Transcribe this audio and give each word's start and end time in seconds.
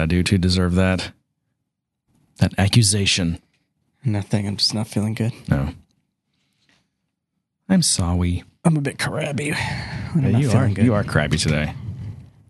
I 0.00 0.06
do 0.06 0.22
to 0.22 0.38
deserve 0.38 0.74
that? 0.74 1.12
That 2.38 2.52
accusation. 2.58 3.40
Nothing. 4.04 4.46
I'm 4.48 4.56
just 4.56 4.74
not 4.74 4.88
feeling 4.88 5.14
good. 5.14 5.32
No. 5.48 5.74
I'm 7.68 7.82
sorry. 7.82 8.42
I'm 8.64 8.76
a 8.76 8.80
bit 8.80 8.98
crabby. 8.98 9.52
I'm 9.52 10.22
Yeah, 10.22 10.38
you 10.38 10.50
are 10.50 10.68
good. 10.68 10.84
you 10.84 10.94
are 10.94 11.04
crabby 11.04 11.38
today. 11.38 11.74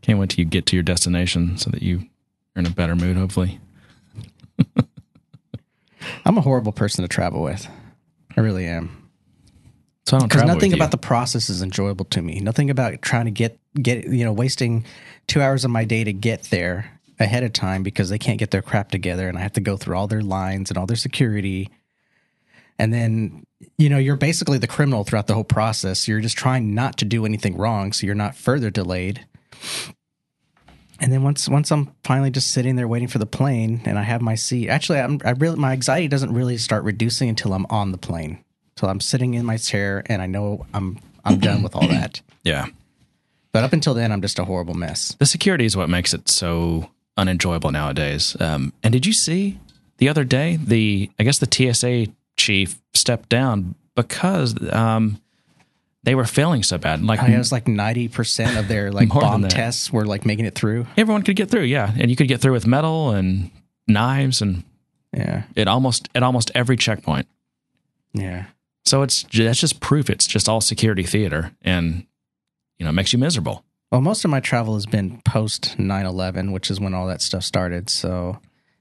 Can't 0.02 0.18
wait 0.18 0.30
till 0.30 0.40
you 0.40 0.44
get 0.44 0.66
to 0.66 0.76
your 0.76 0.82
destination 0.82 1.58
so 1.58 1.70
that 1.70 1.82
you 1.82 1.98
are 2.56 2.60
in 2.60 2.66
a 2.66 2.70
better 2.70 2.96
mood, 2.96 3.16
hopefully. 3.16 3.60
I'm 6.24 6.38
a 6.38 6.40
horrible 6.40 6.72
person 6.72 7.02
to 7.02 7.08
travel 7.08 7.42
with. 7.42 7.68
I 8.36 8.40
really 8.40 8.66
am. 8.66 9.10
So 10.06 10.16
I 10.16 10.20
don't 10.20 10.28
Because 10.28 10.44
nothing 10.44 10.72
about 10.72 10.90
the 10.90 10.96
process 10.98 11.50
is 11.50 11.62
enjoyable 11.62 12.06
to 12.06 12.22
me. 12.22 12.40
Nothing 12.40 12.70
about 12.70 13.00
trying 13.02 13.26
to 13.26 13.30
get 13.30 13.58
get 13.80 14.04
you 14.06 14.24
know 14.24 14.32
wasting 14.32 14.84
two 15.26 15.40
hours 15.40 15.64
of 15.64 15.70
my 15.70 15.84
day 15.84 16.02
to 16.02 16.12
get 16.12 16.44
there 16.44 16.99
ahead 17.20 17.44
of 17.44 17.52
time 17.52 17.82
because 17.82 18.08
they 18.08 18.18
can't 18.18 18.38
get 18.38 18.50
their 18.50 18.62
crap 18.62 18.90
together 18.90 19.28
and 19.28 19.38
I 19.38 19.42
have 19.42 19.52
to 19.52 19.60
go 19.60 19.76
through 19.76 19.96
all 19.96 20.06
their 20.06 20.22
lines 20.22 20.70
and 20.70 20.78
all 20.78 20.86
their 20.86 20.96
security. 20.96 21.68
And 22.78 22.92
then 22.92 23.44
you 23.76 23.90
know 23.90 23.98
you're 23.98 24.16
basically 24.16 24.58
the 24.58 24.66
criminal 24.66 25.04
throughout 25.04 25.26
the 25.26 25.34
whole 25.34 25.44
process. 25.44 26.08
You're 26.08 26.20
just 26.20 26.36
trying 26.36 26.74
not 26.74 26.96
to 26.98 27.04
do 27.04 27.26
anything 27.26 27.56
wrong, 27.56 27.92
so 27.92 28.06
you're 28.06 28.14
not 28.14 28.34
further 28.34 28.70
delayed. 28.70 29.26
And 30.98 31.12
then 31.12 31.22
once 31.22 31.48
once 31.48 31.70
I'm 31.70 31.92
finally 32.04 32.30
just 32.30 32.50
sitting 32.52 32.76
there 32.76 32.88
waiting 32.88 33.08
for 33.08 33.18
the 33.18 33.26
plane 33.26 33.82
and 33.84 33.98
I 33.98 34.02
have 34.02 34.22
my 34.22 34.34
seat. 34.34 34.68
Actually, 34.68 35.00
I'm 35.00 35.20
I 35.24 35.30
really 35.32 35.56
my 35.56 35.72
anxiety 35.72 36.08
doesn't 36.08 36.32
really 36.32 36.56
start 36.56 36.84
reducing 36.84 37.28
until 37.28 37.52
I'm 37.52 37.66
on 37.70 37.92
the 37.92 37.98
plane. 37.98 38.42
So 38.76 38.88
I'm 38.88 39.00
sitting 39.00 39.34
in 39.34 39.44
my 39.44 39.58
chair 39.58 40.02
and 40.06 40.22
I 40.22 40.26
know 40.26 40.66
I'm 40.72 40.98
I'm 41.24 41.38
done 41.38 41.62
with 41.62 41.76
all 41.76 41.86
that. 41.86 42.22
Yeah. 42.42 42.68
But 43.52 43.64
up 43.64 43.74
until 43.74 43.92
then, 43.92 44.12
I'm 44.12 44.22
just 44.22 44.38
a 44.38 44.46
horrible 44.46 44.72
mess. 44.72 45.14
The 45.18 45.26
security 45.26 45.66
is 45.66 45.76
what 45.76 45.90
makes 45.90 46.14
it 46.14 46.30
so 46.30 46.88
unenjoyable 47.20 47.70
nowadays. 47.70 48.36
Um, 48.40 48.72
and 48.82 48.92
did 48.92 49.06
you 49.06 49.12
see 49.12 49.58
the 49.98 50.08
other 50.08 50.24
day 50.24 50.56
the 50.56 51.10
I 51.18 51.22
guess 51.24 51.38
the 51.38 51.48
TSA 51.50 52.12
chief 52.36 52.80
stepped 52.94 53.28
down 53.28 53.74
because 53.94 54.54
um, 54.72 55.20
they 56.02 56.14
were 56.14 56.24
failing 56.24 56.62
so 56.62 56.78
bad. 56.78 57.02
Like 57.04 57.20
I 57.20 57.36
was 57.36 57.52
like 57.52 57.68
ninety 57.68 58.08
percent 58.08 58.56
of 58.56 58.66
their 58.68 58.90
like 58.90 59.08
bomb 59.20 59.46
tests 59.48 59.92
were 59.92 60.06
like 60.06 60.24
making 60.24 60.46
it 60.46 60.54
through. 60.54 60.86
everyone 60.96 61.22
could 61.22 61.36
get 61.36 61.50
through, 61.50 61.64
yeah, 61.64 61.92
and 61.98 62.10
you 62.10 62.16
could 62.16 62.28
get 62.28 62.40
through 62.40 62.52
with 62.52 62.66
metal 62.66 63.10
and 63.10 63.50
knives 63.86 64.40
and 64.40 64.62
Yeah, 65.12 65.42
it 65.54 65.68
almost 65.68 66.08
at 66.14 66.22
almost 66.22 66.50
every 66.54 66.76
checkpoint. 66.76 67.26
yeah. 68.14 68.46
So 68.86 69.02
it's 69.02 69.24
that's 69.24 69.60
just 69.60 69.78
proof 69.80 70.08
it's 70.08 70.26
just 70.26 70.48
all 70.48 70.60
security 70.62 71.02
theater, 71.04 71.52
and 71.62 72.06
you 72.78 72.84
know 72.84 72.90
it 72.90 72.94
makes 72.94 73.12
you 73.12 73.18
miserable. 73.18 73.62
Well, 73.90 74.00
most 74.00 74.24
of 74.24 74.30
my 74.30 74.40
travel 74.40 74.74
has 74.74 74.86
been 74.86 75.20
post 75.22 75.76
9-11, 75.78 76.52
which 76.52 76.70
is 76.70 76.78
when 76.80 76.94
all 76.94 77.06
that 77.08 77.20
stuff 77.22 77.42
started. 77.42 77.90
So 77.90 78.38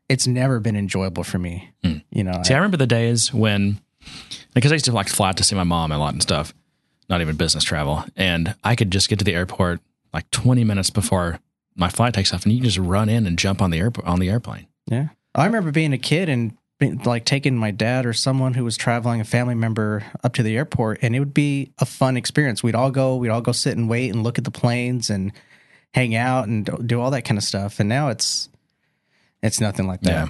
it's 0.07 0.27
never 0.27 0.59
been 0.59 0.75
enjoyable 0.75 1.23
for 1.23 1.39
me. 1.39 1.71
Hmm. 1.83 1.97
You 2.11 2.23
know, 2.23 2.41
See, 2.43 2.53
I- 2.53 2.57
I 2.57 2.59
remember 2.59 2.77
the 2.77 2.87
days 2.87 3.33
when, 3.33 3.79
because 4.53 4.71
I 4.71 4.75
used 4.75 4.85
to 4.85 4.91
like 4.91 5.09
fly 5.09 5.29
out 5.29 5.37
to 5.37 5.43
see 5.43 5.55
my 5.55 5.63
mom 5.63 5.91
a 5.91 5.97
lot 5.97 6.13
and 6.13 6.21
stuff, 6.21 6.53
not 7.09 7.21
even 7.21 7.35
business 7.35 7.63
travel, 7.63 8.05
and 8.15 8.55
I 8.63 8.75
could 8.75 8.91
just 8.91 9.09
get 9.09 9.17
to 9.19 9.25
the 9.25 9.33
airport 9.33 9.79
like 10.13 10.29
20 10.31 10.63
minutes 10.63 10.89
before 10.89 11.39
my 11.75 11.89
flight 11.89 12.13
takes 12.13 12.33
off, 12.33 12.43
and 12.43 12.51
you 12.53 12.59
can 12.59 12.65
just 12.69 12.77
run 12.77 13.09
in 13.09 13.25
and 13.25 13.37
jump 13.39 13.61
on 13.61 13.71
the 13.71 13.79
airport 13.79 14.05
on 14.07 14.19
the 14.19 14.29
airplane. 14.29 14.67
Yeah. 14.87 15.09
I 15.35 15.45
remember 15.45 15.71
being 15.71 15.93
a 15.93 15.97
kid 15.97 16.27
and 16.29 16.57
being, 16.79 16.97
like 17.03 17.25
taking 17.25 17.55
my 17.55 17.71
dad 17.71 18.05
or 18.05 18.13
someone 18.13 18.53
who 18.53 18.63
was 18.63 18.77
traveling, 18.77 19.21
a 19.21 19.25
family 19.25 19.55
member, 19.55 20.03
up 20.23 20.33
to 20.35 20.43
the 20.43 20.55
airport, 20.57 20.99
and 21.01 21.15
it 21.15 21.19
would 21.19 21.33
be 21.33 21.71
a 21.79 21.85
fun 21.85 22.17
experience. 22.17 22.63
We'd 22.63 22.75
all 22.75 22.89
go, 22.91 23.15
we'd 23.17 23.29
all 23.29 23.41
go 23.41 23.51
sit 23.51 23.77
and 23.77 23.89
wait 23.89 24.09
and 24.13 24.23
look 24.23 24.37
at 24.37 24.45
the 24.45 24.51
planes 24.51 25.09
and 25.09 25.31
hang 25.93 26.15
out 26.15 26.47
and 26.47 26.69
do- 26.87 26.99
all 26.99 27.11
that 27.11 27.23
kind 27.25 27.37
of 27.37 27.43
stuff. 27.43 27.79
And 27.79 27.89
now 27.89 28.09
it's 28.09 28.49
it's 29.41 29.61
nothing 29.61 29.87
like 29.87 30.01
that. 30.01 30.29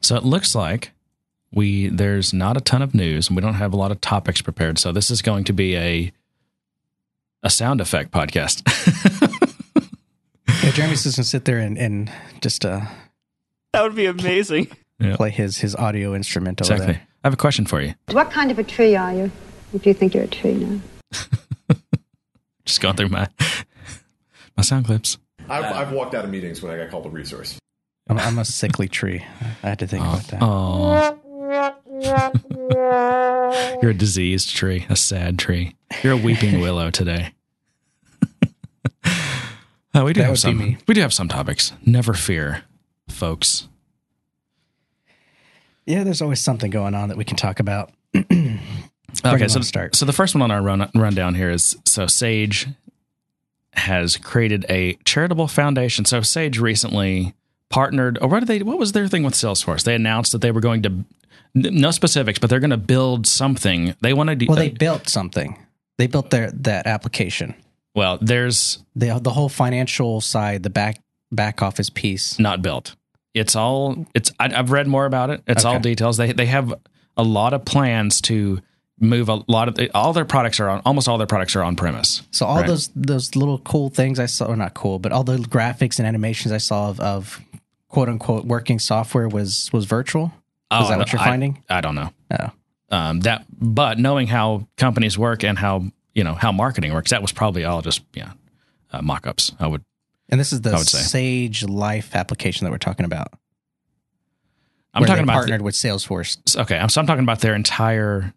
So 0.00 0.16
it 0.16 0.24
looks 0.24 0.54
like 0.54 0.92
we 1.52 1.88
there's 1.88 2.32
not 2.32 2.56
a 2.56 2.60
ton 2.60 2.82
of 2.82 2.94
news, 2.94 3.28
and 3.28 3.36
we 3.36 3.42
don't 3.42 3.54
have 3.54 3.72
a 3.72 3.76
lot 3.76 3.90
of 3.90 4.00
topics 4.00 4.42
prepared. 4.42 4.78
So 4.78 4.92
this 4.92 5.10
is 5.10 5.22
going 5.22 5.44
to 5.44 5.52
be 5.52 5.76
a 5.76 6.12
a 7.42 7.50
sound 7.50 7.80
effect 7.80 8.10
podcast. 8.10 8.62
Yeah, 10.68 10.70
Jeremy's 10.74 11.04
just 11.04 11.16
gonna 11.16 11.24
sit 11.24 11.44
there 11.44 11.58
and, 11.58 11.78
and 11.78 12.12
just 12.40 12.64
uh, 12.64 12.80
That 13.72 13.82
would 13.82 13.94
be 13.94 14.06
amazing. 14.06 14.68
play 15.14 15.30
his 15.30 15.58
his 15.58 15.76
audio 15.76 16.14
instrument 16.14 16.60
over 16.62 16.72
exactly. 16.72 16.94
there. 16.94 17.02
I 17.24 17.26
have 17.26 17.34
a 17.34 17.36
question 17.36 17.66
for 17.66 17.80
you. 17.80 17.94
What 18.10 18.30
kind 18.30 18.50
of 18.50 18.58
a 18.58 18.64
tree 18.64 18.96
are 18.96 19.12
you, 19.12 19.30
if 19.74 19.86
you 19.86 19.94
think 19.94 20.14
you're 20.14 20.24
a 20.24 20.28
tree 20.28 20.54
now? 20.54 20.80
Just 22.64 22.80
going 22.80 22.96
through 22.96 23.08
my 23.08 23.28
my 24.56 24.62
sound 24.62 24.86
clips. 24.86 25.18
I've, 25.48 25.64
I've 25.64 25.92
walked 25.92 26.14
out 26.14 26.24
of 26.24 26.30
meetings 26.30 26.60
when 26.62 26.72
I 26.72 26.76
got 26.76 26.90
called 26.90 27.06
a 27.06 27.10
resource. 27.10 27.58
I'm, 28.08 28.18
I'm 28.18 28.38
a 28.38 28.44
sickly 28.44 28.86
tree. 28.88 29.24
I 29.62 29.68
had 29.68 29.78
to 29.78 29.86
think 29.86 30.04
about 30.04 30.24
that. 30.28 30.38
Oh. 30.42 31.18
You're 33.80 33.90
a 33.92 33.94
diseased 33.94 34.54
tree, 34.54 34.86
a 34.90 34.96
sad 34.96 35.38
tree. 35.38 35.74
You're 36.02 36.12
a 36.12 36.16
weeping 36.16 36.60
willow 36.60 36.90
today. 36.90 37.32
Uh, 39.94 40.04
we 40.04 40.12
do 40.12 40.20
That 40.20 40.28
have 40.28 40.38
some. 40.38 40.76
We 40.86 40.94
do 40.94 41.00
have 41.00 41.14
some 41.14 41.28
topics. 41.28 41.72
Never 41.84 42.12
fear, 42.12 42.62
folks. 43.08 43.68
Yeah, 45.86 46.04
there's 46.04 46.20
always 46.22 46.40
something 46.40 46.70
going 46.70 46.94
on 46.94 47.08
that 47.08 47.16
we 47.16 47.24
can 47.24 47.36
talk 47.36 47.60
about. 47.60 47.90
Where 48.12 48.22
do 48.22 48.34
you 48.34 48.50
Okay, 49.24 49.48
so 49.48 49.60
start? 49.62 49.96
so 49.96 50.04
the 50.04 50.12
first 50.12 50.34
one 50.34 50.42
on 50.42 50.50
our 50.50 50.60
run 50.62 50.90
rundown 50.94 51.34
here 51.34 51.50
is 51.50 51.76
so 51.84 52.06
Sage 52.06 52.68
has 53.72 54.16
created 54.16 54.66
a 54.68 54.94
charitable 55.04 55.48
foundation. 55.48 56.04
So 56.04 56.20
Sage 56.20 56.58
recently 56.58 57.34
partnered, 57.70 58.18
or 58.20 58.28
what 58.28 58.40
did 58.40 58.48
they? 58.48 58.62
What 58.62 58.78
was 58.78 58.92
their 58.92 59.08
thing 59.08 59.22
with 59.22 59.34
Salesforce? 59.34 59.82
They 59.82 59.94
announced 59.94 60.32
that 60.32 60.40
they 60.42 60.50
were 60.50 60.60
going 60.60 60.82
to 60.82 61.04
no 61.54 61.90
specifics, 61.90 62.38
but 62.38 62.50
they're 62.50 62.60
going 62.60 62.70
to 62.70 62.76
build 62.76 63.26
something. 63.26 63.94
They 64.02 64.12
wanted 64.12 64.40
to. 64.40 64.46
Well, 64.46 64.58
uh, 64.58 64.60
they 64.60 64.70
built 64.70 65.08
something. 65.08 65.58
They 65.96 66.06
built 66.06 66.28
their 66.30 66.50
that 66.50 66.86
application. 66.86 67.54
well, 67.94 68.18
there's 68.20 68.84
the 68.94 69.18
the 69.18 69.30
whole 69.30 69.48
financial 69.48 70.20
side, 70.20 70.62
the 70.64 70.70
back 70.70 71.00
back 71.32 71.62
office 71.62 71.88
piece. 71.88 72.38
not 72.38 72.60
built. 72.60 72.94
It's 73.38 73.56
all 73.56 74.06
it's. 74.14 74.30
I, 74.38 74.46
I've 74.54 74.70
read 74.70 74.86
more 74.86 75.06
about 75.06 75.30
it. 75.30 75.42
It's 75.46 75.64
all 75.64 75.78
details. 75.80 76.16
They 76.16 76.32
they 76.32 76.46
have 76.46 76.74
a 77.16 77.22
lot 77.22 77.52
of 77.52 77.64
plans 77.64 78.20
to 78.22 78.60
move 79.00 79.28
a 79.28 79.42
lot 79.46 79.68
of 79.68 79.78
all 79.94 80.12
their 80.12 80.24
products 80.24 80.58
are 80.60 80.68
on 80.68 80.82
almost 80.84 81.08
all 81.08 81.18
their 81.18 81.26
products 81.26 81.54
are 81.56 81.62
on 81.62 81.76
premise. 81.76 82.22
So 82.32 82.46
all 82.46 82.56
Right. 82.58 82.66
those 82.66 82.90
those 82.96 83.36
little 83.36 83.58
cool 83.58 83.90
things 83.90 84.18
I 84.18 84.26
saw, 84.26 84.46
or 84.46 84.56
not 84.56 84.74
cool, 84.74 84.98
but 84.98 85.12
all 85.12 85.24
the 85.24 85.36
graphics 85.36 85.98
and 85.98 86.06
animations 86.08 86.52
I 86.52 86.58
saw 86.58 86.90
of, 86.90 86.98
of 87.00 87.40
quote 87.88 88.08
unquote 88.08 88.44
working 88.44 88.78
software 88.78 89.28
was 89.28 89.70
was 89.72 89.84
virtual. 89.84 90.32
Is 90.72 90.88
that 90.88 90.98
what 90.98 91.12
you're 91.12 91.22
I- 91.22 91.26
finding? 91.26 91.62
I 91.70 91.80
don't 91.80 91.94
know. 91.94 92.10
Oh, 92.38 92.50
um, 92.90 93.20
that 93.20 93.44
but 93.52 93.98
knowing 93.98 94.26
how 94.26 94.66
companies 94.76 95.16
work 95.16 95.42
and 95.44 95.58
how 95.58 95.84
you 96.14 96.24
know 96.24 96.34
how 96.34 96.50
marketing 96.52 96.92
works 96.92 97.10
that 97.10 97.22
was 97.22 97.32
probably 97.32 97.64
all 97.64 97.80
just 97.82 98.02
yeah 98.14 98.32
uh, 98.92 99.00
mock-ups 99.02 99.52
i 99.60 99.66
would 99.66 99.84
and 100.28 100.38
this 100.40 100.52
is 100.52 100.60
the 100.62 100.70
I 100.70 100.78
would 100.78 100.86
say. 100.86 100.98
Sage 100.98 101.64
Life 101.64 102.14
application 102.14 102.64
that 102.64 102.70
we're 102.70 102.78
talking 102.78 103.06
about. 103.06 103.28
i'm 104.94 105.02
talking 105.04 105.16
they 105.16 105.22
about 105.24 105.34
partnered 105.34 105.62
with 105.62 105.74
Salesforce. 105.74 106.56
okay 106.56 106.84
so 106.88 107.00
i'm 107.00 107.06
talking 107.06 107.22
about 107.24 107.40
their 107.40 107.54
entire 107.54 108.32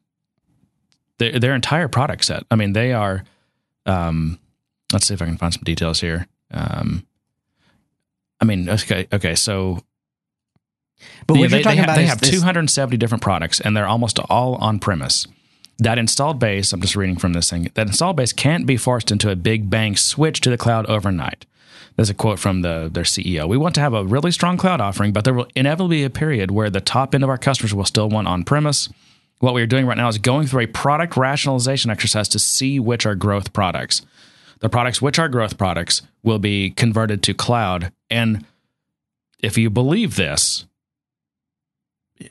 their, 1.18 1.40
their 1.40 1.56
entire 1.56 1.88
product 1.88 2.26
set 2.26 2.44
i 2.52 2.56
mean 2.56 2.74
they 2.74 2.94
are 2.94 3.24
um 3.86 4.40
let's 4.94 5.08
see 5.08 5.14
if 5.14 5.22
i 5.22 5.26
can 5.26 5.38
find 5.38 5.54
some 5.54 5.64
details 5.64 6.00
here 6.02 6.28
um 6.52 7.06
i 8.42 8.46
mean 8.46 8.70
okay 8.70 9.08
okay 9.14 9.36
so 9.36 9.80
But 11.28 11.36
Yeah, 11.36 11.42
what 11.42 11.50
they, 11.52 11.58
you're 11.58 11.64
talking 11.64 11.78
they 11.78 11.84
about 11.84 11.98
have, 11.98 11.98
they 11.98 12.06
have 12.06 12.22
this- 12.22 12.30
270 12.32 12.98
different 12.98 13.22
products 13.24 13.60
and 13.60 13.76
they're 13.76 13.88
almost 13.88 14.20
all 14.30 14.56
on 14.56 14.78
premise. 14.80 15.28
That 15.80 15.98
installed 15.98 16.38
base, 16.38 16.74
I'm 16.74 16.82
just 16.82 16.96
reading 16.96 17.18
from 17.18 17.34
this 17.34 17.50
thing, 17.50 17.72
that 17.74 17.88
installed 17.88 18.16
base 18.18 18.34
can't 18.34 18.68
be 18.68 18.78
forced 18.78 19.10
into 19.12 19.32
a 19.32 19.36
big 19.36 19.68
bang 19.72 19.96
switch 19.96 20.40
to 20.42 20.52
the 20.52 20.58
cloud 20.58 20.86
overnight. 20.86 21.48
There's 22.02 22.10
a 22.10 22.16
quote 22.16 22.40
from 22.40 22.64
the 22.64 22.90
their 22.92 23.04
CEO. 23.04 23.48
We 23.48 23.58
want 23.58 23.76
to 23.76 23.82
have 23.82 23.94
a 23.94 24.04
really 24.04 24.32
strong 24.32 24.58
cloud 24.58 24.82
offering, 24.82 25.12
but 25.12 25.24
there 25.24 25.36
will 25.36 25.46
inevitably 25.56 25.98
be 25.98 26.04
a 26.04 26.10
period 26.10 26.50
where 26.50 26.72
the 26.72 26.82
top 26.82 27.14
end 27.14 27.24
of 27.24 27.30
our 27.30 27.38
customers 27.38 27.76
will 27.76 27.86
still 27.86 28.10
want 28.10 28.28
on 28.28 28.44
premise. 28.44 28.90
What 29.38 29.54
we 29.54 29.62
are 29.62 29.68
doing 29.68 29.86
right 29.86 29.98
now 29.98 30.08
is 30.08 30.18
going 30.18 30.48
through 30.48 30.62
a 30.62 30.66
product 30.66 31.16
rationalization 31.16 31.92
exercise 31.92 32.28
to 32.30 32.40
see 32.40 32.80
which 32.80 33.06
are 33.06 33.14
growth 33.14 33.54
products. 33.54 34.02
The 34.62 34.68
products 34.68 35.00
which 35.00 35.20
are 35.20 35.30
growth 35.30 35.60
products 35.60 36.02
will 36.24 36.40
be 36.40 36.72
converted 36.72 37.22
to 37.22 37.36
cloud. 37.36 37.92
And 38.10 38.48
if 39.38 39.56
you 39.56 39.70
believe 39.70 40.16
this, 40.16 40.66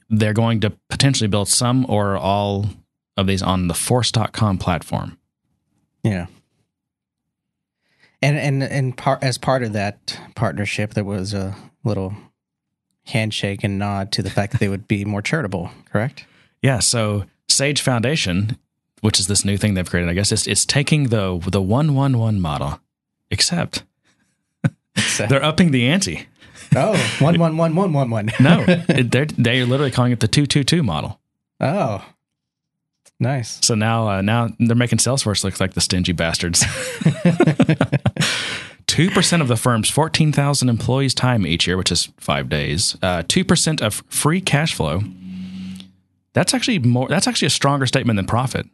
they're 0.09 0.33
going 0.33 0.59
to 0.63 0.73
potentially 0.89 1.29
build 1.29 1.47
some 1.47 1.87
or 1.89 2.17
all 2.17 2.71
of 3.17 3.29
these 3.29 3.41
on 3.41 3.69
the 3.69 3.75
force.com 3.75 4.59
platform. 4.59 5.17
Yeah. 6.03 6.27
And 8.23 8.37
and 8.37 8.63
and 8.63 8.97
part 8.97 9.23
as 9.23 9.39
part 9.39 9.63
of 9.63 9.73
that 9.73 10.19
partnership, 10.35 10.95
there 10.95 11.05
was 11.05 11.33
a 11.33 11.57
little 11.85 12.15
handshake 13.07 13.65
and 13.65 13.79
nod 13.79 14.13
to 14.13 14.23
the 14.23 14.31
fact 14.31 14.53
that 14.53 14.59
they 14.59 14.69
would 14.69 14.87
be 14.87 15.05
more 15.05 15.23
charitable. 15.23 15.71
Correct? 15.91 16.27
Yeah, 16.63 16.81
so 16.81 17.25
Sage 17.49 17.81
Foundation, 17.81 18.59
which 19.01 19.19
is 19.19 19.27
this 19.27 19.45
new 19.45 19.57
thing 19.57 19.73
they've 19.75 19.89
created, 19.89 20.11
I 20.11 20.15
guess 20.15 20.31
it's, 20.33 20.47
it's 20.47 20.67
taking 20.67 21.05
the 21.09 21.39
the 21.51 21.63
111 21.63 22.41
model, 22.41 22.81
except 23.31 23.85
They're 25.29 25.43
upping 25.43 25.71
the 25.71 25.87
ante. 25.89 26.27
oh, 26.77 27.17
one 27.21 27.39
one 27.39 27.57
one 27.57 27.75
one 27.75 27.93
one 27.93 28.11
one. 28.11 28.31
No, 28.39 28.65
they're 28.67 29.25
they're 29.27 29.65
literally 29.67 29.91
calling 29.91 30.13
it 30.13 30.21
the 30.21 30.29
two 30.29 30.47
two 30.47 30.63
two 30.65 30.83
model. 30.83 31.19
Oh, 31.59 32.05
nice. 33.21 33.59
So 33.65 33.75
now, 33.77 34.09
uh, 34.09 34.21
now 34.23 34.49
they're 34.59 34.75
making 34.75 34.99
Salesforce 34.99 35.45
look 35.45 35.61
like 35.61 35.75
the 35.75 35.81
stingy 35.81 36.13
bastards. 36.13 36.65
Two 38.87 39.09
percent 39.11 39.41
of 39.41 39.47
the 39.49 39.57
firm's 39.57 39.89
fourteen 39.89 40.33
thousand 40.33 40.69
employees' 40.69 41.15
time 41.15 41.47
each 41.47 41.67
year, 41.67 41.77
which 41.77 41.93
is 41.93 42.09
five 42.17 42.49
days. 42.49 42.97
Uh, 43.01 43.23
Two 43.29 43.45
percent 43.45 43.81
of 43.81 44.03
free 44.09 44.41
cash 44.41 44.75
flow. 44.75 45.03
That's 46.33 46.55
actually 46.55 46.81
more. 46.81 47.07
That's 47.09 47.29
actually 47.29 47.47
a 47.47 47.51
stronger 47.51 47.87
statement 47.87 48.17
than 48.17 48.27
profit, 48.27 48.67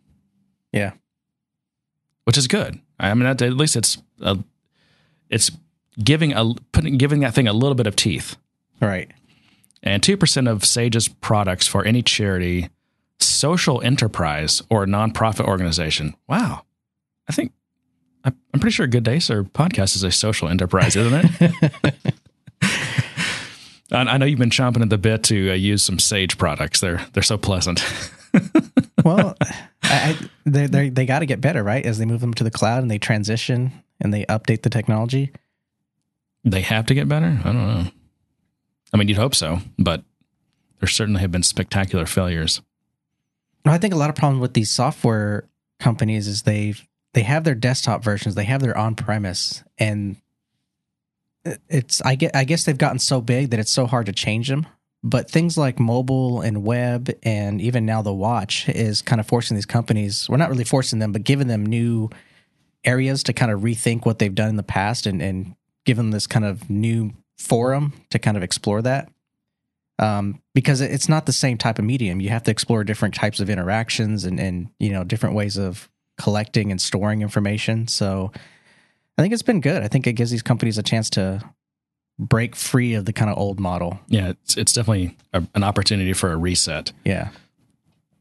Yeah. 0.73 0.93
which 2.25 2.39
is 2.39 2.47
good. 2.49 2.81
I 2.99 3.13
mean, 3.13 3.27
at 3.27 3.41
least 3.43 3.77
it's 3.77 3.99
a, 4.23 4.39
it's 5.29 5.51
giving 6.03 6.33
a 6.33 6.55
putting 6.73 6.97
giving 6.97 7.21
that 7.21 7.35
thing 7.35 7.47
a 7.47 7.53
little 7.53 7.75
bit 7.75 7.87
of 7.87 7.95
teeth. 7.95 8.37
All 8.81 8.89
right. 8.89 9.11
and 9.83 10.03
2% 10.03 10.51
of 10.51 10.65
Sage's 10.65 11.09
products 11.09 11.67
for 11.67 11.85
any 11.85 12.03
charity, 12.03 12.69
social 13.27 13.81
enterprise, 13.83 14.63
or 14.71 14.85
a 14.85 14.87
nonprofit 14.87 15.47
organization. 15.47 16.15
Wow. 16.29 16.63
I 17.29 17.33
think, 17.33 17.53
I'm 18.25 18.35
pretty 18.61 18.75
sure 18.75 18.87
Good 18.87 19.05
Day 19.05 19.19
Sir 19.21 19.43
podcast 19.45 19.95
is 19.97 20.03
a 20.03 20.11
social 20.11 20.49
enterprise, 20.49 20.97
isn't 20.97 21.31
it? 21.41 22.15
I 23.93 23.99
I 23.99 24.17
know 24.17 24.27
you've 24.27 24.39
been 24.39 24.51
chomping 24.51 24.83
at 24.83 24.91
the 24.91 24.99
bit 24.99 25.23
to 25.25 25.51
uh, 25.51 25.55
use 25.55 25.85
some 25.85 25.99
Sage 26.01 26.37
products. 26.39 26.81
They're 26.81 27.07
they're 27.13 27.23
so 27.23 27.39
pleasant. 27.39 27.85
Well, 29.05 29.37
I, 29.41 29.55
I, 29.85 30.19
they 30.45 30.67
they 30.67 30.89
they 30.89 31.07
got 31.07 31.21
to 31.21 31.27
get 31.27 31.41
better, 31.41 31.63
right? 31.63 31.87
As 31.87 31.99
they 31.99 32.07
move 32.07 32.21
them 32.21 32.35
to 32.35 32.43
the 32.43 32.51
cloud 32.51 32.83
and 32.83 32.91
they 32.91 32.99
transition 32.99 33.73
and 34.01 34.13
they 34.13 34.25
update 34.25 34.63
the 34.63 34.71
technology. 34.71 35.31
they 36.43 36.63
have 36.63 36.87
to 36.87 36.95
get 36.95 37.09
better. 37.09 37.39
I 37.45 37.53
don't 37.53 37.55
know. 37.69 37.85
I 38.93 38.97
mean, 38.97 39.07
you'd 39.07 39.17
hope 39.17 39.37
so, 39.37 39.61
but 39.79 40.03
there 40.81 40.89
certainly 40.89 41.21
have 41.21 41.31
been 41.31 41.45
spectacular 41.45 42.05
failures. 42.05 42.63
I 43.73 43.79
think 43.79 43.95
a 43.95 43.97
lot 43.97 44.11
of 44.11 44.17
problem 44.17 44.41
with 44.41 44.55
these 44.55 44.71
software 44.71 45.49
companies 45.81 46.29
is 46.29 46.43
they 46.43 46.75
they 47.15 47.23
have 47.23 47.45
their 47.45 47.55
desktop 47.55 48.05
versions, 48.05 48.35
they 48.35 48.45
have 48.45 48.61
their 48.61 48.77
on 48.77 48.95
premise, 48.95 49.65
and 49.79 50.17
it's 51.69 52.03
I 52.03 52.15
get 52.15 52.35
I 52.37 52.45
guess 52.45 52.65
they've 52.65 52.77
gotten 52.77 52.99
so 52.99 53.21
big 53.21 53.51
that 53.51 53.61
it's 53.61 53.73
so 53.73 53.87
hard 53.87 54.07
to 54.07 54.13
change 54.13 54.49
them. 54.49 54.67
But 55.03 55.31
things 55.31 55.57
like 55.57 55.79
mobile 55.79 56.41
and 56.41 56.65
web 56.65 57.11
and 57.23 57.61
even 57.61 57.87
now 57.87 58.03
the 58.03 58.13
watch 58.13 58.69
is 58.69 59.03
kind 59.03 59.21
of 59.21 59.27
forcing 59.27 59.55
these 59.55 59.67
companies. 59.67 60.29
We're 60.29 60.37
not 60.37 60.51
really 60.51 60.65
forcing 60.65 60.99
them, 60.99 61.13
but 61.13 61.23
giving 61.23 61.47
them 61.47 61.65
new 61.65 62.11
areas 62.85 63.23
to 63.25 63.33
kind 63.33 63.53
of 63.53 63.61
rethink 63.61 64.05
what 64.05 64.19
they've 64.19 64.35
done 64.35 64.49
in 64.49 64.57
the 64.57 64.63
past 64.63 65.07
and 65.07 65.23
and 65.23 65.55
give 65.85 65.97
them 65.97 66.11
this 66.11 66.27
kind 66.27 66.45
of 66.45 66.69
new 66.69 67.13
forum 67.39 67.93
to 68.11 68.19
kind 68.19 68.37
of 68.37 68.43
explore 68.43 68.83
that 68.83 69.09
um, 69.99 70.41
because 70.55 70.81
it's 70.81 71.09
not 71.09 71.27
the 71.27 71.33
same 71.33 71.59
type 71.59 71.79
of 71.79 71.85
medium. 71.85 72.21
You 72.21 72.31
have 72.31 72.43
to 72.45 72.51
explore 72.51 72.85
different 72.85 73.15
types 73.15 73.41
of 73.41 73.49
interactions 73.49 74.25
and, 74.25 74.39
and 74.39 74.69
you 74.79 74.91
know 74.91 75.05
different 75.05 75.35
ways 75.35 75.57
of 75.57 75.89
collecting 76.19 76.71
and 76.71 76.81
storing 76.81 77.23
information. 77.23 77.89
So 77.89 78.33
I 79.19 79.23
think 79.23 79.33
it's 79.33 79.43
been 79.43 79.61
good. 79.61 79.83
I 79.83 79.89
think 79.89 80.07
it 80.07 80.15
gives 80.15 80.31
these 80.31 80.43
companies 80.43 80.79
a 80.79 80.83
chance 80.83 81.11
to 81.11 81.43
break 82.19 82.57
free 82.57 82.95
of 82.95 83.05
the 83.05 83.13
kind 83.13 83.31
of 83.31 83.39
old 83.39 83.61
model. 83.61 84.01
Yeah, 84.09 84.31
it's, 84.31 84.57
it's 84.57 84.73
definitely 84.73 85.17
a, 85.33 85.43
an 85.55 85.63
opportunity 85.63 86.13
for 86.13 86.33
a 86.33 86.37
reset. 86.37 86.93
Yeah, 87.05 87.31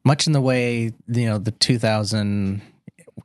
much 0.04 0.27
in 0.27 0.33
the 0.33 0.42
way 0.42 0.94
you 1.07 1.25
know 1.25 1.38
the 1.38 1.51
2000 1.51 2.62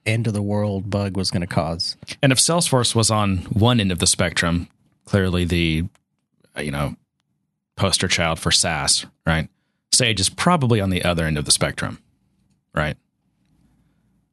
end 0.07 0.27
of 0.27 0.33
the 0.33 0.43
world 0.43 0.89
bug 0.91 1.17
was 1.17 1.31
going 1.31 1.43
to 1.43 1.47
cause. 1.47 1.97
And 2.23 2.33
if 2.33 2.39
Salesforce 2.39 2.95
was 2.95 3.11
on 3.11 3.39
one 3.53 3.81
end 3.81 3.93
of 3.93 3.99
the 3.99 4.07
spectrum, 4.07 4.69
clearly 5.05 5.45
the 5.45 5.85
you 6.59 6.71
know 6.71 6.97
poster 7.81 8.09
child 8.09 8.39
for 8.39 8.51
SaaS, 8.51 9.07
right? 9.27 9.49
Sage 9.91 10.21
is 10.21 10.29
probably 10.29 10.83
on 10.83 10.91
the 10.91 11.03
other 11.03 11.25
end 11.25 11.39
of 11.39 11.47
the 11.47 11.51
spectrum, 11.51 11.99
right? 12.75 12.95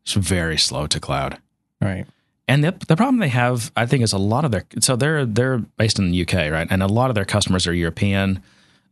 It's 0.04 0.14
very 0.14 0.58
slow 0.58 0.86
to 0.88 1.00
cloud. 1.00 1.38
Right. 1.82 2.06
And 2.50 2.62
the, 2.62 2.76
the 2.88 2.98
problem 2.98 3.20
they 3.20 3.30
have, 3.30 3.72
I 3.78 3.86
think, 3.86 4.04
is 4.04 4.12
a 4.12 4.18
lot 4.18 4.44
of 4.44 4.52
their 4.52 4.66
so 4.80 4.98
they're 4.98 5.26
they're 5.26 5.60
based 5.60 5.98
in 5.98 6.12
the 6.12 6.22
UK, 6.22 6.52
right? 6.52 6.68
And 6.70 6.84
a 6.84 6.88
lot 6.88 7.10
of 7.10 7.16
their 7.16 7.26
customers 7.26 7.66
are 7.68 7.74
European. 7.74 8.44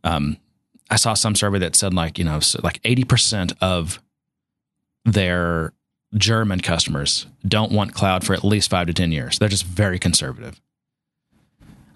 Um, 0.04 0.38
I 0.90 0.96
saw 0.96 1.14
some 1.14 1.34
survey 1.34 1.58
that 1.58 1.76
said 1.76 1.92
like 1.92 2.18
you 2.18 2.24
know 2.24 2.40
like 2.62 2.80
eighty 2.84 3.04
percent 3.04 3.52
of 3.60 4.02
their 5.04 5.72
German 6.14 6.60
customers 6.60 7.26
don't 7.46 7.72
want 7.72 7.94
cloud 7.94 8.24
for 8.24 8.32
at 8.34 8.44
least 8.44 8.70
five 8.70 8.86
to 8.86 8.94
ten 8.94 9.12
years. 9.12 9.38
They're 9.38 9.48
just 9.48 9.64
very 9.64 9.98
conservative. 9.98 10.60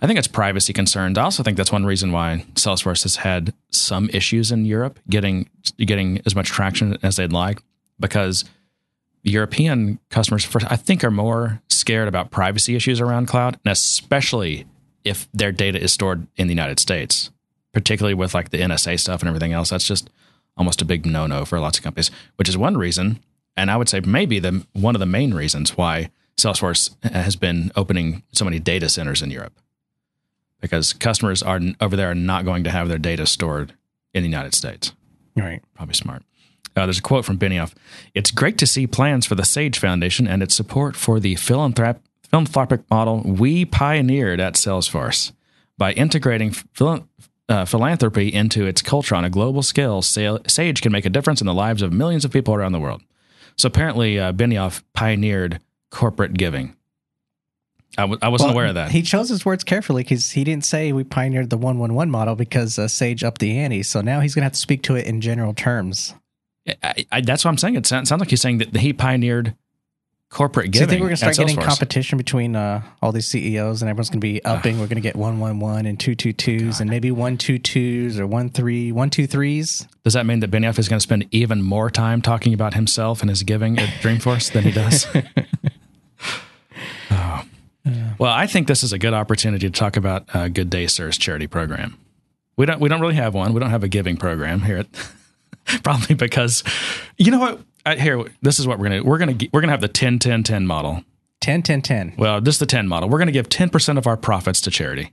I 0.02 0.06
think 0.06 0.18
it's 0.18 0.28
privacy 0.28 0.72
concerns. 0.72 1.18
I 1.18 1.22
also 1.22 1.42
think 1.42 1.56
that's 1.56 1.72
one 1.72 1.84
reason 1.84 2.10
why 2.10 2.46
Salesforce 2.54 3.02
has 3.02 3.16
had 3.16 3.52
some 3.70 4.08
issues 4.10 4.50
in 4.50 4.64
Europe 4.64 4.98
getting 5.08 5.50
getting 5.78 6.22
as 6.24 6.34
much 6.34 6.48
traction 6.48 6.96
as 7.02 7.16
they'd 7.16 7.32
like 7.32 7.62
because 7.98 8.44
European 9.22 9.98
customers, 10.08 10.48
I 10.68 10.76
think, 10.76 11.04
are 11.04 11.10
more 11.10 11.60
scared 11.68 12.08
about 12.08 12.30
privacy 12.30 12.74
issues 12.74 13.00
around 13.00 13.26
cloud, 13.26 13.58
and 13.64 13.72
especially 13.72 14.66
if 15.04 15.28
their 15.32 15.52
data 15.52 15.78
is 15.78 15.92
stored 15.92 16.26
in 16.36 16.46
the 16.46 16.54
United 16.54 16.80
States, 16.80 17.30
particularly 17.72 18.14
with 18.14 18.34
like 18.34 18.50
the 18.50 18.60
NSA 18.60 18.98
stuff 18.98 19.20
and 19.20 19.28
everything 19.28 19.52
else. 19.52 19.70
That's 19.70 19.86
just 19.86 20.08
almost 20.56 20.80
a 20.80 20.86
big 20.86 21.04
no-no 21.04 21.44
for 21.44 21.60
lots 21.60 21.78
of 21.78 21.84
companies, 21.84 22.10
which 22.36 22.48
is 22.48 22.56
one 22.56 22.76
reason, 22.76 23.20
and 23.56 23.70
I 23.70 23.76
would 23.76 23.88
say 23.88 24.00
maybe 24.00 24.38
the 24.38 24.64
one 24.72 24.94
of 24.94 25.00
the 25.00 25.06
main 25.06 25.34
reasons 25.34 25.76
why 25.76 26.10
Salesforce 26.38 26.94
has 27.12 27.36
been 27.36 27.70
opening 27.76 28.22
so 28.32 28.46
many 28.46 28.58
data 28.58 28.88
centers 28.88 29.20
in 29.20 29.30
Europe, 29.30 29.52
because 30.60 30.92
customers 30.92 31.42
are 31.42 31.60
over 31.80 31.96
there 31.96 32.10
are 32.10 32.14
not 32.14 32.44
going 32.44 32.64
to 32.64 32.70
have 32.70 32.88
their 32.88 32.98
data 32.98 33.26
stored 33.26 33.74
in 34.14 34.22
the 34.22 34.28
United 34.28 34.54
States 34.54 34.92
Right. 35.36 35.62
probably 35.74 35.94
smart. 35.94 36.22
Uh, 36.76 36.86
there's 36.86 36.98
a 36.98 37.02
quote 37.02 37.24
from 37.24 37.38
Benioff. 37.38 37.72
It's 38.14 38.30
great 38.30 38.56
to 38.58 38.66
see 38.66 38.86
plans 38.86 39.26
for 39.26 39.34
the 39.34 39.44
Sage 39.44 39.78
Foundation 39.78 40.26
and 40.28 40.42
its 40.42 40.54
support 40.54 40.96
for 40.96 41.18
the 41.20 41.34
philanthrop- 41.34 42.00
philanthropic 42.28 42.88
model 42.90 43.22
we 43.24 43.64
pioneered 43.64 44.40
at 44.40 44.54
Salesforce. 44.54 45.32
By 45.78 45.92
integrating 45.92 46.50
phil- 46.52 47.08
uh, 47.48 47.64
philanthropy 47.64 48.32
into 48.32 48.66
its 48.66 48.82
culture 48.82 49.14
on 49.16 49.24
a 49.24 49.30
global 49.30 49.62
scale, 49.62 50.02
Sa- 50.02 50.38
Sage 50.46 50.80
can 50.82 50.92
make 50.92 51.04
a 51.06 51.10
difference 51.10 51.40
in 51.40 51.46
the 51.46 51.54
lives 51.54 51.82
of 51.82 51.92
millions 51.92 52.24
of 52.24 52.30
people 52.32 52.54
around 52.54 52.72
the 52.72 52.78
world. 52.80 53.02
So 53.56 53.66
apparently, 53.66 54.18
uh, 54.18 54.32
Benioff 54.32 54.82
pioneered 54.94 55.60
corporate 55.90 56.34
giving. 56.34 56.76
I 57.98 58.02
w- 58.02 58.18
I 58.22 58.28
wasn't 58.28 58.48
Well, 58.48 58.54
aware 58.54 58.66
of 58.66 58.74
that. 58.76 58.90
He 58.92 59.02
chose 59.02 59.28
his 59.28 59.44
words 59.44 59.64
carefully 59.64 60.02
because 60.04 60.30
he 60.30 60.44
didn't 60.44 60.64
say 60.64 60.92
we 60.92 61.04
pioneered 61.04 61.50
the 61.50 61.56
111 61.58 62.10
model 62.10 62.36
because 62.36 62.78
uh, 62.78 62.86
Sage 62.88 63.24
upped 63.24 63.40
the 63.40 63.58
ante. 63.58 63.82
So 63.82 64.00
now 64.00 64.20
he's 64.20 64.34
going 64.34 64.42
to 64.42 64.46
have 64.46 64.52
to 64.52 64.58
speak 64.58 64.82
to 64.84 64.94
it 64.94 65.06
in 65.06 65.20
general 65.20 65.54
terms. 65.54 66.14
I, 66.82 67.04
I, 67.10 67.20
that's 67.20 67.44
what 67.44 67.50
I'm 67.50 67.58
saying. 67.58 67.74
It 67.74 67.86
sounds, 67.86 68.08
sounds 68.08 68.20
like 68.20 68.30
he's 68.30 68.40
saying 68.40 68.58
that 68.58 68.76
he 68.76 68.92
pioneered 68.92 69.56
corporate 70.28 70.66
So 70.66 70.70
giving. 70.70 70.82
you 70.82 70.86
think 70.90 71.00
we're 71.00 71.08
going 71.08 71.16
to 71.16 71.34
start 71.34 71.36
getting 71.36 71.56
competition 71.56 72.16
between 72.16 72.54
uh, 72.54 72.82
all 73.02 73.10
these 73.10 73.26
CEOs 73.26 73.82
and 73.82 73.88
everyone's 73.88 74.10
going 74.10 74.20
to 74.20 74.24
be 74.24 74.44
upping? 74.44 74.78
we're 74.78 74.86
going 74.86 74.94
to 74.94 75.00
get 75.00 75.16
111 75.16 75.86
and 75.86 75.98
222s 75.98 76.80
and 76.80 76.88
maybe 76.88 77.10
122s 77.10 78.18
or 78.20 78.28
13, 78.28 78.94
123s. 78.94 79.88
Does 80.04 80.12
that 80.12 80.26
mean 80.26 80.38
that 80.40 80.50
Benioff 80.52 80.78
is 80.78 80.88
going 80.88 80.98
to 80.98 81.02
spend 81.02 81.26
even 81.32 81.60
more 81.62 81.90
time 81.90 82.22
talking 82.22 82.54
about 82.54 82.74
himself 82.74 83.20
and 83.20 83.30
his 83.30 83.42
giving 83.42 83.80
at 83.80 83.88
Dreamforce 84.00 84.52
than 84.52 84.62
he 84.62 84.70
does? 84.70 85.08
oh. 87.10 87.42
Well, 88.18 88.32
I 88.32 88.46
think 88.46 88.66
this 88.68 88.82
is 88.82 88.92
a 88.92 88.98
good 88.98 89.14
opportunity 89.14 89.66
to 89.68 89.72
talk 89.72 89.96
about 89.96 90.24
uh, 90.34 90.48
Good 90.48 90.70
Day 90.70 90.86
Sir's 90.86 91.16
charity 91.16 91.46
program. 91.46 91.96
We 92.56 92.66
don't 92.66 92.80
we 92.80 92.88
don't 92.88 93.00
really 93.00 93.14
have 93.14 93.34
one. 93.34 93.54
We 93.54 93.60
don't 93.60 93.70
have 93.70 93.84
a 93.84 93.88
giving 93.88 94.16
program 94.16 94.60
here 94.60 94.78
at 94.78 94.86
probably 95.82 96.14
because 96.14 96.62
you 97.16 97.30
know 97.30 97.38
what? 97.38 97.60
I, 97.86 97.96
here, 97.96 98.22
this 98.42 98.58
is 98.58 98.66
what 98.66 98.78
we're 98.78 98.90
gonna 98.90 99.02
we're 99.02 99.18
gonna 99.18 99.36
we're 99.52 99.60
gonna 99.62 99.72
have 99.72 99.80
the 99.80 99.88
10 99.88 100.18
10 100.18 100.42
10 100.42 100.66
model. 100.66 101.02
10, 101.40 101.62
10, 101.62 101.80
10. 101.80 102.14
Well, 102.18 102.42
just 102.42 102.60
the 102.60 102.66
10 102.66 102.86
model. 102.86 103.08
We're 103.08 103.18
gonna 103.18 103.32
give 103.32 103.48
10 103.48 103.70
percent 103.70 103.96
of 103.98 104.06
our 104.06 104.16
profits 104.18 104.60
to 104.62 104.70
charity. 104.70 105.12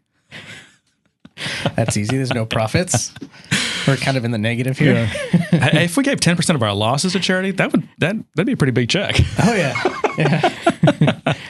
That's 1.75 1.95
easy. 1.95 2.17
There's 2.17 2.33
no 2.33 2.45
profits. 2.45 3.13
we're 3.87 3.95
kind 3.95 4.17
of 4.17 4.25
in 4.25 4.31
the 4.31 4.37
negative 4.37 4.77
here. 4.77 5.05
Hey, 5.05 5.85
if 5.85 5.95
we 5.95 6.03
gave 6.03 6.19
10 6.19 6.35
percent 6.35 6.55
of 6.55 6.63
our 6.63 6.73
losses 6.73 7.13
to 7.13 7.19
charity, 7.21 7.51
that 7.51 7.71
would 7.71 7.87
that 7.99 8.15
that'd 8.35 8.45
be 8.47 8.53
a 8.53 8.57
pretty 8.57 8.71
big 8.71 8.89
check. 8.89 9.15
Oh, 9.41 9.53
yeah. 9.53 11.33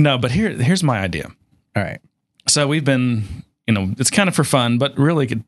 No, 0.00 0.16
but 0.18 0.32
here 0.32 0.50
here's 0.50 0.82
my 0.82 1.00
idea. 1.00 1.30
All 1.76 1.82
right. 1.82 2.00
So 2.48 2.66
we've 2.66 2.84
been, 2.84 3.44
you 3.66 3.74
know, 3.74 3.94
it's 3.98 4.10
kind 4.10 4.28
of 4.28 4.34
for 4.34 4.44
fun, 4.44 4.78
but 4.78 4.96
really, 4.98 5.42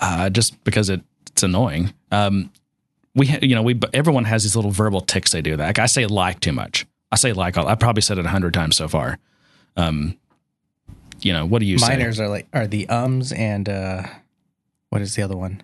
uh, 0.00 0.30
just 0.30 0.62
because 0.64 0.88
it, 0.88 1.02
it's 1.26 1.42
annoying. 1.42 1.92
Um, 2.10 2.50
we, 3.14 3.26
ha- 3.26 3.38
you 3.42 3.54
know, 3.54 3.62
we 3.62 3.78
everyone 3.92 4.24
has 4.24 4.44
these 4.44 4.56
little 4.56 4.70
verbal 4.70 5.02
ticks 5.02 5.32
they 5.32 5.42
do. 5.42 5.56
That 5.56 5.66
like 5.66 5.78
I 5.78 5.86
say 5.86 6.06
like 6.06 6.40
too 6.40 6.52
much. 6.52 6.86
I 7.12 7.16
say 7.16 7.32
like. 7.32 7.56
I 7.58 7.74
probably 7.74 8.02
said 8.02 8.18
it 8.18 8.24
a 8.24 8.28
hundred 8.30 8.54
times 8.54 8.76
so 8.76 8.88
far. 8.88 9.18
Um, 9.76 10.18
you 11.20 11.32
know, 11.32 11.44
what 11.44 11.60
do 11.60 11.66
you 11.66 11.78
say? 11.78 11.88
Minors 11.88 12.20
are 12.20 12.28
like, 12.28 12.46
are 12.52 12.66
the 12.66 12.88
ums 12.88 13.32
and 13.32 13.68
uh, 13.68 14.04
what 14.88 15.02
is 15.02 15.14
the 15.14 15.22
other 15.22 15.36
one? 15.36 15.62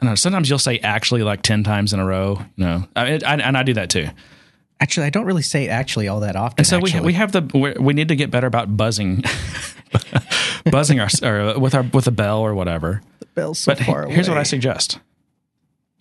I 0.00 0.06
know. 0.06 0.14
Sometimes 0.14 0.48
you'll 0.50 0.58
say 0.58 0.78
actually 0.78 1.22
like 1.22 1.42
ten 1.42 1.62
times 1.62 1.92
in 1.92 2.00
a 2.00 2.04
row. 2.04 2.40
You 2.56 2.64
know, 2.64 2.88
I, 2.96 3.20
I, 3.24 3.34
and 3.36 3.56
I 3.56 3.62
do 3.62 3.74
that 3.74 3.88
too. 3.90 4.08
Actually, 4.82 5.06
I 5.06 5.10
don't 5.10 5.26
really 5.26 5.42
say 5.42 5.66
it 5.66 5.68
actually 5.68 6.08
all 6.08 6.18
that 6.20 6.34
often. 6.34 6.56
And 6.58 6.66
so 6.66 6.80
we 6.80 6.90
actually. 6.90 7.06
we 7.06 7.12
have 7.12 7.30
the 7.30 7.48
we 7.54 7.72
we 7.74 7.94
need 7.94 8.08
to 8.08 8.16
get 8.16 8.32
better 8.32 8.48
about 8.48 8.76
buzzing, 8.76 9.22
buzzing 10.72 10.98
our 10.98 11.08
or 11.22 11.56
with 11.56 11.72
our 11.72 11.84
with 11.84 12.08
a 12.08 12.10
bell 12.10 12.40
or 12.40 12.52
whatever. 12.52 13.00
The 13.20 13.26
bell's 13.26 13.60
so 13.60 13.70
But 13.70 13.84
far 13.84 14.08
here's 14.08 14.28
what 14.28 14.38
I 14.38 14.42
suggest. 14.42 14.98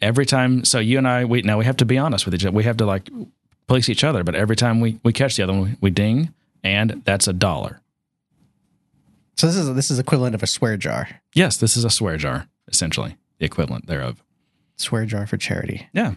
Every 0.02 0.26
time, 0.26 0.66
so 0.66 0.80
you 0.80 0.98
and 0.98 1.08
I, 1.08 1.26
we 1.26 1.44
now 1.44 1.60
we 1.60 1.66
have 1.66 1.78
to 1.78 1.86
be 1.86 2.00
honest 2.00 2.26
with 2.26 2.34
each 2.34 2.44
other. 2.44 2.56
We 2.58 2.64
have 2.64 2.78
to 2.78 2.88
like 2.88 3.08
police 3.68 3.88
each 3.88 4.04
other. 4.04 4.24
But 4.24 4.34
every 4.34 4.56
time 4.56 4.80
we 4.82 5.00
we 5.04 5.14
catch 5.14 5.36
the 5.36 5.44
other 5.44 5.54
one, 5.54 5.62
we, 5.62 5.78
we 5.80 5.90
ding, 5.92 6.34
and 6.64 7.04
that's 7.06 7.28
a 7.28 7.34
dollar. 7.34 7.82
So 9.38 9.46
this 9.46 9.58
is 9.58 9.76
this 9.76 9.92
is 9.92 10.00
equivalent 10.00 10.34
of 10.34 10.42
a 10.42 10.48
swear 10.48 10.76
jar. 10.76 11.08
Yes, 11.36 11.56
this 11.58 11.78
is 11.78 11.86
a 11.86 11.92
swear 11.92 12.18
jar, 12.18 12.48
essentially 12.68 13.16
the 13.38 13.46
equivalent 13.46 13.86
thereof. 13.86 14.24
Swear 14.78 15.06
jar 15.06 15.28
for 15.28 15.38
charity. 15.38 15.88
Yeah, 15.94 16.16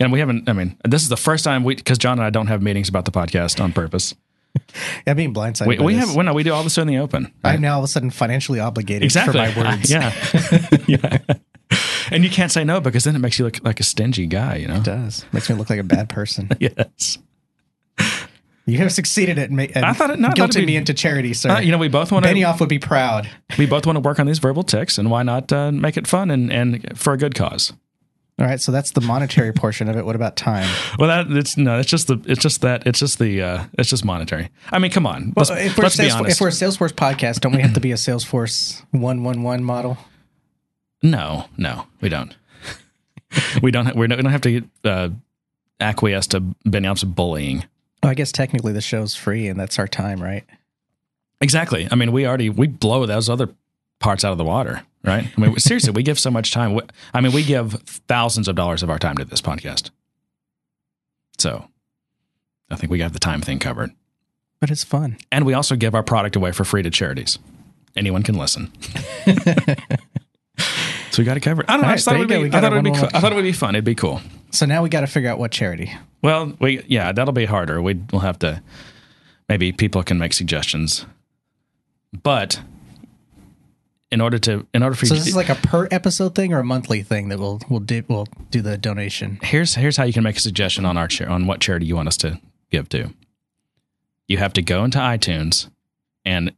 and 0.00 0.10
we 0.10 0.18
haven't. 0.18 0.48
I 0.48 0.52
mean, 0.52 0.76
this 0.84 1.02
is 1.02 1.08
the 1.08 1.16
first 1.16 1.44
time 1.44 1.62
we 1.62 1.76
because 1.76 1.98
John 1.98 2.18
and 2.18 2.26
I 2.26 2.30
don't 2.30 2.48
have 2.48 2.62
meetings 2.62 2.88
about 2.88 3.04
the 3.04 3.10
podcast 3.12 3.62
on 3.62 3.72
purpose. 3.72 4.14
I'm 5.06 5.16
being 5.16 5.32
blindsided. 5.32 5.66
We, 5.68 5.78
we 5.78 5.94
have 5.94 6.16
well, 6.16 6.26
no, 6.26 6.34
we 6.34 6.42
do 6.42 6.52
all 6.52 6.64
this 6.64 6.76
in 6.78 6.88
the 6.88 6.98
open. 6.98 7.32
I'm 7.44 7.60
now 7.60 7.74
all 7.74 7.78
of 7.80 7.84
a 7.84 7.88
sudden 7.88 8.10
financially 8.10 8.58
obligated 8.58 9.04
exactly 9.04 9.32
for 9.52 9.60
my 9.60 9.70
words. 9.76 9.90
yeah, 9.90 10.12
yeah. 10.88 11.18
And 12.10 12.24
you 12.24 12.30
can't 12.30 12.50
say 12.50 12.64
no 12.64 12.80
because 12.80 13.04
then 13.04 13.14
it 13.14 13.20
makes 13.20 13.38
you 13.38 13.44
look 13.44 13.62
like 13.62 13.78
a 13.78 13.84
stingy 13.84 14.26
guy. 14.26 14.56
You 14.56 14.66
know. 14.66 14.76
It 14.76 14.84
does. 14.84 15.24
Makes 15.32 15.50
me 15.50 15.54
look 15.56 15.70
like 15.70 15.78
a 15.78 15.84
bad 15.84 16.08
person. 16.08 16.48
Yes. 16.58 17.18
You 18.66 18.78
have 18.78 18.92
succeeded 18.92 19.38
at, 19.38 19.50
ma- 19.50 19.62
at 19.74 19.82
I 19.82 19.92
thought 19.92 20.10
it- 20.10 20.18
no, 20.20 20.28
guilting 20.28 20.66
me 20.66 20.76
into 20.76 20.94
charity, 20.94 21.34
sir. 21.34 21.50
Uh, 21.50 21.60
you 21.60 21.72
know, 21.72 21.78
we 21.78 21.88
both 21.88 22.12
want 22.12 22.24
to. 22.24 22.30
Benioff 22.32 22.60
would 22.60 22.68
be 22.68 22.78
proud. 22.78 23.28
we 23.58 23.66
both 23.66 23.84
want 23.86 23.96
to 23.96 24.00
work 24.00 24.20
on 24.20 24.26
these 24.26 24.38
verbal 24.38 24.62
ticks, 24.62 24.96
and 24.98 25.10
why 25.10 25.22
not 25.22 25.52
uh, 25.52 25.72
make 25.72 25.96
it 25.96 26.06
fun 26.06 26.30
and, 26.30 26.52
and 26.52 26.96
for 26.98 27.12
a 27.12 27.16
good 27.18 27.34
cause? 27.34 27.72
All 28.40 28.46
right, 28.46 28.60
so 28.60 28.72
that's 28.72 28.92
the 28.92 29.02
monetary 29.02 29.52
portion 29.52 29.88
of 29.88 29.96
it. 29.96 30.06
What 30.06 30.16
about 30.16 30.34
time? 30.36 30.66
Well, 30.98 31.08
that 31.08 31.30
it's 31.36 31.56
no, 31.58 31.78
it's 31.78 31.90
just 31.90 32.06
the 32.06 32.18
it's 32.26 32.40
just 32.40 32.62
that 32.62 32.86
it's 32.86 32.98
just 32.98 33.18
the 33.18 33.42
uh, 33.42 33.64
it's 33.74 33.90
just 33.90 34.04
monetary. 34.04 34.48
I 34.72 34.78
mean, 34.78 34.90
come 34.90 35.06
on, 35.06 35.34
Well, 35.36 35.44
if, 35.50 35.76
we're 35.76 35.82
let's 35.82 35.96
be 35.98 36.04
Salesforce, 36.04 36.14
honest. 36.14 36.36
if 36.36 36.40
we're 36.40 36.48
a 36.48 36.50
Salesforce 36.50 36.92
podcast, 36.92 37.40
don't 37.40 37.54
we 37.54 37.60
have 37.60 37.74
to 37.74 37.80
be 37.80 37.92
a 37.92 37.96
Salesforce 37.96 38.82
one 38.92 39.22
one 39.24 39.42
one 39.42 39.62
model? 39.62 39.98
no, 41.02 41.46
no, 41.56 41.86
we 42.00 42.08
don't. 42.08 42.34
we 43.62 43.70
don't. 43.70 43.86
ha- 43.86 43.92
We 43.94 44.06
don't, 44.06 44.16
we 44.16 44.22
don't 44.22 44.32
have 44.32 44.40
to 44.42 44.62
uh, 44.84 45.08
acquiesce 45.80 46.26
to 46.28 46.40
Benioff's 46.66 47.04
bullying. 47.04 47.64
Well, 48.02 48.10
I 48.10 48.14
guess 48.14 48.32
technically 48.32 48.72
the 48.72 48.80
show's 48.80 49.14
free, 49.14 49.48
and 49.48 49.60
that's 49.60 49.78
our 49.78 49.88
time, 49.88 50.22
right? 50.22 50.44
Exactly. 51.42 51.88
I 51.90 51.94
mean, 51.94 52.12
we 52.12 52.26
already 52.26 52.48
we 52.50 52.66
blow 52.66 53.04
those 53.06 53.28
other 53.28 53.48
parts 54.00 54.24
out 54.24 54.32
of 54.32 54.38
the 54.38 54.44
water, 54.44 54.82
right? 55.04 55.26
I 55.36 55.40
mean, 55.40 55.56
seriously, 55.58 55.92
we 55.92 56.02
give 56.02 56.18
so 56.18 56.30
much 56.30 56.50
time. 56.52 56.78
I 57.14 57.20
mean, 57.20 57.32
we 57.32 57.44
give 57.44 57.74
thousands 58.08 58.48
of 58.48 58.56
dollars 58.56 58.82
of 58.82 58.90
our 58.90 58.98
time 58.98 59.16
to 59.18 59.24
this 59.24 59.40
podcast. 59.40 59.90
So, 61.38 61.68
I 62.70 62.76
think 62.76 62.90
we 62.90 62.98
got 62.98 63.12
the 63.12 63.18
time 63.18 63.40
thing 63.40 63.58
covered. 63.58 63.92
But 64.60 64.70
it's 64.70 64.84
fun. 64.84 65.16
And 65.32 65.46
we 65.46 65.54
also 65.54 65.76
give 65.76 65.94
our 65.94 66.02
product 66.02 66.36
away 66.36 66.52
for 66.52 66.64
free 66.64 66.82
to 66.82 66.90
charities. 66.90 67.38
Anyone 67.96 68.22
can 68.22 68.36
listen. 68.36 68.70
so 71.10 71.18
we 71.18 71.24
got 71.24 71.34
to 71.34 71.40
cover 71.40 71.62
it 71.62 71.66
covered. 71.66 71.70
I 71.70 71.76
don't 71.76 71.82
know. 71.82 71.88
All 71.88 71.94
I, 71.94 71.96
thought 71.96 72.14
it 72.14 72.18
would 72.18 72.28
be, 72.28 72.56
I, 72.56 72.60
thought 72.60 72.72
it 72.72 72.76
would 72.76 72.84
be 72.84 72.92
cool. 72.92 73.08
I 73.14 73.20
thought 73.20 73.32
it 73.32 73.36
would 73.36 73.42
be 73.42 73.52
fun. 73.52 73.74
It'd 73.74 73.84
be 73.84 73.94
cool. 73.94 74.20
So 74.50 74.66
now 74.66 74.82
we 74.82 74.88
got 74.88 75.00
to 75.00 75.06
figure 75.06 75.30
out 75.30 75.38
what 75.38 75.50
charity. 75.50 75.92
Well, 76.22 76.52
we 76.60 76.82
yeah, 76.86 77.12
that'll 77.12 77.32
be 77.32 77.46
harder. 77.46 77.80
We 77.80 77.94
we'll 78.12 78.20
have 78.20 78.38
to 78.40 78.62
maybe 79.48 79.72
people 79.72 80.02
can 80.02 80.18
make 80.18 80.32
suggestions. 80.32 81.06
But 82.22 82.60
in 84.12 84.20
order 84.20 84.38
to 84.38 84.66
in 84.74 84.82
order 84.82 84.96
for 84.96 85.06
So 85.06 85.14
you 85.14 85.20
this 85.20 85.26
to, 85.26 85.30
is 85.30 85.36
like 85.36 85.48
a 85.48 85.54
per 85.54 85.88
episode 85.90 86.34
thing 86.34 86.52
or 86.52 86.58
a 86.60 86.64
monthly 86.64 87.02
thing 87.02 87.28
that 87.28 87.38
we'll 87.38 87.60
we'll 87.68 87.80
do 87.80 88.02
we'll 88.08 88.26
do 88.50 88.60
the 88.60 88.76
donation. 88.76 89.38
here's 89.42 89.74
here's 89.74 89.96
how 89.96 90.04
you 90.04 90.12
can 90.12 90.22
make 90.22 90.36
a 90.36 90.40
suggestion 90.40 90.84
on 90.84 90.96
our 90.96 91.08
chair 91.08 91.28
on 91.28 91.46
what 91.46 91.60
charity 91.60 91.86
you 91.86 91.96
want 91.96 92.08
us 92.08 92.16
to 92.18 92.40
give 92.70 92.88
to. 92.90 93.12
You 94.26 94.38
have 94.38 94.52
to 94.54 94.62
go 94.62 94.84
into 94.84 94.98
iTunes 94.98 95.68
and 96.24 96.52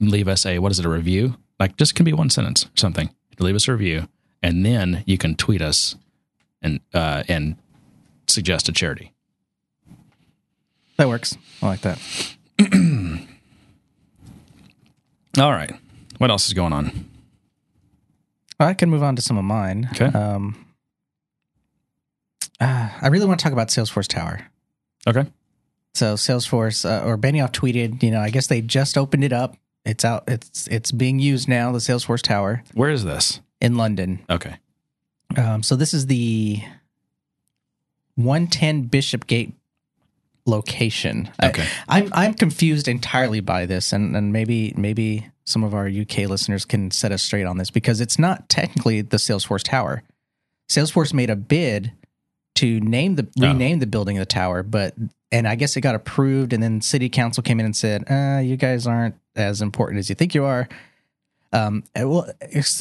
leave 0.00 0.28
us 0.28 0.44
a 0.46 0.58
what 0.58 0.72
is 0.72 0.78
it 0.78 0.84
a 0.86 0.88
review? 0.88 1.36
Like 1.58 1.76
just 1.76 1.94
can 1.94 2.04
be 2.04 2.12
one 2.12 2.30
sentence 2.30 2.64
or 2.66 2.76
something. 2.76 3.10
Leave 3.38 3.56
us 3.56 3.66
a 3.66 3.72
review, 3.72 4.08
and 4.42 4.64
then 4.64 5.02
you 5.06 5.18
can 5.18 5.34
tweet 5.34 5.62
us 5.62 5.96
and 6.60 6.80
uh, 6.94 7.24
and 7.28 7.56
suggest 8.26 8.68
a 8.68 8.72
charity. 8.72 9.12
That 10.96 11.08
works. 11.08 11.36
I 11.60 11.66
like 11.66 11.80
that. 11.80 11.98
All 15.38 15.50
right, 15.52 15.72
what 16.18 16.30
else 16.30 16.46
is 16.46 16.52
going 16.52 16.72
on? 16.72 17.08
I 18.60 18.74
can 18.74 18.90
move 18.90 19.02
on 19.02 19.16
to 19.16 19.22
some 19.22 19.38
of 19.38 19.44
mine. 19.44 19.88
Okay. 19.92 20.06
Um, 20.06 20.66
uh, 22.60 22.90
I 23.00 23.08
really 23.08 23.26
want 23.26 23.40
to 23.40 23.44
talk 23.44 23.52
about 23.52 23.68
Salesforce 23.68 24.06
Tower. 24.06 24.46
Okay, 25.08 25.24
So 25.94 26.14
Salesforce 26.14 26.84
uh, 26.88 27.04
or 27.04 27.18
Benioff 27.18 27.50
tweeted, 27.50 28.02
you 28.04 28.10
know, 28.12 28.20
I 28.20 28.30
guess 28.30 28.46
they 28.46 28.60
just 28.60 28.96
opened 28.96 29.24
it 29.24 29.32
up. 29.32 29.56
It's 29.84 30.04
out. 30.04 30.22
It's 30.28 30.68
it's 30.68 30.92
being 30.92 31.18
used 31.18 31.48
now. 31.48 31.72
The 31.72 31.78
Salesforce 31.80 32.22
Tower 32.22 32.62
where 32.74 32.90
is 32.90 33.02
this? 33.02 33.40
in 33.60 33.76
London. 33.76 34.20
Okay, 34.30 34.56
Um, 35.36 35.62
so 35.64 35.74
this 35.74 35.92
is 35.92 36.06
the 36.06 36.60
110 38.16 38.82
Bishopsgate 38.82 39.54
location. 40.46 41.30
I- 41.40 41.48
Okay. 41.48 41.66
I'm 41.88 42.08
I'm 42.12 42.34
confused 42.34 42.88
entirely 42.88 43.40
by 43.40 43.66
this, 43.66 43.92
and 43.92 44.16
and 44.16 44.32
maybe 44.32 44.72
maybe 44.76 45.26
some 45.44 45.64
of 45.64 45.74
our 45.74 45.88
UK 45.88 46.26
listeners 46.28 46.64
can 46.64 46.90
set 46.90 47.12
us 47.12 47.22
straight 47.22 47.44
on 47.46 47.58
this 47.58 47.70
because 47.70 48.00
it's 48.00 48.18
not 48.18 48.48
technically 48.48 49.00
the 49.02 49.16
Salesforce 49.16 49.62
Tower. 49.64 50.02
Salesforce 50.68 51.12
made 51.12 51.30
a 51.30 51.36
bid 51.36 51.92
to 52.56 52.80
name 52.80 53.16
the 53.16 53.26
Oh. 53.40 53.48
rename 53.48 53.78
the 53.80 53.86
building 53.86 54.16
the 54.18 54.26
tower, 54.26 54.62
but 54.62 54.94
and 55.30 55.48
I 55.48 55.54
guess 55.54 55.76
it 55.76 55.80
got 55.80 55.94
approved, 55.94 56.52
and 56.52 56.62
then 56.62 56.80
City 56.80 57.08
Council 57.08 57.42
came 57.42 57.58
in 57.58 57.66
and 57.66 57.74
said, 57.76 58.04
uh, 58.10 58.40
"You 58.40 58.56
guys 58.56 58.86
aren't 58.86 59.14
as 59.34 59.62
important 59.62 59.98
as 59.98 60.08
you 60.08 60.14
think 60.14 60.34
you 60.34 60.44
are." 60.44 60.68
Um, 61.54 61.84
well, 61.94 62.30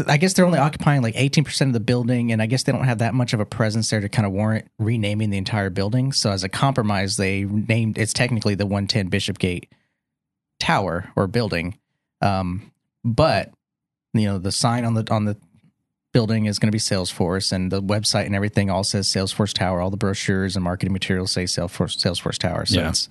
I 0.07 0.17
guess 0.17 0.33
they're 0.33 0.45
only 0.45 0.59
occupying 0.59 1.01
like 1.01 1.15
18% 1.15 1.67
of 1.67 1.73
the 1.73 1.79
building, 1.81 2.31
and 2.31 2.41
I 2.41 2.45
guess 2.45 2.63
they 2.63 2.71
don't 2.71 2.85
have 2.85 2.99
that 2.99 3.13
much 3.13 3.33
of 3.33 3.39
a 3.41 3.45
presence 3.45 3.89
there 3.89 3.99
to 3.99 4.07
kind 4.07 4.25
of 4.25 4.31
warrant 4.31 4.69
renaming 4.79 5.29
the 5.29 5.37
entire 5.37 5.69
building. 5.69 6.13
So, 6.13 6.31
as 6.31 6.43
a 6.45 6.49
compromise, 6.49 7.17
they 7.17 7.43
named 7.43 7.97
it's 7.97 8.13
technically 8.13 8.55
the 8.55 8.65
110 8.65 9.07
Bishopsgate 9.07 9.71
Tower 10.59 11.11
or 11.15 11.27
building. 11.27 11.77
Um, 12.21 12.71
but 13.03 13.51
you 14.13 14.25
know, 14.25 14.37
the 14.37 14.51
sign 14.51 14.85
on 14.85 14.93
the 14.93 15.05
on 15.11 15.25
the 15.25 15.35
building 16.13 16.45
is 16.45 16.59
going 16.59 16.67
to 16.67 16.75
be 16.75 16.79
Salesforce, 16.79 17.51
and 17.51 17.71
the 17.71 17.81
website 17.81 18.25
and 18.25 18.35
everything 18.35 18.69
all 18.69 18.83
says 18.83 19.07
Salesforce 19.07 19.53
Tower. 19.53 19.81
All 19.81 19.89
the 19.89 19.97
brochures 19.97 20.55
and 20.55 20.63
marketing 20.63 20.93
materials 20.93 21.31
say 21.31 21.43
Salesforce 21.45 21.97
Salesforce 21.97 22.37
Tower. 22.37 22.65
So 22.65 22.79
Yeah. 22.79 22.89
it's 22.89 23.09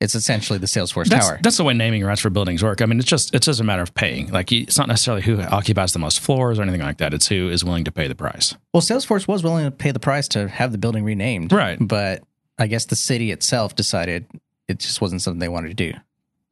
it's 0.00 0.14
essentially 0.14 0.58
the 0.58 0.66
Salesforce 0.66 1.06
that's 1.08 1.26
Tower. 1.26 1.38
that's 1.42 1.56
the 1.56 1.64
way 1.64 1.72
naming 1.74 2.04
rights 2.04 2.20
for 2.20 2.28
buildings 2.30 2.62
work. 2.62 2.82
I 2.82 2.86
mean, 2.86 2.98
it's 2.98 3.08
just 3.08 3.34
it's 3.34 3.46
just 3.46 3.60
a 3.60 3.64
matter 3.64 3.82
of 3.82 3.94
paying. 3.94 4.30
Like 4.30 4.50
you- 4.52 4.62
it's 4.62 4.76
not 4.78 4.88
necessarily 4.88 5.22
who 5.22 5.40
occupies 5.40 5.92
the 5.92 5.98
most 5.98 6.20
floors 6.20 6.58
or 6.58 6.62
anything 6.62 6.82
like 6.82 6.98
that. 6.98 7.14
It's 7.14 7.28
who 7.28 7.48
is 7.48 7.64
willing 7.64 7.84
to 7.84 7.92
pay 7.92 8.06
the 8.06 8.14
price. 8.14 8.54
Well, 8.74 8.82
Salesforce 8.82 9.26
was 9.26 9.42
willing 9.42 9.64
to 9.64 9.70
pay 9.70 9.92
the 9.92 10.00
price 10.00 10.28
to 10.28 10.48
have 10.48 10.72
the 10.72 10.78
building 10.78 11.02
renamed. 11.04 11.52
Right. 11.52 11.78
But 11.80 12.22
I 12.58 12.66
guess 12.66 12.84
the 12.86 12.96
city 12.96 13.30
itself 13.32 13.74
decided 13.74 14.26
it 14.68 14.78
just 14.80 15.00
wasn't 15.00 15.22
something 15.22 15.38
they 15.38 15.48
wanted 15.48 15.68
to 15.68 15.92
do. 15.92 15.98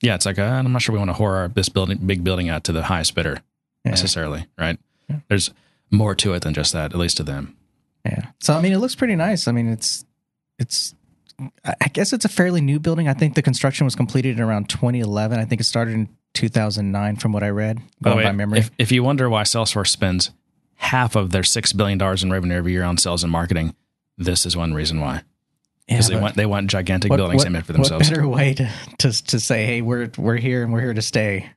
Yeah, 0.01 0.15
it's 0.15 0.27
like 0.27 0.39
uh, 0.39 0.43
I'm 0.43 0.73
not 0.73 0.83
sure 0.83 0.93
we 0.93 0.99
want 0.99 1.11
to 1.11 1.17
whore 1.17 1.33
our, 1.35 1.49
this 1.49 1.69
building, 1.69 1.99
big 1.99 2.25
building, 2.25 2.49
out 2.49 2.65
to 2.65 2.73
the 2.73 2.83
highest 2.83 3.15
bidder 3.15 3.41
Yeah. 3.85 3.91
necessarily, 3.93 4.47
right? 4.59 4.79
Yeah. 5.09 5.21
There's 5.29 5.51
more 5.91 6.15
to 6.17 6.33
it 6.35 6.41
than 6.43 6.53
just 6.55 6.73
that, 6.73 6.93
at 6.93 6.99
least 6.99 7.17
to 7.19 7.23
them. 7.23 7.57
Yeah. 8.05 8.27
So 8.41 8.55
I 8.55 8.61
mean, 8.61 8.73
it 8.73 8.79
looks 8.79 8.95
pretty 8.95 9.17
nice. 9.17 9.49
I 9.49 9.53
mean, 9.53 9.69
it's 9.69 10.05
it's. 10.59 10.95
I 11.65 11.89
guess 11.89 12.13
it's 12.13 12.25
a 12.25 12.29
fairly 12.29 12.61
new 12.61 12.79
building. 12.79 13.09
I 13.09 13.15
think 13.15 13.35
the 13.35 13.43
construction 13.43 13.85
was 13.85 13.95
completed 13.95 14.37
in 14.37 14.43
around 14.43 14.69
2011. 14.69 15.39
I 15.39 15.45
think 15.45 15.61
it 15.61 15.65
started 15.65 15.95
in 15.95 16.09
2009, 16.35 17.17
from 17.17 17.33
what 17.33 17.43
I 17.43 17.49
read, 17.51 17.79
By 18.01 18.11
going 18.11 18.17
way, 18.19 18.25
by 18.25 18.33
memory. 18.33 18.59
If, 18.61 18.71
if 18.79 18.93
you 18.93 19.03
wonder 19.03 19.29
why 19.31 19.43
Salesforce 19.43 19.89
spends 19.89 20.31
half 20.77 21.17
of 21.17 21.31
their 21.31 21.43
six 21.45 21.73
billion 21.73 21.99
dollars 21.99 22.23
in 22.23 22.31
revenue 22.31 22.57
every 22.57 22.73
year 22.73 22.83
on 22.85 22.97
sales 22.99 23.23
and 23.23 23.31
marketing, 23.33 23.75
this 24.19 24.45
is 24.47 24.57
one 24.57 24.75
reason 24.75 25.01
why. 25.01 25.23
Yeah, 25.89 25.97
Because 25.97 26.09
they 26.09 26.17
want 26.17 26.35
they 26.37 26.47
want 26.47 26.71
gigantic 26.71 27.11
what- 27.11 27.19
buildings 27.19 27.41
what- 27.41 27.45
they 27.45 27.51
make 27.51 27.65
for 27.65 27.73
What 27.75 27.79
themselves. 27.79 28.09
better 28.11 28.27
way 28.29 28.55
to, 28.55 28.71
to 28.99 29.25
to 29.27 29.41
say, 29.41 29.67
hey, 29.67 29.83
we're 29.83 30.11
we're 30.17 30.37
here 30.37 30.63
and 30.63 30.73
we're 30.73 30.81
here 30.81 30.95
to 30.95 31.03
stay. 31.03 31.51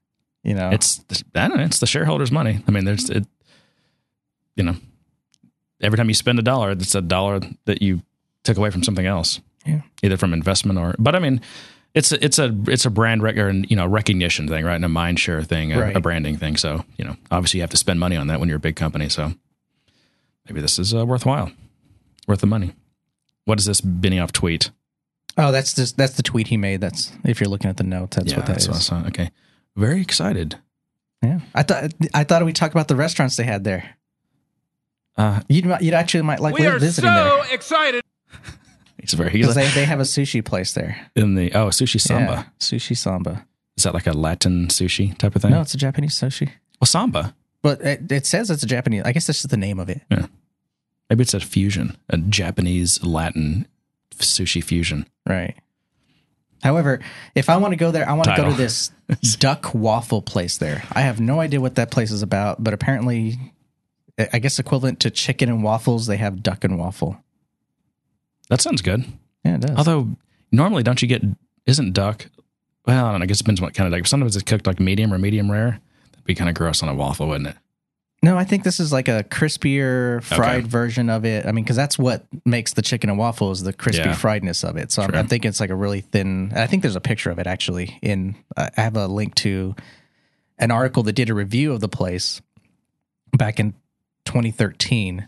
You 0.43 0.53
know, 0.53 0.69
It's 0.72 1.03
I 1.36 1.48
don't 1.48 1.57
know, 1.57 1.63
it's 1.63 1.79
the 1.79 1.88
shareholders' 1.88 2.31
money. 2.31 2.60
I 2.67 2.72
mean, 2.72 2.86
there's 2.86 3.10
it. 3.10 3.25
You 4.55 4.63
know, 4.63 4.75
every 5.81 5.98
time 5.98 6.07
you 6.10 6.13
spend 6.13 6.39
a 6.39 6.41
dollar, 6.41 6.72
it's 6.72 6.96
a 6.96 7.01
dollar 7.01 7.41
that 7.65 7.81
you 7.81 8.01
took 8.43 8.57
away 8.57 8.69
from 8.69 8.84
something 8.84 9.05
else. 9.05 9.39
Yeah. 9.67 9.81
either 10.03 10.17
from 10.17 10.33
investment 10.33 10.79
or. 10.79 10.95
But 10.97 11.15
I 11.15 11.19
mean, 11.19 11.41
it's 11.93 12.12
a, 12.12 12.24
it's 12.24 12.39
a 12.39 12.55
it's 12.67 12.86
a 12.86 12.89
brand 12.89 13.24
rec- 13.24 13.38
or 13.38 13.50
you 13.51 13.75
know 13.75 13.86
recognition 13.88 14.47
thing, 14.47 14.63
right? 14.65 14.75
And 14.75 14.86
a 14.86 14.89
mind 14.89 15.19
share 15.19 15.43
thing, 15.43 15.74
a, 15.74 15.79
Right. 15.79 15.95
a 15.95 16.00
branding 16.00 16.38
thing. 16.38 16.55
So 16.57 16.83
you 16.97 17.05
know, 17.05 17.15
obviously 17.31 17.59
you 17.59 17.62
have 17.63 17.69
to 17.71 17.77
spend 17.77 18.00
money 18.00 18.15
on 18.15 18.27
that 18.27 18.39
when 18.39 18.47
you're 18.50 18.57
a 18.57 18.62
big 18.62 18.75
company. 18.75 19.09
So 19.09 19.33
maybe 20.47 20.62
this 20.62 20.79
is 20.79 20.93
uh, 20.93 21.05
worthwhile, 21.05 21.51
worth 22.27 22.41
the 22.41 22.47
money. 22.47 22.74
What 23.45 23.59
is 23.59 23.65
this 23.65 23.81
Benioff 23.81 24.31
tweet? 24.31 24.71
oh, 25.39 25.51
that's 25.51 25.74
just 25.75 25.97
that's 25.97 26.13
the 26.13 26.24
tweet 26.24 26.47
he 26.47 26.57
made. 26.57 26.81
That's 26.81 27.12
if 27.24 27.39
you're 27.39 27.50
looking 27.50 27.69
at 27.69 27.77
the 27.77 27.83
notes, 27.83 28.17
that's 28.17 28.31
yeah, 28.31 28.38
what 28.38 28.45
that 28.47 28.53
that's 28.53 28.63
is. 28.63 28.69
what 28.69 28.77
I 28.77 28.79
saw. 28.79 29.07
Okay, 29.07 29.31
very 29.75 30.01
excited. 30.01 30.55
Yeah, 31.24 31.39
I 31.55 31.63
thought 31.63 31.91
I 32.13 32.24
thought 32.24 32.45
we 32.45 32.53
talked 32.53 32.74
about 32.74 32.88
the 32.88 32.95
restaurants 32.95 33.36
they 33.38 33.43
had 33.43 33.63
there. 33.63 33.95
Uh, 35.15 35.41
You'd 35.50 35.65
you'd 35.81 35.93
actually 35.95 36.21
might 36.24 36.39
like 36.39 36.53
We 36.55 36.67
are 36.67 36.77
visiting 36.77 37.09
so 37.09 37.41
there. 37.43 37.53
excited. 37.55 38.03
he's 39.11 39.17
very 39.17 39.29
he's 39.31 39.41
Because 39.47 39.55
they, 39.55 39.69
they 39.81 39.85
have 39.85 39.99
a 39.99 40.03
sushi 40.03 40.43
place 40.43 40.73
there. 40.73 40.97
in 41.15 41.35
the 41.35 41.51
oh 41.53 41.67
sushi 41.67 41.99
samba. 41.99 42.33
Yeah, 42.33 42.43
sushi 42.59 42.95
samba. 42.97 43.45
Is 43.77 43.83
that 43.83 43.93
like 43.93 44.07
a 44.07 44.13
Latin 44.13 44.67
sushi 44.67 45.17
type 45.17 45.35
of 45.35 45.41
thing? 45.41 45.51
No, 45.51 45.61
it's 45.61 45.73
a 45.73 45.77
Japanese 45.77 46.15
sushi. 46.15 46.49
well, 46.81 46.87
samba. 46.87 47.35
But 47.61 47.81
it, 47.81 48.11
it 48.11 48.25
says 48.25 48.49
it's 48.49 48.63
a 48.63 48.67
Japanese. 48.67 49.03
I 49.05 49.11
guess 49.11 49.27
this 49.27 49.39
is 49.39 49.45
the 49.49 49.57
name 49.57 49.79
of 49.79 49.89
it. 49.89 50.01
Yeah. 50.09 50.27
Maybe 51.09 51.21
it's 51.21 51.33
a 51.33 51.39
fusion, 51.39 51.97
a 52.09 52.17
Japanese 52.17 53.03
Latin 53.03 53.67
sushi 54.15 54.63
fusion. 54.63 55.07
Right. 55.27 55.55
However, 56.63 56.99
if 57.35 57.49
I 57.49 57.57
want 57.57 57.73
to 57.73 57.75
go 57.77 57.91
there, 57.91 58.09
I 58.09 58.13
want 58.13 58.25
to 58.29 58.35
go 58.35 58.49
to 58.49 58.55
this 58.55 58.89
duck 59.39 59.73
waffle 59.73 60.21
place 60.21 60.57
there. 60.57 60.83
I 60.91 61.01
have 61.01 61.19
no 61.19 61.39
idea 61.39 61.61
what 61.61 61.75
that 61.75 61.91
place 61.91 62.11
is 62.11 62.23
about, 62.23 62.63
but 62.63 62.73
apparently, 62.73 63.37
I 64.33 64.39
guess 64.39 64.57
equivalent 64.57 64.99
to 65.01 65.11
chicken 65.11 65.49
and 65.49 65.63
waffles, 65.63 66.07
they 66.07 66.17
have 66.17 66.41
duck 66.41 66.63
and 66.63 66.79
waffle. 66.79 67.23
That 68.49 68.61
sounds 68.61 68.81
good. 68.81 69.05
Yeah, 69.43 69.55
it 69.55 69.61
does. 69.61 69.77
Although 69.77 70.09
normally, 70.51 70.83
don't 70.83 71.01
you 71.01 71.07
get 71.07 71.21
isn't 71.65 71.93
duck? 71.93 72.27
Well, 72.85 73.05
I 73.05 73.11
don't 73.11 73.19
know. 73.19 73.23
I 73.23 73.27
guess 73.27 73.37
it 73.39 73.43
depends 73.43 73.59
what 73.61 73.73
kind 73.73 73.91
of 73.93 73.97
duck. 73.97 74.07
Sometimes 74.07 74.35
it's 74.35 74.43
cooked 74.43 74.67
like 74.67 74.79
medium 74.79 75.13
or 75.13 75.17
medium 75.17 75.51
rare. 75.51 75.79
That'd 76.11 76.23
be 76.25 76.35
kind 76.35 76.49
of 76.49 76.55
gross 76.55 76.81
on 76.81 76.89
a 76.89 76.93
waffle, 76.93 77.27
wouldn't 77.27 77.49
it? 77.49 77.57
no, 78.23 78.35
I 78.35 78.45
think 78.45 78.63
this 78.63 78.79
is 78.79 78.91
like 78.91 79.07
a 79.07 79.23
crispier 79.25 80.23
fried 80.23 80.59
Okay. 80.61 80.67
version 80.67 81.07
of 81.09 81.23
it. 81.23 81.45
I 81.45 81.51
mean, 81.51 81.63
because 81.63 81.75
that's 81.75 81.99
what 81.99 82.25
makes 82.45 82.73
the 82.73 82.81
chicken 82.81 83.11
and 83.11 83.19
waffle 83.19 83.51
is 83.51 83.61
the 83.61 83.71
crispy 83.73 84.09
Yeah. 84.09 84.15
friedness 84.15 84.63
of 84.67 84.75
it. 84.75 84.91
So 84.91 85.03
I'm, 85.03 85.13
I'm 85.13 85.27
thinking 85.27 85.49
it's 85.49 85.59
like 85.59 85.69
a 85.69 85.75
really 85.75 86.01
thin. 86.01 86.51
I 86.55 86.65
think 86.65 86.81
there's 86.81 86.95
a 86.95 86.99
picture 87.01 87.29
of 87.29 87.37
it 87.37 87.45
actually. 87.45 87.99
In 88.01 88.35
I 88.57 88.69
have 88.73 88.97
a 88.97 89.07
link 89.07 89.35
to 89.35 89.75
an 90.57 90.71
article 90.71 91.03
that 91.03 91.13
did 91.13 91.29
a 91.29 91.35
review 91.35 91.71
of 91.73 91.79
the 91.79 91.87
place 91.87 92.41
back 93.37 93.59
in 93.59 93.75
2013. 94.25 95.27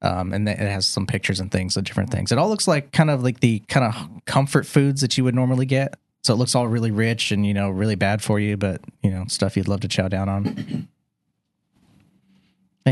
Um, 0.00 0.32
and 0.32 0.48
it 0.48 0.58
has 0.58 0.86
some 0.86 1.06
pictures 1.06 1.40
and 1.40 1.50
things 1.50 1.76
of 1.76 1.82
different 1.84 2.10
things. 2.10 2.30
It 2.30 2.38
all 2.38 2.48
looks 2.48 2.68
like 2.68 2.92
kind 2.92 3.10
of 3.10 3.24
like 3.24 3.40
the 3.40 3.58
kind 3.68 3.84
of 3.86 4.24
comfort 4.26 4.64
foods 4.66 5.00
that 5.00 5.18
you 5.18 5.24
would 5.24 5.34
normally 5.34 5.66
get. 5.66 5.94
So 6.22 6.34
it 6.34 6.36
looks 6.36 6.54
all 6.54 6.68
really 6.68 6.90
rich 6.92 7.32
and 7.32 7.44
you 7.46 7.52
know 7.54 7.68
really 7.70 7.94
bad 7.96 8.22
for 8.22 8.38
you, 8.38 8.56
but 8.56 8.80
you 9.02 9.10
know 9.10 9.24
stuff 9.28 9.56
you'd 9.56 9.66
love 9.68 9.80
to 9.80 9.88
chow 9.88 10.08
down 10.08 10.28
on. 10.28 10.88